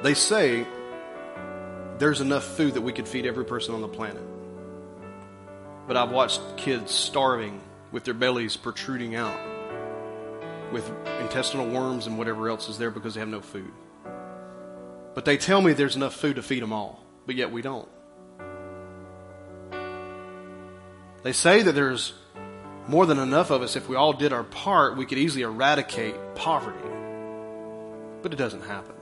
They 0.02 0.14
say 0.14 0.66
there's 1.98 2.22
enough 2.22 2.44
food 2.44 2.72
that 2.74 2.80
we 2.80 2.92
could 2.94 3.06
feed 3.06 3.26
every 3.26 3.44
person 3.44 3.74
on 3.74 3.82
the 3.82 3.88
planet. 3.88 4.22
But 5.90 5.96
I've 5.96 6.12
watched 6.12 6.40
kids 6.56 6.92
starving 6.92 7.60
with 7.90 8.04
their 8.04 8.14
bellies 8.14 8.56
protruding 8.56 9.16
out, 9.16 9.36
with 10.72 10.88
intestinal 11.20 11.66
worms 11.66 12.06
and 12.06 12.16
whatever 12.16 12.48
else 12.48 12.68
is 12.68 12.78
there 12.78 12.92
because 12.92 13.14
they 13.14 13.18
have 13.18 13.28
no 13.28 13.40
food. 13.40 13.72
But 15.16 15.24
they 15.24 15.36
tell 15.36 15.60
me 15.60 15.72
there's 15.72 15.96
enough 15.96 16.14
food 16.14 16.36
to 16.36 16.42
feed 16.42 16.62
them 16.62 16.72
all, 16.72 17.04
but 17.26 17.34
yet 17.34 17.50
we 17.50 17.60
don't. 17.60 17.88
They 21.24 21.32
say 21.32 21.62
that 21.62 21.72
there's 21.72 22.12
more 22.86 23.04
than 23.04 23.18
enough 23.18 23.50
of 23.50 23.60
us. 23.60 23.74
If 23.74 23.88
we 23.88 23.96
all 23.96 24.12
did 24.12 24.32
our 24.32 24.44
part, 24.44 24.96
we 24.96 25.06
could 25.06 25.18
easily 25.18 25.42
eradicate 25.42 26.14
poverty. 26.36 26.78
But 28.22 28.32
it 28.32 28.36
doesn't 28.36 28.62
happen. 28.62 28.94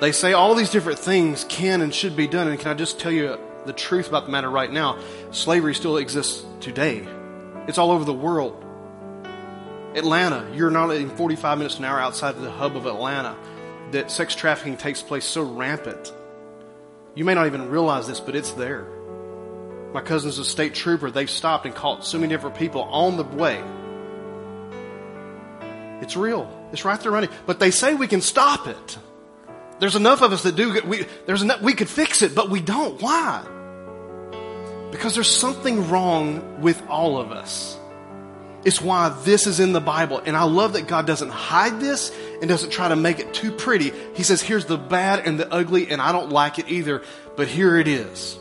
They 0.00 0.10
say 0.10 0.32
all 0.32 0.56
these 0.56 0.70
different 0.70 0.98
things 0.98 1.44
can 1.48 1.80
and 1.80 1.94
should 1.94 2.16
be 2.16 2.26
done. 2.26 2.48
And 2.48 2.58
can 2.58 2.72
I 2.72 2.74
just 2.74 2.98
tell 2.98 3.12
you 3.12 3.38
the 3.66 3.72
truth 3.72 4.08
about 4.08 4.26
the 4.26 4.32
matter 4.32 4.50
right 4.50 4.70
now? 4.70 4.98
Slavery 5.30 5.74
still 5.74 5.96
exists 5.96 6.44
today. 6.60 7.06
It's 7.66 7.78
all 7.78 7.90
over 7.90 8.04
the 8.04 8.14
world. 8.14 8.64
Atlanta, 9.94 10.50
you're 10.54 10.70
not 10.70 10.90
in 10.90 11.10
45 11.10 11.58
minutes 11.58 11.78
an 11.78 11.84
hour 11.84 12.00
outside 12.00 12.34
of 12.34 12.42
the 12.42 12.50
hub 12.50 12.76
of 12.76 12.86
Atlanta 12.86 13.36
that 13.92 14.10
sex 14.10 14.34
trafficking 14.34 14.76
takes 14.76 15.02
place 15.02 15.24
so 15.24 15.42
rampant. 15.42 16.12
You 17.14 17.24
may 17.24 17.34
not 17.34 17.46
even 17.46 17.68
realize 17.70 18.06
this, 18.06 18.20
but 18.20 18.36
it's 18.36 18.52
there. 18.52 18.86
My 19.92 20.02
cousin's 20.02 20.38
a 20.38 20.44
state 20.44 20.74
trooper. 20.74 21.10
They've 21.10 21.28
stopped 21.28 21.66
and 21.66 21.74
caught 21.74 22.04
so 22.04 22.18
many 22.18 22.32
different 22.32 22.56
people 22.56 22.82
on 22.82 23.16
the 23.16 23.24
way. 23.24 23.62
It's 26.02 26.16
real. 26.16 26.48
It's 26.72 26.84
right 26.84 27.00
there 27.00 27.10
running. 27.10 27.30
But 27.46 27.58
they 27.58 27.70
say 27.70 27.94
we 27.94 28.06
can 28.06 28.20
stop 28.20 28.66
it. 28.66 28.98
There's 29.78 29.96
enough 29.96 30.22
of 30.22 30.32
us 30.32 30.42
that 30.42 30.56
do. 30.56 30.80
We, 30.84 31.06
there's 31.26 31.42
enough, 31.42 31.62
we 31.62 31.74
could 31.74 31.88
fix 31.88 32.22
it, 32.22 32.34
but 32.34 32.50
we 32.50 32.60
don't. 32.60 33.00
Why? 33.00 33.46
Because 34.90 35.14
there's 35.14 35.30
something 35.30 35.88
wrong 35.90 36.60
with 36.60 36.82
all 36.88 37.18
of 37.18 37.30
us. 37.30 37.78
It's 38.64 38.82
why 38.82 39.10
this 39.24 39.46
is 39.46 39.60
in 39.60 39.72
the 39.72 39.80
Bible. 39.80 40.20
And 40.24 40.36
I 40.36 40.42
love 40.42 40.72
that 40.72 40.88
God 40.88 41.06
doesn't 41.06 41.30
hide 41.30 41.78
this 41.80 42.12
and 42.40 42.48
doesn't 42.48 42.70
try 42.70 42.88
to 42.88 42.96
make 42.96 43.20
it 43.20 43.32
too 43.32 43.52
pretty. 43.52 43.92
He 44.14 44.24
says, 44.24 44.42
here's 44.42 44.66
the 44.66 44.76
bad 44.76 45.26
and 45.26 45.38
the 45.38 45.50
ugly, 45.52 45.90
and 45.90 46.02
I 46.02 46.10
don't 46.10 46.30
like 46.30 46.58
it 46.58 46.68
either, 46.68 47.02
but 47.36 47.46
here 47.46 47.76
it 47.76 47.86
is. 47.86 48.36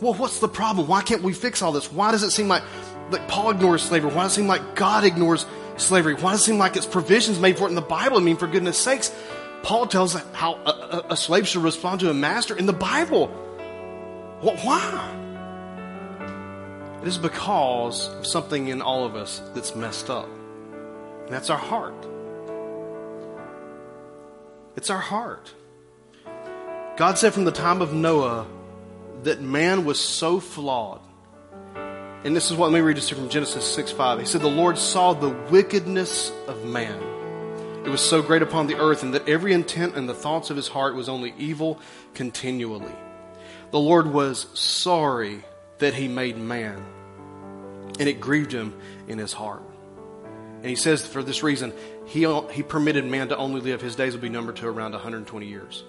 Well, 0.00 0.14
what's 0.14 0.40
the 0.40 0.48
problem? 0.48 0.88
Why 0.88 1.02
can't 1.02 1.22
we 1.22 1.32
fix 1.32 1.62
all 1.62 1.72
this? 1.72 1.92
Why 1.92 2.12
does 2.12 2.22
it 2.22 2.30
seem 2.30 2.48
like, 2.48 2.62
like 3.10 3.28
Paul 3.28 3.50
ignores 3.50 3.82
slavery? 3.82 4.10
Why 4.10 4.22
does 4.22 4.32
it 4.32 4.36
seem 4.36 4.46
like 4.46 4.74
God 4.74 5.04
ignores 5.04 5.46
slavery? 5.76 6.14
Why 6.14 6.32
does 6.32 6.40
it 6.40 6.44
seem 6.44 6.58
like 6.58 6.76
it's 6.76 6.86
provisions 6.86 7.38
made 7.38 7.58
for 7.58 7.64
it 7.64 7.68
in 7.68 7.74
the 7.74 7.82
Bible? 7.82 8.16
I 8.16 8.20
mean, 8.20 8.36
for 8.36 8.46
goodness 8.46 8.78
sakes, 8.78 9.14
Paul 9.62 9.86
tells 9.86 10.14
how 10.32 10.54
a, 10.54 11.06
a 11.10 11.16
slave 11.16 11.46
should 11.48 11.62
respond 11.62 12.00
to 12.00 12.10
a 12.10 12.14
master 12.14 12.56
in 12.56 12.66
the 12.66 12.72
Bible. 12.72 13.28
Why? 14.40 15.12
It 17.02 17.08
is 17.08 17.18
because 17.18 18.08
of 18.08 18.26
something 18.26 18.68
in 18.68 18.82
all 18.82 19.04
of 19.04 19.16
us 19.16 19.40
that's 19.54 19.74
messed 19.74 20.10
up. 20.10 20.28
And 20.28 21.28
that's 21.28 21.50
our 21.50 21.58
heart. 21.58 21.94
It's 24.76 24.90
our 24.90 24.98
heart. 24.98 25.52
God 26.96 27.18
said 27.18 27.32
from 27.32 27.44
the 27.44 27.52
time 27.52 27.82
of 27.82 27.92
Noah 27.92 28.46
that 29.22 29.40
man 29.40 29.84
was 29.84 29.98
so 30.00 30.40
flawed. 30.40 31.00
And 32.24 32.34
this 32.34 32.50
is 32.50 32.56
what, 32.56 32.72
let 32.72 32.78
me 32.78 32.82
read 32.82 32.96
this 32.96 33.08
from 33.08 33.28
Genesis 33.28 33.64
6 33.74 33.92
5. 33.92 34.18
He 34.18 34.26
said, 34.26 34.40
The 34.40 34.48
Lord 34.48 34.76
saw 34.78 35.12
the 35.12 35.30
wickedness 35.50 36.32
of 36.48 36.64
man. 36.64 37.15
It 37.86 37.90
was 37.90 38.00
so 38.00 38.20
great 38.20 38.42
upon 38.42 38.66
the 38.66 38.80
earth, 38.80 39.04
and 39.04 39.14
that 39.14 39.28
every 39.28 39.52
intent 39.52 39.94
and 39.94 40.08
the 40.08 40.14
thoughts 40.14 40.50
of 40.50 40.56
his 40.56 40.66
heart 40.66 40.96
was 40.96 41.08
only 41.08 41.32
evil 41.38 41.78
continually. 42.14 42.92
The 43.70 43.78
Lord 43.78 44.12
was 44.12 44.48
sorry 44.58 45.44
that 45.78 45.94
he 45.94 46.08
made 46.08 46.36
man, 46.36 46.84
and 48.00 48.08
it 48.08 48.20
grieved 48.20 48.50
him 48.50 48.74
in 49.06 49.18
his 49.18 49.32
heart. 49.32 49.62
And 50.56 50.66
he 50.66 50.74
says, 50.74 51.06
for 51.06 51.22
this 51.22 51.44
reason, 51.44 51.72
he, 52.06 52.22
he 52.50 52.64
permitted 52.64 53.04
man 53.04 53.28
to 53.28 53.36
only 53.36 53.60
live. 53.60 53.80
His 53.80 53.94
days 53.94 54.14
would 54.14 54.20
be 54.20 54.30
numbered 54.30 54.56
to 54.56 54.66
around 54.66 54.90
120 54.90 55.46
years. 55.46 55.84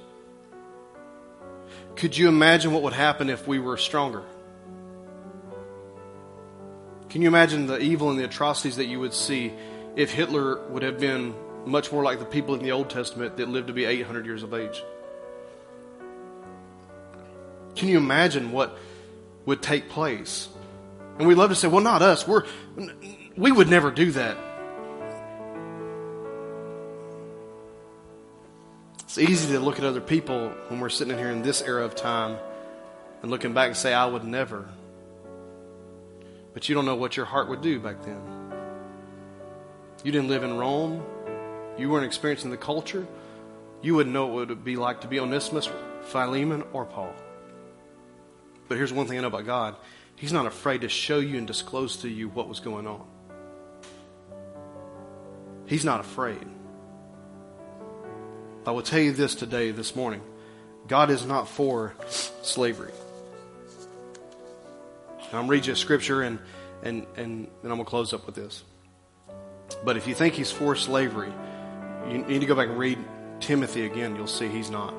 Could 1.95 2.15
you 2.15 2.27
imagine 2.27 2.73
what 2.73 2.83
would 2.83 2.93
happen 2.93 3.31
if 3.31 3.47
we 3.47 3.57
were 3.57 3.75
stronger? 3.75 4.23
Can 7.09 7.23
you 7.23 7.27
imagine 7.27 7.65
the 7.65 7.79
evil 7.79 8.11
and 8.11 8.19
the 8.19 8.25
atrocities 8.25 8.75
that 8.75 8.85
you 8.85 8.99
would 8.99 9.15
see 9.15 9.51
if 9.95 10.11
Hitler 10.11 10.61
would 10.69 10.83
have 10.83 10.99
been 10.99 11.33
much 11.67 11.91
more 11.91 12.03
like 12.03 12.19
the 12.19 12.25
people 12.25 12.55
in 12.55 12.61
the 12.61 12.71
Old 12.71 12.89
Testament 12.89 13.37
that 13.37 13.49
lived 13.49 13.67
to 13.67 13.73
be 13.73 13.85
800 13.85 14.25
years 14.25 14.43
of 14.43 14.53
age? 14.53 14.83
Can 17.75 17.89
you 17.89 17.97
imagine 17.97 18.51
what 18.51 18.77
would 19.45 19.61
take 19.61 19.89
place? 19.89 20.49
And 21.19 21.27
we 21.27 21.35
love 21.35 21.49
to 21.49 21.55
say, 21.55 21.67
well, 21.67 21.81
not 21.81 22.01
us. 22.01 22.27
We're, 22.27 22.43
we 23.35 23.51
would 23.51 23.69
never 23.69 23.91
do 23.91 24.11
that. 24.11 24.37
It's 29.01 29.17
easy 29.17 29.53
to 29.53 29.59
look 29.59 29.79
at 29.79 29.85
other 29.85 30.01
people 30.01 30.49
when 30.67 30.79
we're 30.79 30.89
sitting 30.89 31.13
in 31.13 31.19
here 31.19 31.31
in 31.31 31.41
this 31.41 31.61
era 31.61 31.85
of 31.85 31.95
time 31.95 32.37
and 33.21 33.31
looking 33.31 33.53
back 33.53 33.67
and 33.67 33.77
say, 33.77 33.93
I 33.93 34.05
would 34.05 34.23
never. 34.23 34.67
But 36.53 36.69
you 36.69 36.75
don't 36.75 36.85
know 36.85 36.95
what 36.95 37.17
your 37.17 37.25
heart 37.25 37.49
would 37.49 37.61
do 37.61 37.79
back 37.79 38.03
then. 38.03 38.21
You 40.03 40.11
didn't 40.11 40.27
live 40.27 40.43
in 40.43 40.57
Rome. 40.57 41.03
You 41.77 41.89
weren't 41.89 42.05
experiencing 42.05 42.51
the 42.51 42.57
culture. 42.57 43.05
You 43.81 43.95
wouldn't 43.95 44.13
know 44.13 44.27
what 44.27 44.43
it 44.43 44.49
would 44.49 44.63
be 44.63 44.75
like 44.75 45.01
to 45.01 45.07
be 45.07 45.19
Onesimus, 45.19 45.69
Philemon, 46.03 46.63
or 46.73 46.85
Paul. 46.85 47.13
But 48.67 48.77
here's 48.77 48.91
one 48.91 49.07
thing 49.07 49.17
I 49.17 49.21
know 49.21 49.27
about 49.27 49.45
God 49.45 49.75
He's 50.15 50.33
not 50.33 50.47
afraid 50.47 50.81
to 50.81 50.89
show 50.89 51.19
you 51.19 51.37
and 51.37 51.45
disclose 51.45 51.97
to 51.97 52.09
you 52.09 52.27
what 52.29 52.49
was 52.49 52.59
going 52.59 52.87
on. 52.87 53.05
He's 55.67 55.85
not 55.85 55.99
afraid. 55.99 56.45
I 58.65 58.71
will 58.71 58.81
tell 58.81 58.99
you 58.99 59.13
this 59.13 59.35
today, 59.35 59.71
this 59.71 59.95
morning 59.95 60.21
God 60.87 61.11
is 61.11 61.25
not 61.25 61.47
for 61.47 61.93
slavery. 62.09 62.91
I'm 65.31 65.47
reading 65.47 65.71
a 65.71 65.75
scripture 65.75 66.21
and, 66.21 66.39
and, 66.83 67.05
and, 67.15 67.47
and 67.47 67.47
I'm 67.63 67.69
going 67.69 67.79
to 67.79 67.85
close 67.85 68.13
up 68.13 68.25
with 68.25 68.35
this. 68.35 68.63
But 69.83 69.97
if 69.97 70.07
you 70.07 70.15
think 70.15 70.33
he's 70.33 70.51
for 70.51 70.75
slavery, 70.75 71.31
you 72.09 72.19
need 72.19 72.39
to 72.39 72.45
go 72.45 72.55
back 72.55 72.69
and 72.69 72.77
read 72.77 72.97
Timothy 73.39 73.85
again. 73.85 74.15
You'll 74.15 74.27
see 74.27 74.47
he's 74.47 74.69
not. 74.69 74.93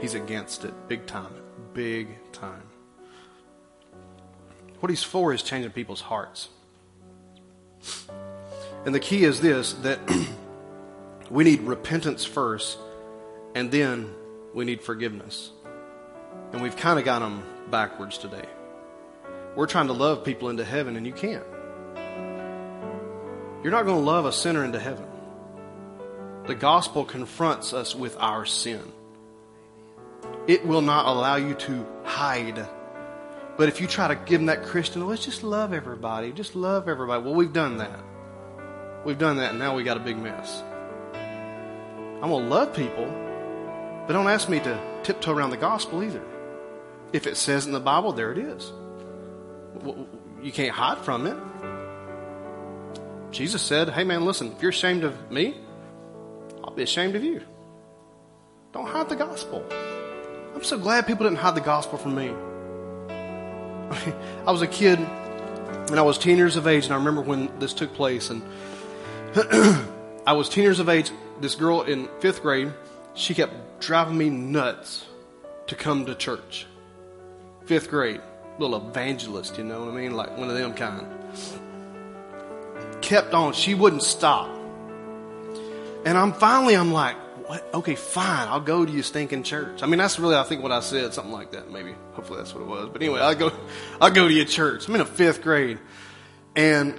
He's 0.00 0.14
against 0.14 0.64
it 0.64 0.74
big 0.88 1.06
time. 1.06 1.32
Big 1.74 2.08
time. 2.32 2.62
What 4.80 4.90
he's 4.90 5.02
for 5.02 5.32
is 5.32 5.42
changing 5.42 5.72
people's 5.72 6.00
hearts. 6.00 6.48
And 8.84 8.94
the 8.94 9.00
key 9.00 9.24
is 9.24 9.40
this 9.40 9.74
that 9.74 10.00
we 11.30 11.44
need 11.44 11.60
repentance 11.60 12.24
first, 12.24 12.78
and 13.54 13.70
then 13.70 14.10
we 14.54 14.64
need 14.64 14.82
forgiveness. 14.82 15.50
And 16.52 16.62
we've 16.62 16.76
kind 16.76 16.98
of 16.98 17.04
got 17.04 17.18
them 17.18 17.42
backwards 17.70 18.18
today. 18.18 18.46
We're 19.54 19.66
trying 19.66 19.88
to 19.88 19.92
love 19.92 20.24
people 20.24 20.48
into 20.48 20.64
heaven, 20.64 20.96
and 20.96 21.06
you 21.06 21.12
can't. 21.12 21.44
You're 23.62 23.72
not 23.72 23.84
going 23.84 23.98
to 23.98 24.04
love 24.04 24.24
a 24.24 24.32
sinner 24.32 24.64
into 24.64 24.78
heaven. 24.78 25.09
The 26.46 26.54
gospel 26.54 27.04
confronts 27.04 27.72
us 27.72 27.94
with 27.94 28.16
our 28.18 28.46
sin. 28.46 28.80
It 30.46 30.66
will 30.66 30.80
not 30.80 31.06
allow 31.06 31.36
you 31.36 31.54
to 31.54 31.86
hide. 32.04 32.66
But 33.56 33.68
if 33.68 33.80
you 33.80 33.86
try 33.86 34.08
to 34.08 34.14
give 34.14 34.40
them 34.40 34.46
that 34.46 34.64
Christian, 34.64 35.06
let's 35.06 35.24
just 35.24 35.42
love 35.42 35.72
everybody, 35.72 36.32
just 36.32 36.56
love 36.56 36.88
everybody. 36.88 37.22
Well, 37.22 37.34
we've 37.34 37.52
done 37.52 37.76
that. 37.76 38.00
We've 39.04 39.18
done 39.18 39.36
that, 39.36 39.50
and 39.50 39.58
now 39.58 39.76
we 39.76 39.82
got 39.82 39.96
a 39.96 40.00
big 40.00 40.18
mess. 40.18 40.62
I'm 41.12 42.28
going 42.28 42.44
to 42.44 42.50
love 42.50 42.74
people, 42.74 43.06
but 44.06 44.12
don't 44.12 44.26
ask 44.26 44.48
me 44.48 44.60
to 44.60 45.00
tiptoe 45.02 45.32
around 45.32 45.50
the 45.50 45.56
gospel 45.56 46.02
either. 46.02 46.22
If 47.12 47.26
it 47.26 47.36
says 47.36 47.66
in 47.66 47.72
the 47.72 47.80
Bible, 47.80 48.12
there 48.12 48.32
it 48.32 48.38
is. 48.38 48.72
You 50.42 50.52
can't 50.52 50.74
hide 50.74 50.98
from 50.98 51.26
it. 51.26 51.36
Jesus 53.30 53.62
said, 53.62 53.90
Hey 53.90 54.04
man, 54.04 54.24
listen, 54.24 54.52
if 54.52 54.62
you're 54.62 54.70
ashamed 54.70 55.04
of 55.04 55.30
me, 55.30 55.54
be 56.80 56.84
ashamed 56.84 57.14
of 57.14 57.22
you. 57.22 57.42
Don't 58.72 58.86
hide 58.86 59.10
the 59.10 59.16
gospel. 59.16 59.62
I'm 60.54 60.64
so 60.64 60.78
glad 60.78 61.06
people 61.06 61.24
didn't 61.24 61.38
hide 61.38 61.54
the 61.54 61.60
gospel 61.60 61.98
from 61.98 62.14
me. 62.14 62.30
I 64.46 64.50
was 64.50 64.62
a 64.62 64.66
kid 64.66 64.98
and 64.98 65.98
I 65.98 66.02
was 66.02 66.16
10 66.16 66.38
years 66.38 66.56
of 66.56 66.66
age, 66.66 66.84
and 66.84 66.94
I 66.94 66.96
remember 66.96 67.20
when 67.20 67.50
this 67.58 67.74
took 67.74 67.92
place. 67.92 68.30
And 68.30 68.42
I 70.26 70.32
was 70.32 70.48
10 70.48 70.64
years 70.64 70.78
of 70.78 70.88
age 70.88 71.10
this 71.40 71.54
girl 71.54 71.82
in 71.82 72.08
fifth 72.20 72.40
grade, 72.40 72.72
she 73.12 73.34
kept 73.34 73.80
driving 73.80 74.16
me 74.16 74.30
nuts 74.30 75.04
to 75.66 75.74
come 75.74 76.06
to 76.06 76.14
church. 76.14 76.66
Fifth 77.66 77.90
grade, 77.90 78.22
little 78.58 78.88
evangelist, 78.88 79.58
you 79.58 79.64
know 79.64 79.80
what 79.80 79.90
I 79.90 79.96
mean? 79.96 80.14
Like 80.14 80.38
one 80.38 80.48
of 80.48 80.56
them 80.56 80.72
kind. 80.72 81.06
Kept 83.02 83.34
on. 83.34 83.52
She 83.52 83.74
wouldn't 83.74 84.02
stop. 84.02 84.59
And 86.04 86.16
I'm 86.16 86.32
finally, 86.32 86.76
I'm 86.76 86.92
like, 86.92 87.16
what? 87.46 87.68
Okay, 87.74 87.94
fine. 87.94 88.48
I'll 88.48 88.60
go 88.60 88.86
to 88.86 88.92
your 88.92 89.02
stinking 89.02 89.42
church. 89.42 89.82
I 89.82 89.86
mean, 89.86 89.98
that's 89.98 90.18
really, 90.18 90.36
I 90.36 90.44
think, 90.44 90.62
what 90.62 90.72
I 90.72 90.80
said, 90.80 91.12
something 91.12 91.32
like 91.32 91.50
that. 91.50 91.70
Maybe, 91.70 91.94
hopefully, 92.12 92.38
that's 92.38 92.54
what 92.54 92.62
it 92.62 92.68
was. 92.68 92.88
But 92.92 93.02
anyway, 93.02 93.20
I 93.20 93.34
go, 93.34 93.52
I 94.00 94.10
go 94.10 94.28
to 94.28 94.32
your 94.32 94.44
church. 94.44 94.88
I'm 94.88 94.94
in 94.94 95.00
a 95.00 95.04
fifth 95.04 95.42
grade, 95.42 95.78
and 96.54 96.94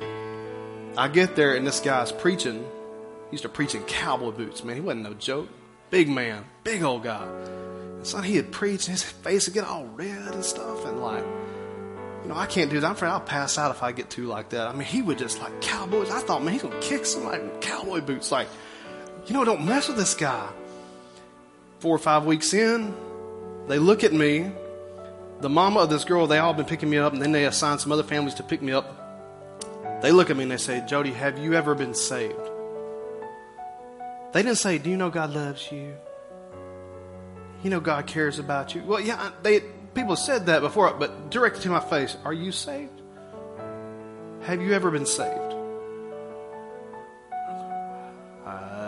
I 0.98 1.08
get 1.08 1.36
there, 1.36 1.56
and 1.56 1.66
this 1.66 1.80
guy's 1.80 2.12
preaching, 2.12 2.64
he 3.30 3.36
used 3.36 3.44
to 3.44 3.50
preach 3.50 3.76
in 3.76 3.84
cowboy 3.84 4.32
boots, 4.32 4.64
man. 4.64 4.76
He 4.76 4.82
wasn't 4.82 5.04
no 5.04 5.14
joke. 5.14 5.48
Big 5.90 6.10
man, 6.10 6.46
big 6.64 6.84
old 6.84 7.04
guy. 7.04 7.26
And 7.26 8.06
so 8.06 8.20
he 8.20 8.36
had 8.36 8.52
preached, 8.52 8.88
and 8.88 8.94
his 8.94 9.04
face 9.04 9.48
would 9.48 9.54
get 9.54 9.64
all 9.64 9.86
red 9.86 10.34
and 10.34 10.44
stuff, 10.44 10.86
and 10.86 11.02
like, 11.02 11.24
you 12.24 12.30
know, 12.30 12.36
I 12.36 12.46
can't 12.46 12.70
do 12.70 12.80
that. 12.80 12.86
I'm 12.86 12.94
afraid 12.94 13.10
I'll 13.10 13.22
pass 13.22 13.58
out 13.58 13.72
if 13.72 13.84
I 13.84 13.94
get 13.94 14.10
too 14.10 14.26
like 14.26 14.50
that. 14.50 14.68
I 14.68 14.74
mean, 14.74 14.86
he 14.86 15.02
would 15.02 15.18
just 15.18 15.40
like 15.40 15.62
cowboys. 15.62 16.12
I 16.12 16.20
thought, 16.20 16.44
man, 16.44 16.54
he's 16.54 16.62
gonna 16.62 16.80
kick 16.82 17.06
somebody 17.06 17.42
in 17.42 17.50
cowboy 17.62 18.02
boots. 18.02 18.32
Like, 18.32 18.48
you 19.28 19.34
know, 19.34 19.44
don't 19.44 19.66
mess 19.66 19.88
with 19.88 19.98
this 19.98 20.14
guy. 20.14 20.48
Four 21.80 21.96
or 21.96 22.00
five 22.00 22.26
weeks 22.26 22.54
in, 22.54 22.94
they 23.68 23.80
look 23.80 24.04
at 24.04 24.14
me. 24.14 24.52
The 25.42 25.50
mama 25.50 25.80
of 25.80 25.90
this 25.90 26.04
girl, 26.04 26.28
they 26.28 26.38
all 26.38 26.54
been 26.54 26.66
picking 26.66 26.90
me 26.90 26.98
up, 26.98 27.14
and 27.14 27.22
then 27.22 27.32
they 27.32 27.46
assign 27.46 27.80
some 27.80 27.92
other 27.92 28.04
families 28.04 28.36
to 28.36 28.44
pick 28.44 28.62
me 28.62 28.72
up. 28.72 30.02
They 30.02 30.12
look 30.12 30.30
at 30.30 30.38
me 30.38 30.44
and 30.44 30.52
they 30.52 30.58
say, 30.58 30.84
Jody, 30.88 31.12
have 31.12 31.38
you 31.38 31.54
ever 31.54 31.76
been 31.76 31.94
saved? 31.94 32.36
They 34.34 34.44
didn't 34.44 34.58
say, 34.58 34.78
Do 34.78 34.90
you 34.90 34.98
know 34.98 35.10
God 35.10 35.34
loves 35.34 35.72
you? 35.72 35.96
You 37.64 37.70
know 37.70 37.80
God 37.80 38.08
cares 38.08 38.40
about 38.40 38.74
you. 38.74 38.82
Well, 38.84 39.00
yeah, 39.00 39.32
they 39.44 39.62
people 39.94 40.16
said 40.16 40.48
that 40.48 40.62
before, 40.62 40.94
but 40.94 41.30
directly 41.30 41.62
to 41.64 41.70
my 41.70 41.80
face, 41.80 42.18
are 42.26 42.34
you 42.34 42.52
saved? 42.52 43.02
Have 44.42 44.62
you 44.62 44.74
ever 44.74 44.90
been 44.90 45.06
saved? 45.06 45.51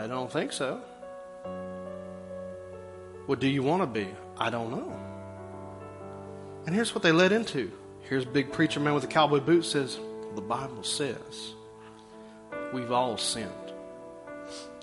I 0.04 0.08
don't 0.08 0.30
think 0.30 0.52
so. 0.52 0.82
What 3.26 3.40
do 3.40 3.48
you 3.48 3.64
want 3.64 3.84
to 3.84 3.88
be? 3.88 4.06
I 4.38 4.50
don't 4.50 4.70
know. 4.70 5.00
And 6.66 6.76
here's 6.76 6.94
what 6.94 7.04
they 7.04 7.14
led 7.14 7.32
into. 7.32 7.72
Here's 8.02 8.26
big 8.26 8.52
preacher 8.52 8.82
man 8.82 8.96
with 8.96 9.06
a 9.06 9.08
cowboy 9.08 9.40
boot 9.40 9.64
says, 9.64 9.98
the 10.36 10.42
Bible 10.42 10.84
says 10.84 11.54
we've 12.74 12.92
all 12.92 13.18
sinned 13.18 13.50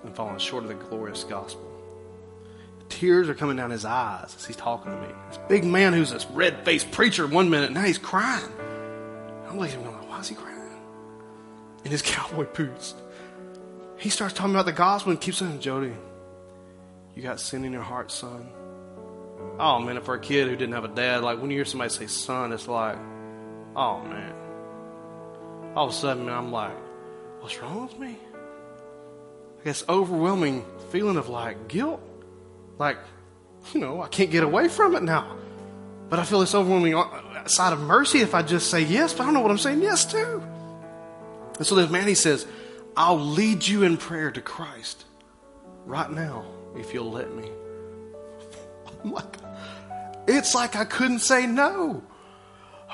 and 0.05 0.17
fallen 0.17 0.39
short 0.39 0.65
of 0.65 0.69
the 0.71 0.75
glorious 0.75 1.25
gospel. 1.25 1.71
The 2.79 2.87
tears 2.87 3.29
are 3.29 3.35
coming 3.35 3.59
down 3.59 3.71
his 3.71 3.85
eyes 3.85 4.35
as 4.35 4.47
he's 4.47 4.57
talking 4.57 4.91
to 4.91 4.99
me. 5.03 5.09
This 5.29 5.39
big 5.51 5.65
man 5.65 5.93
who's 5.93 6.13
this 6.13 6.25
red 6.31 6.65
faced 6.65 6.91
preacher 6.93 7.27
one 7.27 7.51
minute, 7.51 7.73
now 7.73 7.83
he's 7.83 7.99
crying. 7.99 8.51
I'm 9.47 9.59
looking 9.59 9.75
at 9.75 9.81
him 9.83 9.93
going, 9.93 10.09
why 10.09 10.21
is 10.21 10.29
he 10.29 10.35
crying? 10.35 10.81
In 11.85 11.91
his 11.91 12.01
cowboy 12.07 12.47
boots. 12.55 12.95
He 14.01 14.09
starts 14.09 14.33
talking 14.33 14.55
about 14.55 14.65
the 14.65 14.73
gospel 14.73 15.13
and 15.13 15.21
keeps 15.21 15.39
saying, 15.39 15.61
Jody, 15.61 15.93
You 17.15 17.23
got 17.23 17.39
sin 17.39 17.65
in 17.65 17.73
your 17.73 17.83
heart, 17.83 18.11
son? 18.11 18.49
Oh 19.59 19.79
man, 19.79 19.99
if 19.99 20.05
for 20.05 20.15
a 20.15 20.21
kid 20.21 20.49
who 20.49 20.57
didn't 20.57 20.73
have 20.73 20.85
a 20.85 20.89
dad, 20.89 21.23
like 21.23 21.39
when 21.39 21.51
you 21.51 21.59
hear 21.59 21.67
somebody 21.67 21.91
say 21.91 22.07
son, 22.07 22.53
it's 22.53 22.67
like, 22.67 22.97
oh 23.77 24.01
man. 24.01 24.35
All 25.77 25.87
of 25.87 25.93
a 25.93 25.95
sudden, 25.95 26.25
man, 26.25 26.35
I'm 26.35 26.51
like, 26.51 26.75
what's 27.41 27.61
wrong 27.61 27.83
with 27.83 27.99
me? 27.99 28.17
I 29.61 29.65
guess 29.65 29.85
overwhelming 29.87 30.65
feeling 30.91 31.19
of 31.19 31.29
like 31.29 31.69
guilt. 31.69 32.01
Like, 32.79 32.97
you 33.75 33.81
know, 33.81 34.01
I 34.01 34.09
can't 34.09 34.31
get 34.31 34.43
away 34.43 34.69
from 34.69 34.97
it 34.97 35.03
now. 35.03 35.37
But 36.09 36.19
I 36.19 36.25
feel 36.25 36.41
this 36.41 36.55
overwhelming 36.55 36.95
uh, 36.95 37.47
side 37.47 37.75
of 37.75 37.81
mercy 37.81 38.21
if 38.21 38.35
I 38.35 38.41
just 38.41 38.71
say 38.71 38.81
yes, 38.81 39.13
but 39.13 39.25
I 39.25 39.27
don't 39.27 39.35
know 39.35 39.41
what 39.43 39.51
I'm 39.51 39.59
saying 39.59 39.83
yes 39.83 40.07
to. 40.07 40.43
And 41.59 41.67
so 41.67 41.75
this 41.75 41.91
man, 41.91 42.09
he 42.09 42.15
says, 42.15 42.47
I'll 42.97 43.19
lead 43.19 43.67
you 43.67 43.83
in 43.83 43.97
prayer 43.97 44.31
to 44.31 44.41
Christ 44.41 45.05
right 45.87 46.11
now 46.11 46.45
if 46.77 46.93
you'll 46.95 47.11
let 47.11 47.35
me. 47.35 47.49
Oh 48.87 48.93
I'm 49.05 49.13
like, 49.13 49.37
it's 50.27 50.55
like 50.55 50.77
I 50.77 50.85
couldn't 50.85 51.21
say 51.21 51.47
no. 51.47 52.03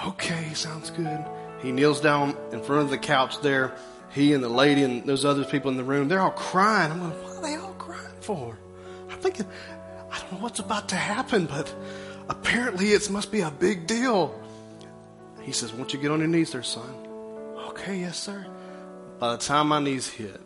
Okay, 0.06 0.52
sounds 0.54 0.90
good. 0.90 1.24
He 1.62 1.72
kneels 1.72 2.00
down 2.00 2.36
in 2.52 2.62
front 2.62 2.82
of 2.82 2.90
the 2.90 2.98
couch 2.98 3.40
there. 3.40 3.74
He 4.10 4.32
and 4.32 4.42
the 4.42 4.48
lady 4.48 4.82
and 4.82 5.04
those 5.04 5.24
other 5.24 5.44
people 5.44 5.70
in 5.70 5.76
the 5.76 5.84
room, 5.84 6.08
they're 6.08 6.20
all 6.20 6.30
crying. 6.30 6.92
I'm 6.92 7.02
like, 7.02 7.22
what 7.22 7.36
are 7.36 7.42
they 7.42 7.56
all 7.56 7.74
crying 7.74 8.20
for? 8.20 8.58
I'm 9.10 9.18
thinking, 9.18 9.46
I 10.10 10.18
don't 10.20 10.32
know 10.32 10.38
what's 10.38 10.60
about 10.60 10.90
to 10.90 10.96
happen, 10.96 11.46
but 11.46 11.74
apparently 12.28 12.92
it 12.92 13.08
must 13.10 13.32
be 13.32 13.40
a 13.40 13.50
big 13.50 13.86
deal. 13.86 14.38
He 15.42 15.52
says, 15.52 15.72
Won't 15.72 15.92
you 15.92 16.00
get 16.00 16.10
on 16.10 16.18
your 16.18 16.28
knees 16.28 16.52
there, 16.52 16.62
son? 16.62 16.88
Okay, 17.68 18.00
yes, 18.00 18.18
sir. 18.18 18.46
By 19.18 19.32
the 19.32 19.38
time 19.38 19.68
my 19.68 19.80
knees 19.80 20.08
hit, 20.08 20.40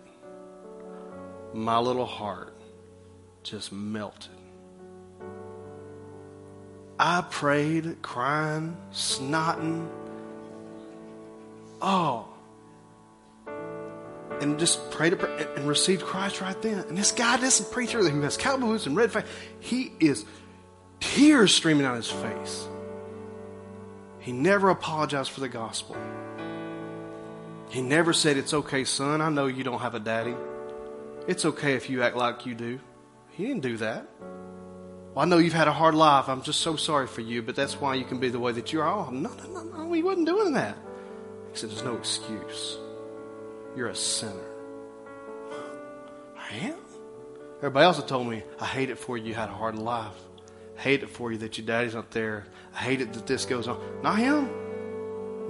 my 1.52 1.78
little 1.78 2.06
heart 2.06 2.54
just 3.42 3.72
melted. 3.72 4.30
I 6.98 7.22
prayed, 7.22 8.00
crying, 8.02 8.76
snotting. 8.92 9.88
Oh. 11.82 12.28
And 14.40 14.58
just 14.58 14.90
prayed 14.90 15.14
and 15.14 15.66
received 15.66 16.02
Christ 16.02 16.40
right 16.40 16.60
then. 16.62 16.78
And 16.80 16.96
this 16.96 17.10
guy, 17.10 17.38
this 17.38 17.60
preacher 17.60 18.06
who 18.06 18.20
has 18.20 18.36
cowboy 18.36 18.66
boots 18.66 18.86
and 18.86 18.94
red 18.94 19.10
face, 19.10 19.24
he 19.58 19.92
is 19.98 20.24
tears 21.00 21.54
streaming 21.54 21.82
down 21.82 21.96
his 21.96 22.10
face. 22.10 22.68
He 24.20 24.32
never 24.32 24.68
apologized 24.68 25.30
for 25.30 25.40
the 25.40 25.48
gospel. 25.48 25.96
He 27.70 27.82
never 27.82 28.12
said, 28.12 28.36
It's 28.36 28.52
okay, 28.52 28.84
son. 28.84 29.20
I 29.20 29.30
know 29.30 29.46
you 29.46 29.62
don't 29.62 29.80
have 29.80 29.94
a 29.94 30.00
daddy. 30.00 30.34
It's 31.28 31.44
okay 31.44 31.74
if 31.74 31.88
you 31.88 32.02
act 32.02 32.16
like 32.16 32.44
you 32.44 32.54
do. 32.54 32.80
He 33.30 33.46
didn't 33.46 33.62
do 33.62 33.76
that. 33.78 34.06
Well, 35.14 35.24
I 35.24 35.24
know 35.24 35.38
you've 35.38 35.52
had 35.52 35.68
a 35.68 35.72
hard 35.72 35.94
life. 35.94 36.28
I'm 36.28 36.42
just 36.42 36.60
so 36.60 36.74
sorry 36.76 37.06
for 37.06 37.20
you, 37.20 37.42
but 37.42 37.54
that's 37.54 37.80
why 37.80 37.94
you 37.94 38.04
can 38.04 38.18
be 38.18 38.28
the 38.28 38.40
way 38.40 38.52
that 38.52 38.72
you 38.72 38.80
are. 38.80 38.88
Oh, 38.88 39.10
no, 39.10 39.32
no, 39.34 39.62
no, 39.62 39.62
no. 39.62 39.92
He 39.92 40.02
wasn't 40.02 40.26
doing 40.26 40.52
that. 40.54 40.76
He 41.52 41.58
said, 41.58 41.70
There's 41.70 41.84
no 41.84 41.96
excuse. 41.96 42.76
You're 43.76 43.88
a 43.88 43.94
sinner. 43.94 44.34
I 46.36 46.56
am? 46.56 46.78
Everybody 47.58 47.84
else 47.84 48.02
told 48.02 48.26
me, 48.26 48.42
I 48.58 48.66
hate 48.66 48.90
it 48.90 48.98
for 48.98 49.16
you. 49.16 49.26
You 49.26 49.34
had 49.34 49.48
a 49.48 49.52
hard 49.52 49.76
life. 49.76 50.16
I 50.76 50.80
hate 50.80 51.04
it 51.04 51.10
for 51.10 51.30
you 51.30 51.38
that 51.38 51.56
your 51.56 51.66
daddy's 51.66 51.94
not 51.94 52.10
there. 52.10 52.46
I 52.74 52.78
hate 52.78 53.00
it 53.00 53.12
that 53.12 53.28
this 53.28 53.44
goes 53.44 53.68
on. 53.68 53.78
Not 54.02 54.18
him. 54.18 54.48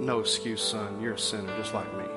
No 0.01 0.19
excuse, 0.19 0.61
son. 0.61 1.01
You're 1.01 1.13
a 1.13 1.19
sinner 1.19 1.55
just 1.57 1.73
like 1.73 1.91
me. 1.97 2.10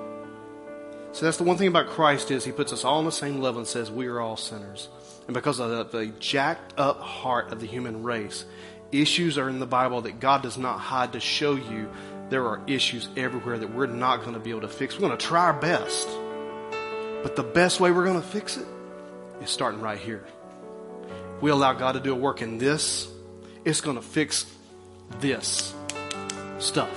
So 1.15 1.27
that's 1.27 1.37
the 1.37 1.45
one 1.45 1.57
thing 1.57 1.69
about 1.69 1.91
Christ 1.91 2.33
is 2.33 2.45
he 2.45 2.51
puts 2.51 2.73
us 2.73 2.85
all 2.85 2.99
on 2.99 3.05
the 3.05 3.13
same 3.13 3.41
level 3.41 3.61
and 3.61 3.69
says 3.69 3.89
we 3.89 4.09
are 4.09 4.21
all 4.21 4.37
sinners. 4.37 4.89
And 5.29 5.35
because 5.35 5.61
of 5.61 5.93
the, 5.93 6.07
jacked 6.19 6.75
up 6.77 6.99
heart 7.01 7.53
of 7.53 7.61
the 7.61 7.69
human 7.69 8.03
race, 8.03 8.45
issues 8.91 9.39
are 9.39 9.49
in 9.49 9.61
the 9.61 9.67
Bible 9.67 10.01
that 10.03 10.19
God 10.19 10.43
does 10.43 10.59
not 10.59 10.81
hide 10.81 11.13
to 11.13 11.21
show 11.21 11.55
you 11.55 11.89
there 12.31 12.45
are 12.49 12.61
issues 12.67 13.09
everywhere 13.17 13.57
that 13.57 13.73
we're 13.73 13.87
not 13.87 14.23
going 14.23 14.33
to 14.33 14.41
be 14.41 14.51
able 14.51 14.63
to 14.63 14.69
fix. 14.69 14.97
We're 14.97 15.07
going 15.07 15.17
to 15.17 15.25
try 15.25 15.45
our 15.45 15.53
best. 15.53 16.09
But 17.23 17.37
the 17.37 17.45
best 17.45 17.79
way 17.79 17.93
we're 17.93 18.07
going 18.07 18.21
to 18.21 18.27
fix 18.27 18.57
it 18.57 18.67
is 19.41 19.51
starting 19.51 19.81
right 19.81 20.01
here. 20.01 20.27
We 21.41 21.53
allow 21.53 21.75
God 21.75 21.93
to 21.93 22.01
do 22.01 22.11
a 22.11 22.17
work 22.17 22.43
in 22.43 22.59
this, 22.59 23.07
it's 23.65 23.81
going 23.81 23.97
to 23.97 24.03
fix 24.03 24.47
this 25.21 25.73
stuff. 26.59 26.91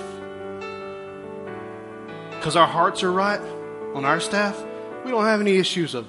Because 2.32 2.56
our 2.56 2.68
hearts 2.68 3.04
are 3.04 3.12
right 3.12 3.57
on 3.94 4.06
our 4.06 4.20
staff, 4.20 4.62
we 5.04 5.12
don't 5.12 5.26
have 5.26 5.42
any 5.42 5.58
issues 5.58 5.96
of 5.96 6.08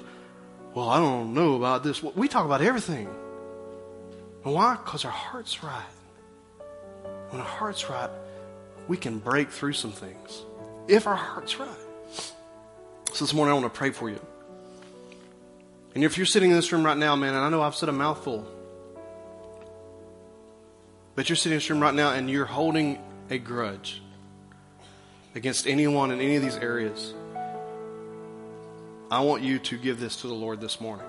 well, 0.73 0.89
I 0.89 0.99
don't 0.99 1.33
know 1.33 1.55
about 1.55 1.83
this. 1.83 2.03
We 2.03 2.27
talk 2.27 2.45
about 2.45 2.61
everything. 2.61 3.09
And 4.45 4.53
why? 4.53 4.75
Because 4.75 5.03
our 5.03 5.11
heart's 5.11 5.63
right. 5.63 5.81
When 7.29 7.41
our 7.41 7.47
heart's 7.47 7.89
right, 7.89 8.09
we 8.87 8.95
can 8.95 9.19
break 9.19 9.49
through 9.49 9.73
some 9.73 9.91
things. 9.91 10.43
If 10.87 11.07
our 11.07 11.15
heart's 11.15 11.59
right. 11.59 11.69
So 13.13 13.25
this 13.25 13.33
morning 13.33 13.51
I 13.51 13.59
want 13.59 13.71
to 13.71 13.77
pray 13.77 13.91
for 13.91 14.09
you. 14.09 14.19
And 15.95 16.03
if 16.03 16.17
you're 16.17 16.25
sitting 16.25 16.51
in 16.51 16.55
this 16.55 16.71
room 16.71 16.85
right 16.85 16.97
now, 16.97 17.15
man, 17.15 17.33
and 17.33 17.43
I 17.43 17.49
know 17.49 17.61
I've 17.61 17.75
said 17.75 17.89
a 17.89 17.91
mouthful, 17.91 18.47
but 21.15 21.27
you're 21.27 21.35
sitting 21.35 21.53
in 21.53 21.57
this 21.57 21.69
room 21.69 21.81
right 21.81 21.93
now 21.93 22.13
and 22.13 22.29
you're 22.29 22.45
holding 22.45 22.99
a 23.29 23.37
grudge 23.37 24.01
against 25.35 25.67
anyone 25.67 26.11
in 26.11 26.21
any 26.21 26.35
of 26.35 26.43
these 26.43 26.57
areas. 26.57 27.13
I 29.11 29.21
want 29.21 29.41
you 29.43 29.57
to 29.59 29.77
give 29.77 29.99
this 29.99 30.17
to 30.17 30.27
the 30.27 30.33
Lord 30.33 30.61
this 30.61 30.79
morning. 30.79 31.07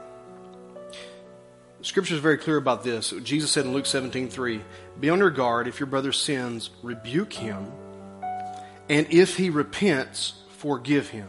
Scripture 1.83 2.15
is 2.15 2.21
very 2.21 2.39
clear 2.39 2.57
about 2.57 2.83
this. 2.83 3.11
Jesus 3.23 3.51
said 3.51 3.65
in 3.65 3.73
Luke 3.73 3.87
17, 3.87 4.29
3, 4.29 4.61
Be 4.99 5.11
on 5.11 5.19
your 5.19 5.31
guard. 5.31 5.67
If 5.69 5.81
your 5.81 5.87
brother 5.87 6.13
sins, 6.13 6.71
rebuke 6.83 7.33
him. 7.33 7.71
And 8.89 9.07
if 9.11 9.37
he 9.37 9.51
repents, 9.51 10.35
forgive 10.59 11.09
him. 11.09 11.29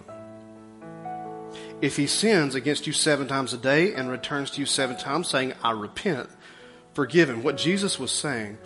If 1.81 1.97
he 1.97 2.07
sins 2.07 2.55
against 2.55 2.85
you 2.85 2.93
seven 2.93 3.27
times 3.27 3.53
a 3.53 3.57
day 3.57 3.93
and 3.93 4.09
returns 4.09 4.51
to 4.51 4.59
you 4.59 4.65
seven 4.65 4.97
times 4.97 5.27
saying, 5.27 5.53
I 5.63 5.71
repent, 5.71 6.29
forgive 6.93 7.29
him. 7.29 7.43
What 7.43 7.57
Jesus 7.57 7.97
was 7.97 8.11
saying, 8.11 8.57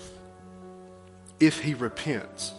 if 1.40 1.62
he 1.62 1.74
repents, 1.74 2.54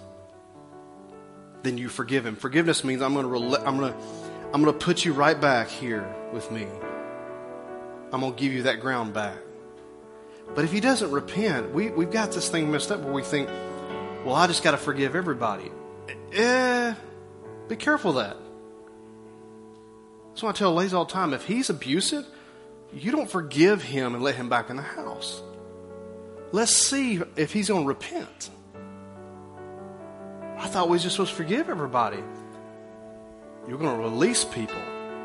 then 1.63 1.79
you 1.79 1.89
forgive 1.89 2.25
him. 2.25 2.37
Forgiveness 2.37 2.85
means 2.85 3.03
I'm 3.03 3.15
going 3.15 3.29
to, 3.29 3.67
I'm 3.67 3.77
going 3.77 3.93
to, 3.93 3.99
I'm 4.57 4.63
going 4.63 4.73
to 4.73 4.83
put 4.83 5.05
you 5.05 5.13
right 5.13 5.39
back 5.39 5.69
here 5.69 6.11
with 6.33 6.51
me. 6.51 6.67
I'm 8.11 8.21
going 8.21 8.33
to 8.33 8.41
give 8.41 8.55
you 8.55 8.63
that 8.63 8.81
ground 8.81 9.13
back. 9.13 9.37
But 10.55 10.65
if 10.65 10.73
he 10.73 10.81
doesn't 10.81 11.11
repent, 11.11 11.75
we, 11.75 11.91
we've 11.91 12.11
got 12.11 12.33
this 12.33 12.49
thing 12.49 12.73
messed 12.73 12.91
up 12.91 13.01
where 13.01 13.13
we 13.13 13.23
think, 13.23 13.51
well, 14.25 14.35
I 14.35 14.47
just 14.47 14.63
got 14.63 14.71
to 14.71 14.79
forgive 14.79 15.15
everybody. 15.15 15.71
Eh, 16.33 16.95
be 17.69 17.77
careful 17.77 18.19
of 18.19 18.27
that. 18.27 18.39
That's 20.31 20.43
why 20.43 20.49
I 20.49 20.53
tell 20.53 20.73
ladies 20.73 20.95
all 20.95 21.05
the 21.05 21.13
time 21.13 21.35
if 21.35 21.45
he's 21.45 21.69
abusive, 21.69 22.25
you 22.95 23.13
don't 23.13 23.31
forgive 23.31 23.83
him 23.83 24.15
and 24.15 24.25
let 24.25 24.37
him 24.37 24.49
back 24.49 24.71
in 24.71 24.77
the 24.77 24.83
house. 24.83 25.43
Let's 26.53 26.73
see 26.73 27.21
if 27.37 27.53
he's 27.53 27.69
going 27.69 27.83
to 27.83 27.89
repent. 27.89 28.49
I 30.57 30.67
thought 30.67 30.89
we 30.89 30.97
were 30.97 31.03
just 31.03 31.17
supposed 31.17 31.33
to 31.33 31.37
forgive 31.37 31.69
everybody. 31.69 32.25
You're 33.69 33.79
going 33.79 33.97
to 33.97 34.03
release 34.03 34.45
people. 34.45 34.81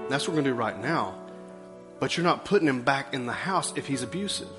That's 0.10 0.28
what 0.28 0.36
we're 0.36 0.42
going 0.42 0.46
to 0.46 0.52
do 0.52 0.56
right 0.56 0.82
now. 0.82 1.16
But 2.00 2.18
you're 2.18 2.24
not 2.24 2.46
putting 2.46 2.68
him 2.68 2.82
back 2.82 3.14
in 3.14 3.26
the 3.26 3.34
house 3.34 3.74
if 3.76 3.88
he's 3.88 4.02
abusive. 4.02 4.50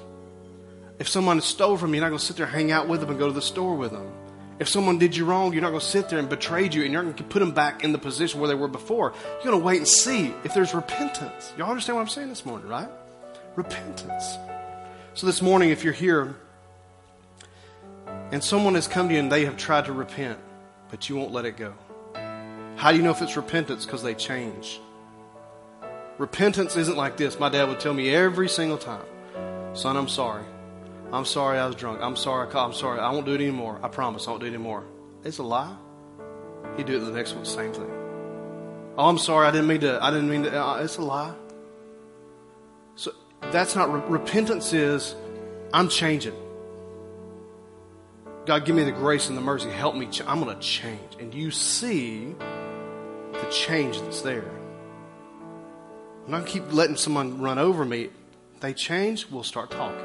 If 0.98 1.08
someone 1.08 1.40
stole 1.40 1.76
from 1.76 1.90
you, 1.90 1.96
you're 1.96 2.04
not 2.04 2.10
going 2.10 2.20
to 2.20 2.24
sit 2.24 2.36
there 2.36 2.46
and 2.46 2.54
hang 2.54 2.70
out 2.70 2.86
with 2.86 3.00
them 3.00 3.10
and 3.10 3.18
go 3.18 3.26
to 3.26 3.32
the 3.32 3.42
store 3.42 3.74
with 3.74 3.90
them. 3.90 4.12
If 4.60 4.68
someone 4.68 4.98
did 4.98 5.16
you 5.16 5.24
wrong, 5.24 5.52
you're 5.52 5.62
not 5.62 5.70
going 5.70 5.80
to 5.80 5.86
sit 5.86 6.08
there 6.08 6.20
and 6.20 6.28
betrayed 6.28 6.72
you 6.72 6.84
and 6.84 6.92
you're 6.92 7.02
not 7.02 7.16
going 7.16 7.28
to 7.28 7.32
put 7.32 7.40
them 7.40 7.50
back 7.50 7.82
in 7.82 7.90
the 7.90 7.98
position 7.98 8.38
where 8.38 8.48
they 8.48 8.54
were 8.54 8.68
before. 8.68 9.12
You're 9.34 9.50
going 9.50 9.58
to 9.58 9.64
wait 9.64 9.78
and 9.78 9.88
see 9.88 10.32
if 10.44 10.54
there's 10.54 10.74
repentance. 10.74 11.52
Y'all 11.58 11.68
understand 11.68 11.96
what 11.96 12.02
I'm 12.02 12.08
saying 12.08 12.28
this 12.28 12.46
morning, 12.46 12.68
right? 12.68 12.88
Repentance. 13.56 14.36
So 15.14 15.26
this 15.26 15.42
morning, 15.42 15.70
if 15.70 15.82
you're 15.82 15.92
here 15.92 16.36
and 18.30 18.44
someone 18.44 18.76
has 18.76 18.86
come 18.86 19.08
to 19.08 19.14
you 19.14 19.20
and 19.20 19.32
they 19.32 19.44
have 19.46 19.56
tried 19.56 19.86
to 19.86 19.92
repent, 19.92 20.38
but 20.90 21.08
you 21.08 21.16
won't 21.16 21.32
let 21.32 21.44
it 21.44 21.56
go. 21.56 21.74
How 22.82 22.90
do 22.90 22.96
you 22.96 23.04
know 23.04 23.12
if 23.12 23.22
it's 23.22 23.36
repentance? 23.36 23.86
Because 23.86 24.02
they 24.02 24.12
change. 24.12 24.80
Repentance 26.18 26.74
isn't 26.74 26.96
like 26.96 27.16
this. 27.16 27.38
My 27.38 27.48
dad 27.48 27.68
would 27.68 27.78
tell 27.78 27.94
me 27.94 28.12
every 28.12 28.48
single 28.48 28.76
time, 28.76 29.04
son, 29.72 29.96
I'm 29.96 30.08
sorry. 30.08 30.42
I'm 31.12 31.24
sorry 31.24 31.60
I 31.60 31.66
was 31.66 31.76
drunk. 31.76 32.00
I'm 32.02 32.16
sorry. 32.16 32.48
I'm 32.52 32.72
sorry. 32.72 32.98
I 32.98 33.12
won't 33.12 33.24
do 33.24 33.34
it 33.34 33.40
anymore. 33.40 33.78
I 33.84 33.88
promise 33.88 34.26
I 34.26 34.30
won't 34.30 34.40
do 34.40 34.46
it 34.46 34.48
anymore. 34.48 34.82
It's 35.22 35.38
a 35.38 35.44
lie. 35.44 35.76
He'd 36.76 36.86
do 36.86 36.96
it 36.96 37.04
the 37.04 37.12
next 37.12 37.34
one, 37.34 37.44
same 37.44 37.72
thing. 37.72 37.88
Oh, 38.98 39.08
I'm 39.08 39.18
sorry. 39.18 39.46
I 39.46 39.52
didn't 39.52 39.68
mean 39.68 39.82
to. 39.82 40.02
I 40.02 40.10
didn't 40.10 40.28
mean 40.28 40.42
to. 40.42 40.60
Uh, 40.60 40.78
it's 40.78 40.96
a 40.96 41.02
lie. 41.02 41.34
So 42.96 43.12
that's 43.52 43.76
not 43.76 43.92
re- 43.92 44.18
repentance. 44.18 44.72
Is 44.72 45.14
I'm 45.72 45.88
changing. 45.88 46.34
God, 48.44 48.64
give 48.64 48.74
me 48.74 48.82
the 48.82 48.90
grace 48.90 49.28
and 49.28 49.38
the 49.38 49.42
mercy. 49.42 49.70
Help 49.70 49.94
me. 49.94 50.06
Ch- 50.06 50.22
I'm 50.26 50.42
going 50.42 50.52
to 50.52 50.60
change. 50.60 51.14
And 51.20 51.32
you 51.32 51.52
see 51.52 52.34
the 53.32 53.46
change 53.50 54.00
that's 54.00 54.22
there. 54.22 54.50
When 56.24 56.34
I'm 56.34 56.44
keep 56.44 56.72
letting 56.72 56.96
someone 56.96 57.40
run 57.40 57.58
over 57.58 57.84
me. 57.84 58.10
they 58.60 58.72
change, 58.72 59.26
we'll 59.28 59.42
start 59.42 59.70
talking. 59.70 59.98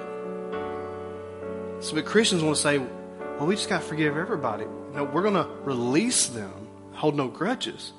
So, 1.79 1.93
but 1.93 2.05
Christians 2.05 2.41
want 2.41 2.55
to 2.55 2.61
say, 2.61 2.79
well, 2.79 3.45
we 3.45 3.55
just 3.55 3.69
got 3.69 3.81
to 3.81 3.87
forgive 3.87 4.17
everybody. 4.17 4.65
No, 4.93 5.03
we're 5.03 5.21
going 5.21 5.35
to 5.35 5.47
release 5.63 6.25
them, 6.27 6.67
hold 6.93 7.15
no 7.15 7.27
grudges. 7.27 7.93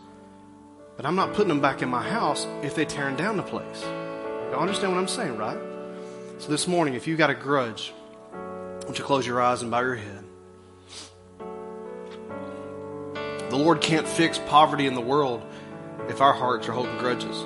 But 0.97 1.07
I'm 1.07 1.15
not 1.15 1.33
putting 1.33 1.49
them 1.49 1.61
back 1.61 1.81
in 1.81 1.89
my 1.89 2.03
house 2.03 2.45
if 2.63 2.75
they're 2.75 2.85
tearing 2.85 3.15
down 3.15 3.37
the 3.37 3.45
place. 3.45 3.83
Y'all 4.51 4.61
understand 4.61 4.93
what 4.93 4.99
I'm 4.99 5.07
saying, 5.07 5.37
right? 5.37 5.59
So 6.39 6.49
this 6.49 6.67
morning, 6.67 6.95
if 6.95 7.07
you 7.07 7.17
got 7.17 7.31
a 7.31 7.35
grudge, 7.35 7.93
why 8.33 8.81
don't 8.81 8.99
you 8.99 9.05
close 9.05 9.25
your 9.25 9.41
eyes 9.41 9.63
and 9.63 9.71
bow 9.71 9.81
your 9.81 9.95
head? 9.95 10.18
The 13.51 13.57
Lord 13.57 13.81
can't 13.81 14.07
fix 14.07 14.39
poverty 14.39 14.87
in 14.87 14.95
the 14.95 15.01
world 15.01 15.43
if 16.09 16.21
our 16.21 16.33
hearts 16.33 16.69
are 16.69 16.73
holding 16.73 16.99
grudges. 16.99 17.45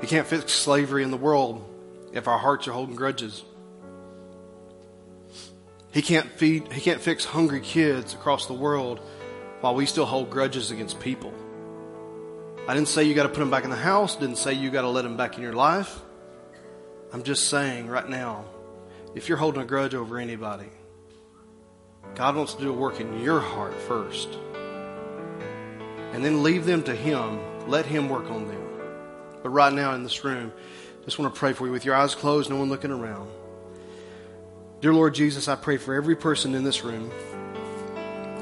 He 0.00 0.06
can't 0.06 0.26
fix 0.26 0.52
slavery 0.52 1.02
in 1.02 1.10
the 1.10 1.16
world 1.16 1.64
if 2.12 2.28
our 2.28 2.38
hearts 2.38 2.68
are 2.68 2.72
holding 2.72 2.94
grudges. 2.94 3.44
He 5.90 6.02
can't 6.02 6.30
feed 6.32 6.70
he 6.72 6.80
can't 6.80 7.00
fix 7.00 7.24
hungry 7.24 7.60
kids 7.60 8.14
across 8.14 8.46
the 8.46 8.52
world 8.52 9.00
while 9.60 9.74
we 9.74 9.86
still 9.86 10.04
hold 10.04 10.30
grudges 10.30 10.70
against 10.70 11.00
people. 11.00 11.32
I 12.68 12.74
didn't 12.74 12.88
say 12.88 13.04
you 13.04 13.14
got 13.14 13.22
to 13.22 13.30
put 13.30 13.38
them 13.38 13.50
back 13.50 13.64
in 13.64 13.70
the 13.70 13.76
house, 13.76 14.16
didn't 14.16 14.36
say 14.36 14.52
you 14.52 14.70
got 14.70 14.82
to 14.82 14.90
let 14.90 15.02
them 15.02 15.16
back 15.16 15.36
in 15.36 15.42
your 15.42 15.54
life. 15.54 15.98
I'm 17.12 17.22
just 17.22 17.48
saying 17.48 17.88
right 17.88 18.08
now, 18.08 18.44
if 19.14 19.28
you're 19.28 19.38
holding 19.38 19.62
a 19.62 19.64
grudge 19.64 19.94
over 19.94 20.18
anybody, 20.18 20.68
God 22.18 22.34
wants 22.34 22.54
to 22.54 22.60
do 22.60 22.70
a 22.70 22.72
work 22.72 22.98
in 22.98 23.20
your 23.20 23.38
heart 23.38 23.72
first. 23.72 24.28
And 26.12 26.24
then 26.24 26.42
leave 26.42 26.66
them 26.66 26.82
to 26.82 26.92
Him. 26.92 27.38
Let 27.68 27.86
Him 27.86 28.08
work 28.08 28.28
on 28.28 28.48
them. 28.48 28.60
But 29.40 29.50
right 29.50 29.72
now 29.72 29.94
in 29.94 30.02
this 30.02 30.24
room, 30.24 30.52
just 31.04 31.20
want 31.20 31.32
to 31.32 31.38
pray 31.38 31.52
for 31.52 31.66
you 31.66 31.70
with 31.72 31.84
your 31.84 31.94
eyes 31.94 32.16
closed, 32.16 32.50
no 32.50 32.56
one 32.56 32.70
looking 32.70 32.90
around. 32.90 33.30
Dear 34.80 34.94
Lord 34.94 35.14
Jesus, 35.14 35.46
I 35.46 35.54
pray 35.54 35.76
for 35.76 35.94
every 35.94 36.16
person 36.16 36.56
in 36.56 36.64
this 36.64 36.82
room. 36.82 37.08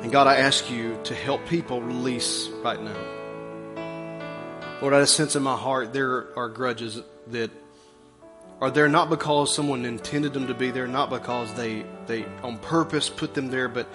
And 0.01 0.11
God, 0.11 0.27
I 0.27 0.37
ask 0.37 0.71
you 0.71 0.99
to 1.05 1.15
help 1.15 1.47
people 1.47 1.83
release 1.83 2.49
right 2.65 2.83
now. 2.83 2.97
Lord, 4.81 4.95
I 4.95 5.05
sense 5.05 5.37
in 5.37 5.43
my 5.43 5.57
heart 5.57 5.93
there 5.93 6.35
are 6.39 6.49
grudges 6.49 7.03
that 7.27 7.51
are 8.63 8.71
there 8.71 8.89
not 8.89 9.11
because 9.11 9.55
someone 9.55 9.85
intended 9.85 10.33
them 10.33 10.47
to 10.47 10.55
be 10.55 10.71
there, 10.71 10.87
not 10.87 11.11
because 11.11 11.53
they, 11.53 11.85
they 12.07 12.25
on 12.43 12.59
purpose 12.59 13.09
put 13.09 13.35
them 13.35 13.49
there, 13.49 13.69
but 13.69 13.89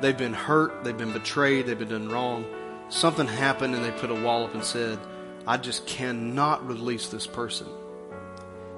they've 0.00 0.16
been 0.16 0.34
hurt, 0.34 0.84
they've 0.84 0.96
been 0.96 1.12
betrayed, 1.12 1.66
they've 1.66 1.78
been 1.78 1.88
done 1.88 2.08
wrong. 2.08 2.46
Something 2.88 3.26
happened 3.26 3.74
and 3.74 3.84
they 3.84 3.90
put 3.90 4.10
a 4.10 4.14
wall 4.14 4.44
up 4.44 4.54
and 4.54 4.64
said, 4.64 4.98
I 5.46 5.56
just 5.56 5.86
cannot 5.86 6.66
release 6.66 7.08
this 7.08 7.26
person. 7.26 7.66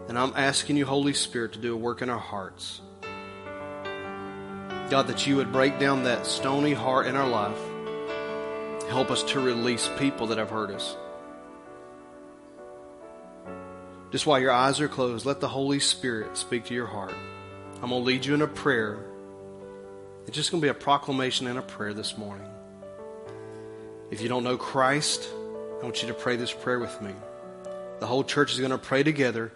And 0.09 0.19
I'm 0.19 0.33
asking 0.37 0.77
you, 0.77 0.87
Holy 0.87 1.13
Spirit, 1.13 1.53
to 1.53 1.59
do 1.59 1.75
a 1.75 1.77
work 1.77 2.01
in 2.03 2.09
our 2.09 2.19
hearts. 2.19 2.81
God, 4.91 5.09
that 5.09 5.27
you 5.27 5.37
would 5.37 5.53
break 5.53 5.79
down 5.79 6.05
that 6.05 6.27
stony 6.27 6.73
heart 6.73 7.07
in 7.07 7.15
our 7.15 7.29
life. 7.29 7.59
Help 8.89 9.11
us 9.11 9.23
to 9.25 9.41
release 9.41 9.91
people 9.99 10.29
that 10.29 10.39
have 10.39 10.49
hurt 10.49 10.71
us. 10.71 10.97
Just 14.11 14.27
while 14.27 14.41
your 14.41 14.53
eyes 14.53 14.81
are 14.81 14.89
closed, 14.89 15.27
let 15.27 15.41
the 15.41 15.49
Holy 15.49 15.79
Spirit 15.79 16.39
speak 16.39 16.65
to 16.67 16.75
your 16.75 16.87
heart. 16.87 17.15
I'm 17.81 17.91
going 17.91 18.03
to 18.03 18.07
lead 18.07 18.27
you 18.27 18.35
in 18.35 18.43
a 18.43 18.49
prayer. 18.49 18.99
It's 20.27 20.35
just 20.35 20.51
going 20.51 20.61
to 20.61 20.65
be 20.65 20.69
a 20.69 20.75
proclamation 20.75 21.47
and 21.47 21.61
a 21.61 21.63
prayer 21.63 21.95
this 21.95 22.19
morning. 22.19 22.51
If 24.11 24.21
you 24.21 24.29
don't 24.29 24.43
know 24.43 24.57
Christ, 24.57 25.29
I 25.81 25.85
want 25.85 26.03
you 26.03 26.09
to 26.09 26.15
pray 26.15 26.35
this 26.35 26.53
prayer 26.53 26.81
with 26.81 27.01
me. 27.01 27.13
The 28.01 28.07
whole 28.07 28.25
church 28.25 28.53
is 28.53 28.59
going 28.59 28.73
to 28.73 28.79
pray 28.79 29.05
together. 29.05 29.53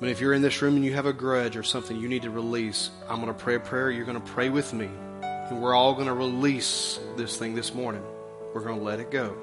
But 0.00 0.08
if 0.08 0.22
you're 0.22 0.32
in 0.32 0.40
this 0.40 0.62
room 0.62 0.76
and 0.76 0.84
you 0.84 0.94
have 0.94 1.04
a 1.04 1.12
grudge 1.12 1.54
or 1.54 1.62
something 1.62 1.98
you 1.98 2.08
need 2.08 2.22
to 2.22 2.30
release, 2.30 2.88
I'm 3.10 3.20
going 3.20 3.32
to 3.32 3.38
pray 3.38 3.56
a 3.56 3.60
prayer. 3.60 3.90
You're 3.90 4.06
going 4.06 4.20
to 4.20 4.26
pray 4.32 4.48
with 4.48 4.72
me. 4.72 4.88
And 5.22 5.60
we're 5.60 5.74
all 5.74 5.92
going 5.92 6.06
to 6.06 6.14
release 6.14 6.98
this 7.18 7.36
thing 7.36 7.54
this 7.54 7.74
morning. 7.74 8.02
We're 8.54 8.64
going 8.64 8.78
to 8.78 8.84
let 8.84 9.00
it 9.00 9.10
go. 9.10 9.36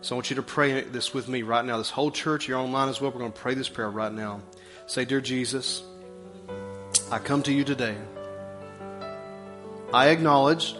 So 0.00 0.14
I 0.14 0.16
want 0.16 0.30
you 0.30 0.36
to 0.36 0.42
pray 0.42 0.80
this 0.80 1.14
with 1.14 1.28
me 1.28 1.42
right 1.42 1.64
now. 1.64 1.78
This 1.78 1.90
whole 1.90 2.10
church, 2.10 2.48
you're 2.48 2.58
online 2.58 2.88
as 2.88 3.00
well. 3.00 3.12
We're 3.12 3.20
going 3.20 3.32
to 3.32 3.38
pray 3.38 3.54
this 3.54 3.68
prayer 3.68 3.88
right 3.88 4.12
now. 4.12 4.40
Say, 4.86 5.04
Dear 5.04 5.20
Jesus, 5.20 5.84
I 7.12 7.18
come 7.18 7.42
to 7.42 7.52
you 7.52 7.62
today. 7.62 7.94
I 9.92 10.08
acknowledge 10.08 10.74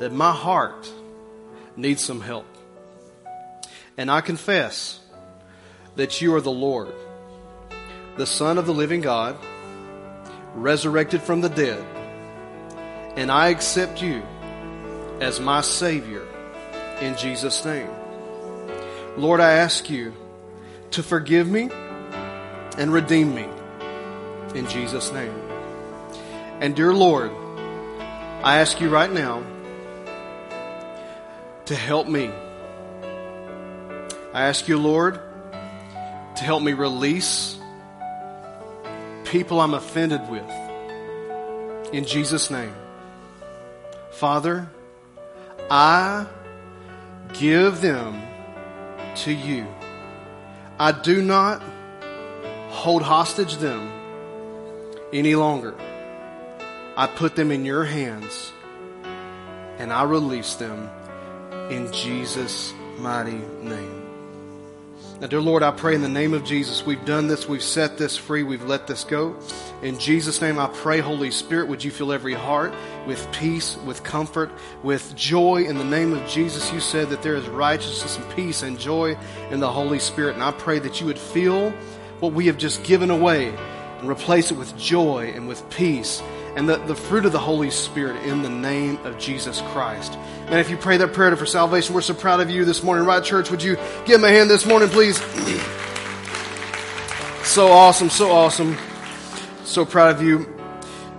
that 0.00 0.12
my 0.12 0.32
heart 0.32 0.90
needs 1.76 2.02
some 2.02 2.20
help. 2.20 2.44
And 3.96 4.10
I 4.10 4.20
confess 4.20 4.98
that 5.94 6.20
you 6.20 6.34
are 6.34 6.40
the 6.40 6.50
Lord, 6.50 6.92
the 8.16 8.26
Son 8.26 8.58
of 8.58 8.66
the 8.66 8.74
living 8.74 9.00
God, 9.00 9.38
resurrected 10.56 11.22
from 11.22 11.40
the 11.40 11.48
dead, 11.48 11.84
and 13.16 13.30
I 13.30 13.50
accept 13.50 14.02
you 14.02 14.24
as 15.20 15.38
my 15.38 15.60
Savior 15.60 16.26
in 17.00 17.16
Jesus' 17.16 17.64
name. 17.64 17.90
Lord, 19.16 19.38
I 19.38 19.52
ask 19.52 19.88
you 19.88 20.12
to 20.90 21.04
forgive 21.04 21.48
me 21.48 21.70
and 22.76 22.92
redeem 22.92 23.36
me 23.36 23.46
in 24.54 24.66
Jesus' 24.68 25.12
name. 25.12 25.34
And 26.60 26.74
dear 26.74 26.92
Lord, 26.92 27.30
I 28.42 28.58
ask 28.58 28.80
you 28.80 28.88
right 28.88 29.12
now 29.12 29.42
to 31.66 31.74
help 31.74 32.08
me. 32.08 32.30
I 34.32 34.44
ask 34.44 34.68
you, 34.68 34.78
Lord, 34.78 35.20
to 35.54 36.42
help 36.42 36.62
me 36.62 36.72
release 36.72 37.58
people 39.24 39.60
I'm 39.60 39.74
offended 39.74 40.28
with. 40.28 40.50
In 41.92 42.04
Jesus' 42.04 42.50
name. 42.50 42.74
Father, 44.10 44.68
I 45.70 46.26
give 47.34 47.80
them 47.80 48.20
to 49.16 49.32
you. 49.32 49.66
I 50.78 50.92
do 50.92 51.22
not 51.22 51.62
hold 52.70 53.02
hostage 53.02 53.56
them 53.56 53.99
any 55.12 55.34
longer. 55.34 55.74
I 56.96 57.06
put 57.06 57.36
them 57.36 57.50
in 57.50 57.64
your 57.64 57.84
hands 57.84 58.52
and 59.78 59.92
I 59.92 60.02
release 60.04 60.54
them 60.54 60.90
in 61.70 61.92
Jesus' 61.92 62.74
mighty 62.98 63.40
name. 63.62 64.06
Now, 65.20 65.26
dear 65.26 65.40
Lord, 65.40 65.62
I 65.62 65.70
pray 65.70 65.94
in 65.94 66.00
the 66.00 66.08
name 66.08 66.32
of 66.32 66.44
Jesus, 66.44 66.86
we've 66.86 67.04
done 67.04 67.26
this, 67.26 67.46
we've 67.46 67.62
set 67.62 67.98
this 67.98 68.16
free, 68.16 68.42
we've 68.42 68.64
let 68.64 68.86
this 68.86 69.04
go. 69.04 69.36
In 69.82 69.98
Jesus' 69.98 70.40
name, 70.40 70.58
I 70.58 70.66
pray, 70.66 71.00
Holy 71.00 71.30
Spirit, 71.30 71.68
would 71.68 71.84
you 71.84 71.90
fill 71.90 72.10
every 72.10 72.32
heart 72.32 72.72
with 73.06 73.30
peace, 73.32 73.76
with 73.84 74.02
comfort, 74.02 74.50
with 74.82 75.14
joy. 75.16 75.64
In 75.64 75.76
the 75.76 75.84
name 75.84 76.14
of 76.14 76.26
Jesus, 76.26 76.72
you 76.72 76.80
said 76.80 77.10
that 77.10 77.22
there 77.22 77.34
is 77.34 77.46
righteousness 77.48 78.16
and 78.16 78.34
peace 78.34 78.62
and 78.62 78.78
joy 78.78 79.16
in 79.50 79.60
the 79.60 79.70
Holy 79.70 79.98
Spirit. 79.98 80.34
And 80.34 80.42
I 80.42 80.52
pray 80.52 80.78
that 80.78 81.00
you 81.00 81.06
would 81.06 81.18
feel 81.18 81.70
what 82.20 82.32
we 82.32 82.46
have 82.46 82.56
just 82.56 82.82
given 82.84 83.10
away 83.10 83.52
replace 84.08 84.50
it 84.50 84.56
with 84.56 84.76
joy 84.76 85.32
and 85.34 85.48
with 85.48 85.68
peace 85.70 86.22
and 86.56 86.68
the, 86.68 86.76
the 86.76 86.94
fruit 86.94 87.24
of 87.24 87.32
the 87.32 87.38
Holy 87.38 87.70
Spirit 87.70 88.24
in 88.24 88.42
the 88.42 88.48
name 88.48 88.96
of 89.04 89.18
Jesus 89.18 89.60
Christ. 89.68 90.14
And 90.46 90.56
if 90.56 90.70
you 90.70 90.76
pray 90.76 90.96
that 90.96 91.12
prayer 91.12 91.34
for 91.36 91.46
salvation, 91.46 91.94
we're 91.94 92.00
so 92.00 92.14
proud 92.14 92.40
of 92.40 92.50
you 92.50 92.64
this 92.64 92.82
morning. 92.82 93.04
Right, 93.04 93.22
church? 93.22 93.50
Would 93.50 93.62
you 93.62 93.76
give 94.04 94.20
him 94.20 94.24
a 94.24 94.28
hand 94.28 94.50
this 94.50 94.66
morning, 94.66 94.88
please? 94.88 95.18
so 97.44 97.68
awesome, 97.68 98.10
so 98.10 98.32
awesome. 98.32 98.76
So 99.64 99.84
proud 99.84 100.16
of 100.16 100.22
you. 100.22 100.56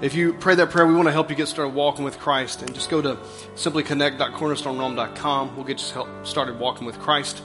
If 0.01 0.15
you 0.15 0.33
pray 0.33 0.55
that 0.55 0.71
prayer, 0.71 0.87
we 0.87 0.95
want 0.95 1.07
to 1.07 1.11
help 1.11 1.29
you 1.29 1.35
get 1.35 1.47
started 1.47 1.75
walking 1.75 2.03
with 2.03 2.17
Christ. 2.19 2.63
And 2.63 2.73
just 2.73 2.89
go 2.89 3.01
to 3.01 3.15
simplyconnect.cornerstonerome.com. 3.55 5.55
We'll 5.55 5.65
get 5.65 5.81
you 5.81 6.05
started 6.23 6.59
walking 6.59 6.85
with 6.85 6.99
Christ. 6.99 7.41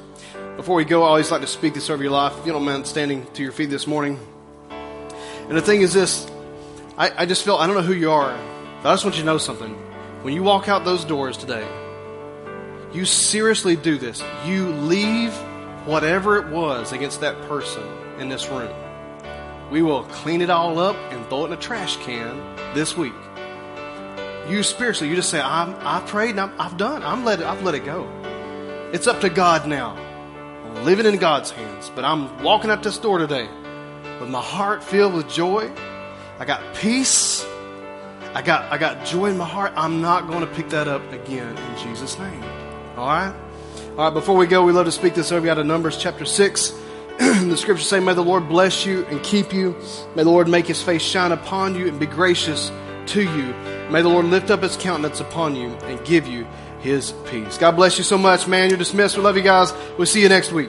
Before 0.56 0.74
we 0.74 0.84
go, 0.84 1.02
I 1.02 1.08
always 1.08 1.30
like 1.30 1.42
to 1.42 1.46
speak 1.46 1.74
this 1.74 1.90
over 1.90 2.02
your 2.02 2.12
life. 2.12 2.36
If 2.38 2.46
you 2.46 2.52
don't 2.52 2.64
mind 2.64 2.86
standing 2.86 3.26
to 3.34 3.42
your 3.42 3.52
feet 3.52 3.70
this 3.70 3.86
morning. 3.86 4.18
And 5.48 5.56
the 5.56 5.62
thing 5.62 5.82
is 5.82 5.92
this 5.92 6.28
I, 6.98 7.22
I 7.22 7.26
just 7.26 7.44
feel, 7.44 7.56
I 7.56 7.66
don't 7.66 7.76
know 7.76 7.82
who 7.82 7.92
you 7.92 8.10
are, 8.10 8.36
but 8.82 8.88
I 8.88 8.92
just 8.94 9.04
want 9.04 9.16
you 9.16 9.22
to 9.22 9.26
know 9.26 9.38
something. 9.38 9.74
When 10.22 10.34
you 10.34 10.42
walk 10.42 10.68
out 10.68 10.84
those 10.84 11.04
doors 11.04 11.36
today, 11.36 11.66
you 12.92 13.04
seriously 13.04 13.76
do 13.76 13.96
this. 13.96 14.22
You 14.44 14.68
leave 14.70 15.32
whatever 15.84 16.38
it 16.38 16.48
was 16.48 16.92
against 16.92 17.20
that 17.20 17.40
person 17.42 17.84
in 18.18 18.28
this 18.28 18.48
room. 18.48 18.72
We 19.70 19.82
will 19.82 20.04
clean 20.04 20.40
it 20.40 20.50
all 20.50 20.78
up 20.78 20.96
and 21.12 21.24
throw 21.26 21.44
it 21.44 21.48
in 21.48 21.52
a 21.52 21.56
trash 21.56 21.96
can 21.98 22.40
this 22.74 22.96
week. 22.96 23.12
You 24.48 24.62
spiritually, 24.62 25.10
you 25.10 25.16
just 25.16 25.30
say, 25.30 25.40
I'm, 25.40 25.76
I 25.80 26.00
prayed 26.06 26.30
and 26.30 26.40
i 26.40 26.62
have 26.62 26.76
done. 26.76 27.02
I'm 27.02 27.24
let 27.24 27.40
it, 27.40 27.46
I've 27.46 27.62
let 27.62 27.74
it 27.74 27.84
go. 27.84 28.08
It's 28.92 29.06
up 29.06 29.20
to 29.20 29.28
God 29.28 29.68
now. 29.68 29.96
I'm 30.64 30.84
living 30.84 31.06
in 31.06 31.18
God's 31.18 31.50
hands, 31.50 31.90
but 31.94 32.04
I'm 32.04 32.42
walking 32.42 32.70
out 32.70 32.82
this 32.82 32.98
door 32.98 33.18
today 33.18 33.48
with 34.20 34.28
my 34.28 34.40
heart 34.40 34.82
filled 34.82 35.14
with 35.14 35.28
joy 35.28 35.70
I 36.38 36.44
got 36.44 36.74
peace. 36.74 37.44
I 38.34 38.42
got, 38.42 38.70
I 38.70 38.76
got 38.76 39.06
joy 39.06 39.26
in 39.26 39.38
my 39.38 39.46
heart. 39.46 39.72
I'm 39.74 40.02
not 40.02 40.28
going 40.28 40.40
to 40.40 40.46
pick 40.46 40.68
that 40.70 40.86
up 40.86 41.10
again 41.10 41.56
in 41.56 41.78
Jesus' 41.78 42.18
name. 42.18 42.42
All 42.96 43.06
right? 43.06 43.34
All 43.92 43.96
right, 43.96 44.10
before 44.10 44.36
we 44.36 44.46
go, 44.46 44.62
we 44.62 44.72
love 44.72 44.84
to 44.84 44.92
speak 44.92 45.14
this 45.14 45.32
over 45.32 45.46
you 45.46 45.52
out 45.52 45.58
of 45.58 45.64
Numbers 45.64 45.96
chapter 45.96 46.26
6. 46.26 46.74
the 47.18 47.56
scriptures 47.56 47.88
say, 47.88 48.00
May 48.00 48.12
the 48.12 48.22
Lord 48.22 48.46
bless 48.48 48.84
you 48.84 49.06
and 49.06 49.22
keep 49.22 49.54
you. 49.54 49.74
May 50.14 50.24
the 50.24 50.30
Lord 50.30 50.48
make 50.48 50.66
his 50.66 50.82
face 50.82 51.00
shine 51.00 51.32
upon 51.32 51.74
you 51.74 51.88
and 51.88 51.98
be 51.98 52.04
gracious 52.04 52.70
to 53.06 53.22
you. 53.22 53.54
May 53.90 54.02
the 54.02 54.10
Lord 54.10 54.26
lift 54.26 54.50
up 54.50 54.62
his 54.62 54.76
countenance 54.76 55.20
upon 55.20 55.56
you 55.56 55.68
and 55.84 56.04
give 56.04 56.26
you 56.26 56.46
his 56.80 57.12
peace. 57.30 57.56
God 57.56 57.72
bless 57.72 57.96
you 57.96 58.04
so 58.04 58.18
much, 58.18 58.46
man. 58.46 58.68
You're 58.68 58.78
dismissed. 58.78 59.16
We 59.16 59.22
love 59.22 59.38
you 59.38 59.42
guys. 59.42 59.72
We'll 59.96 60.06
see 60.06 60.20
you 60.20 60.28
next 60.28 60.52
week. 60.52 60.68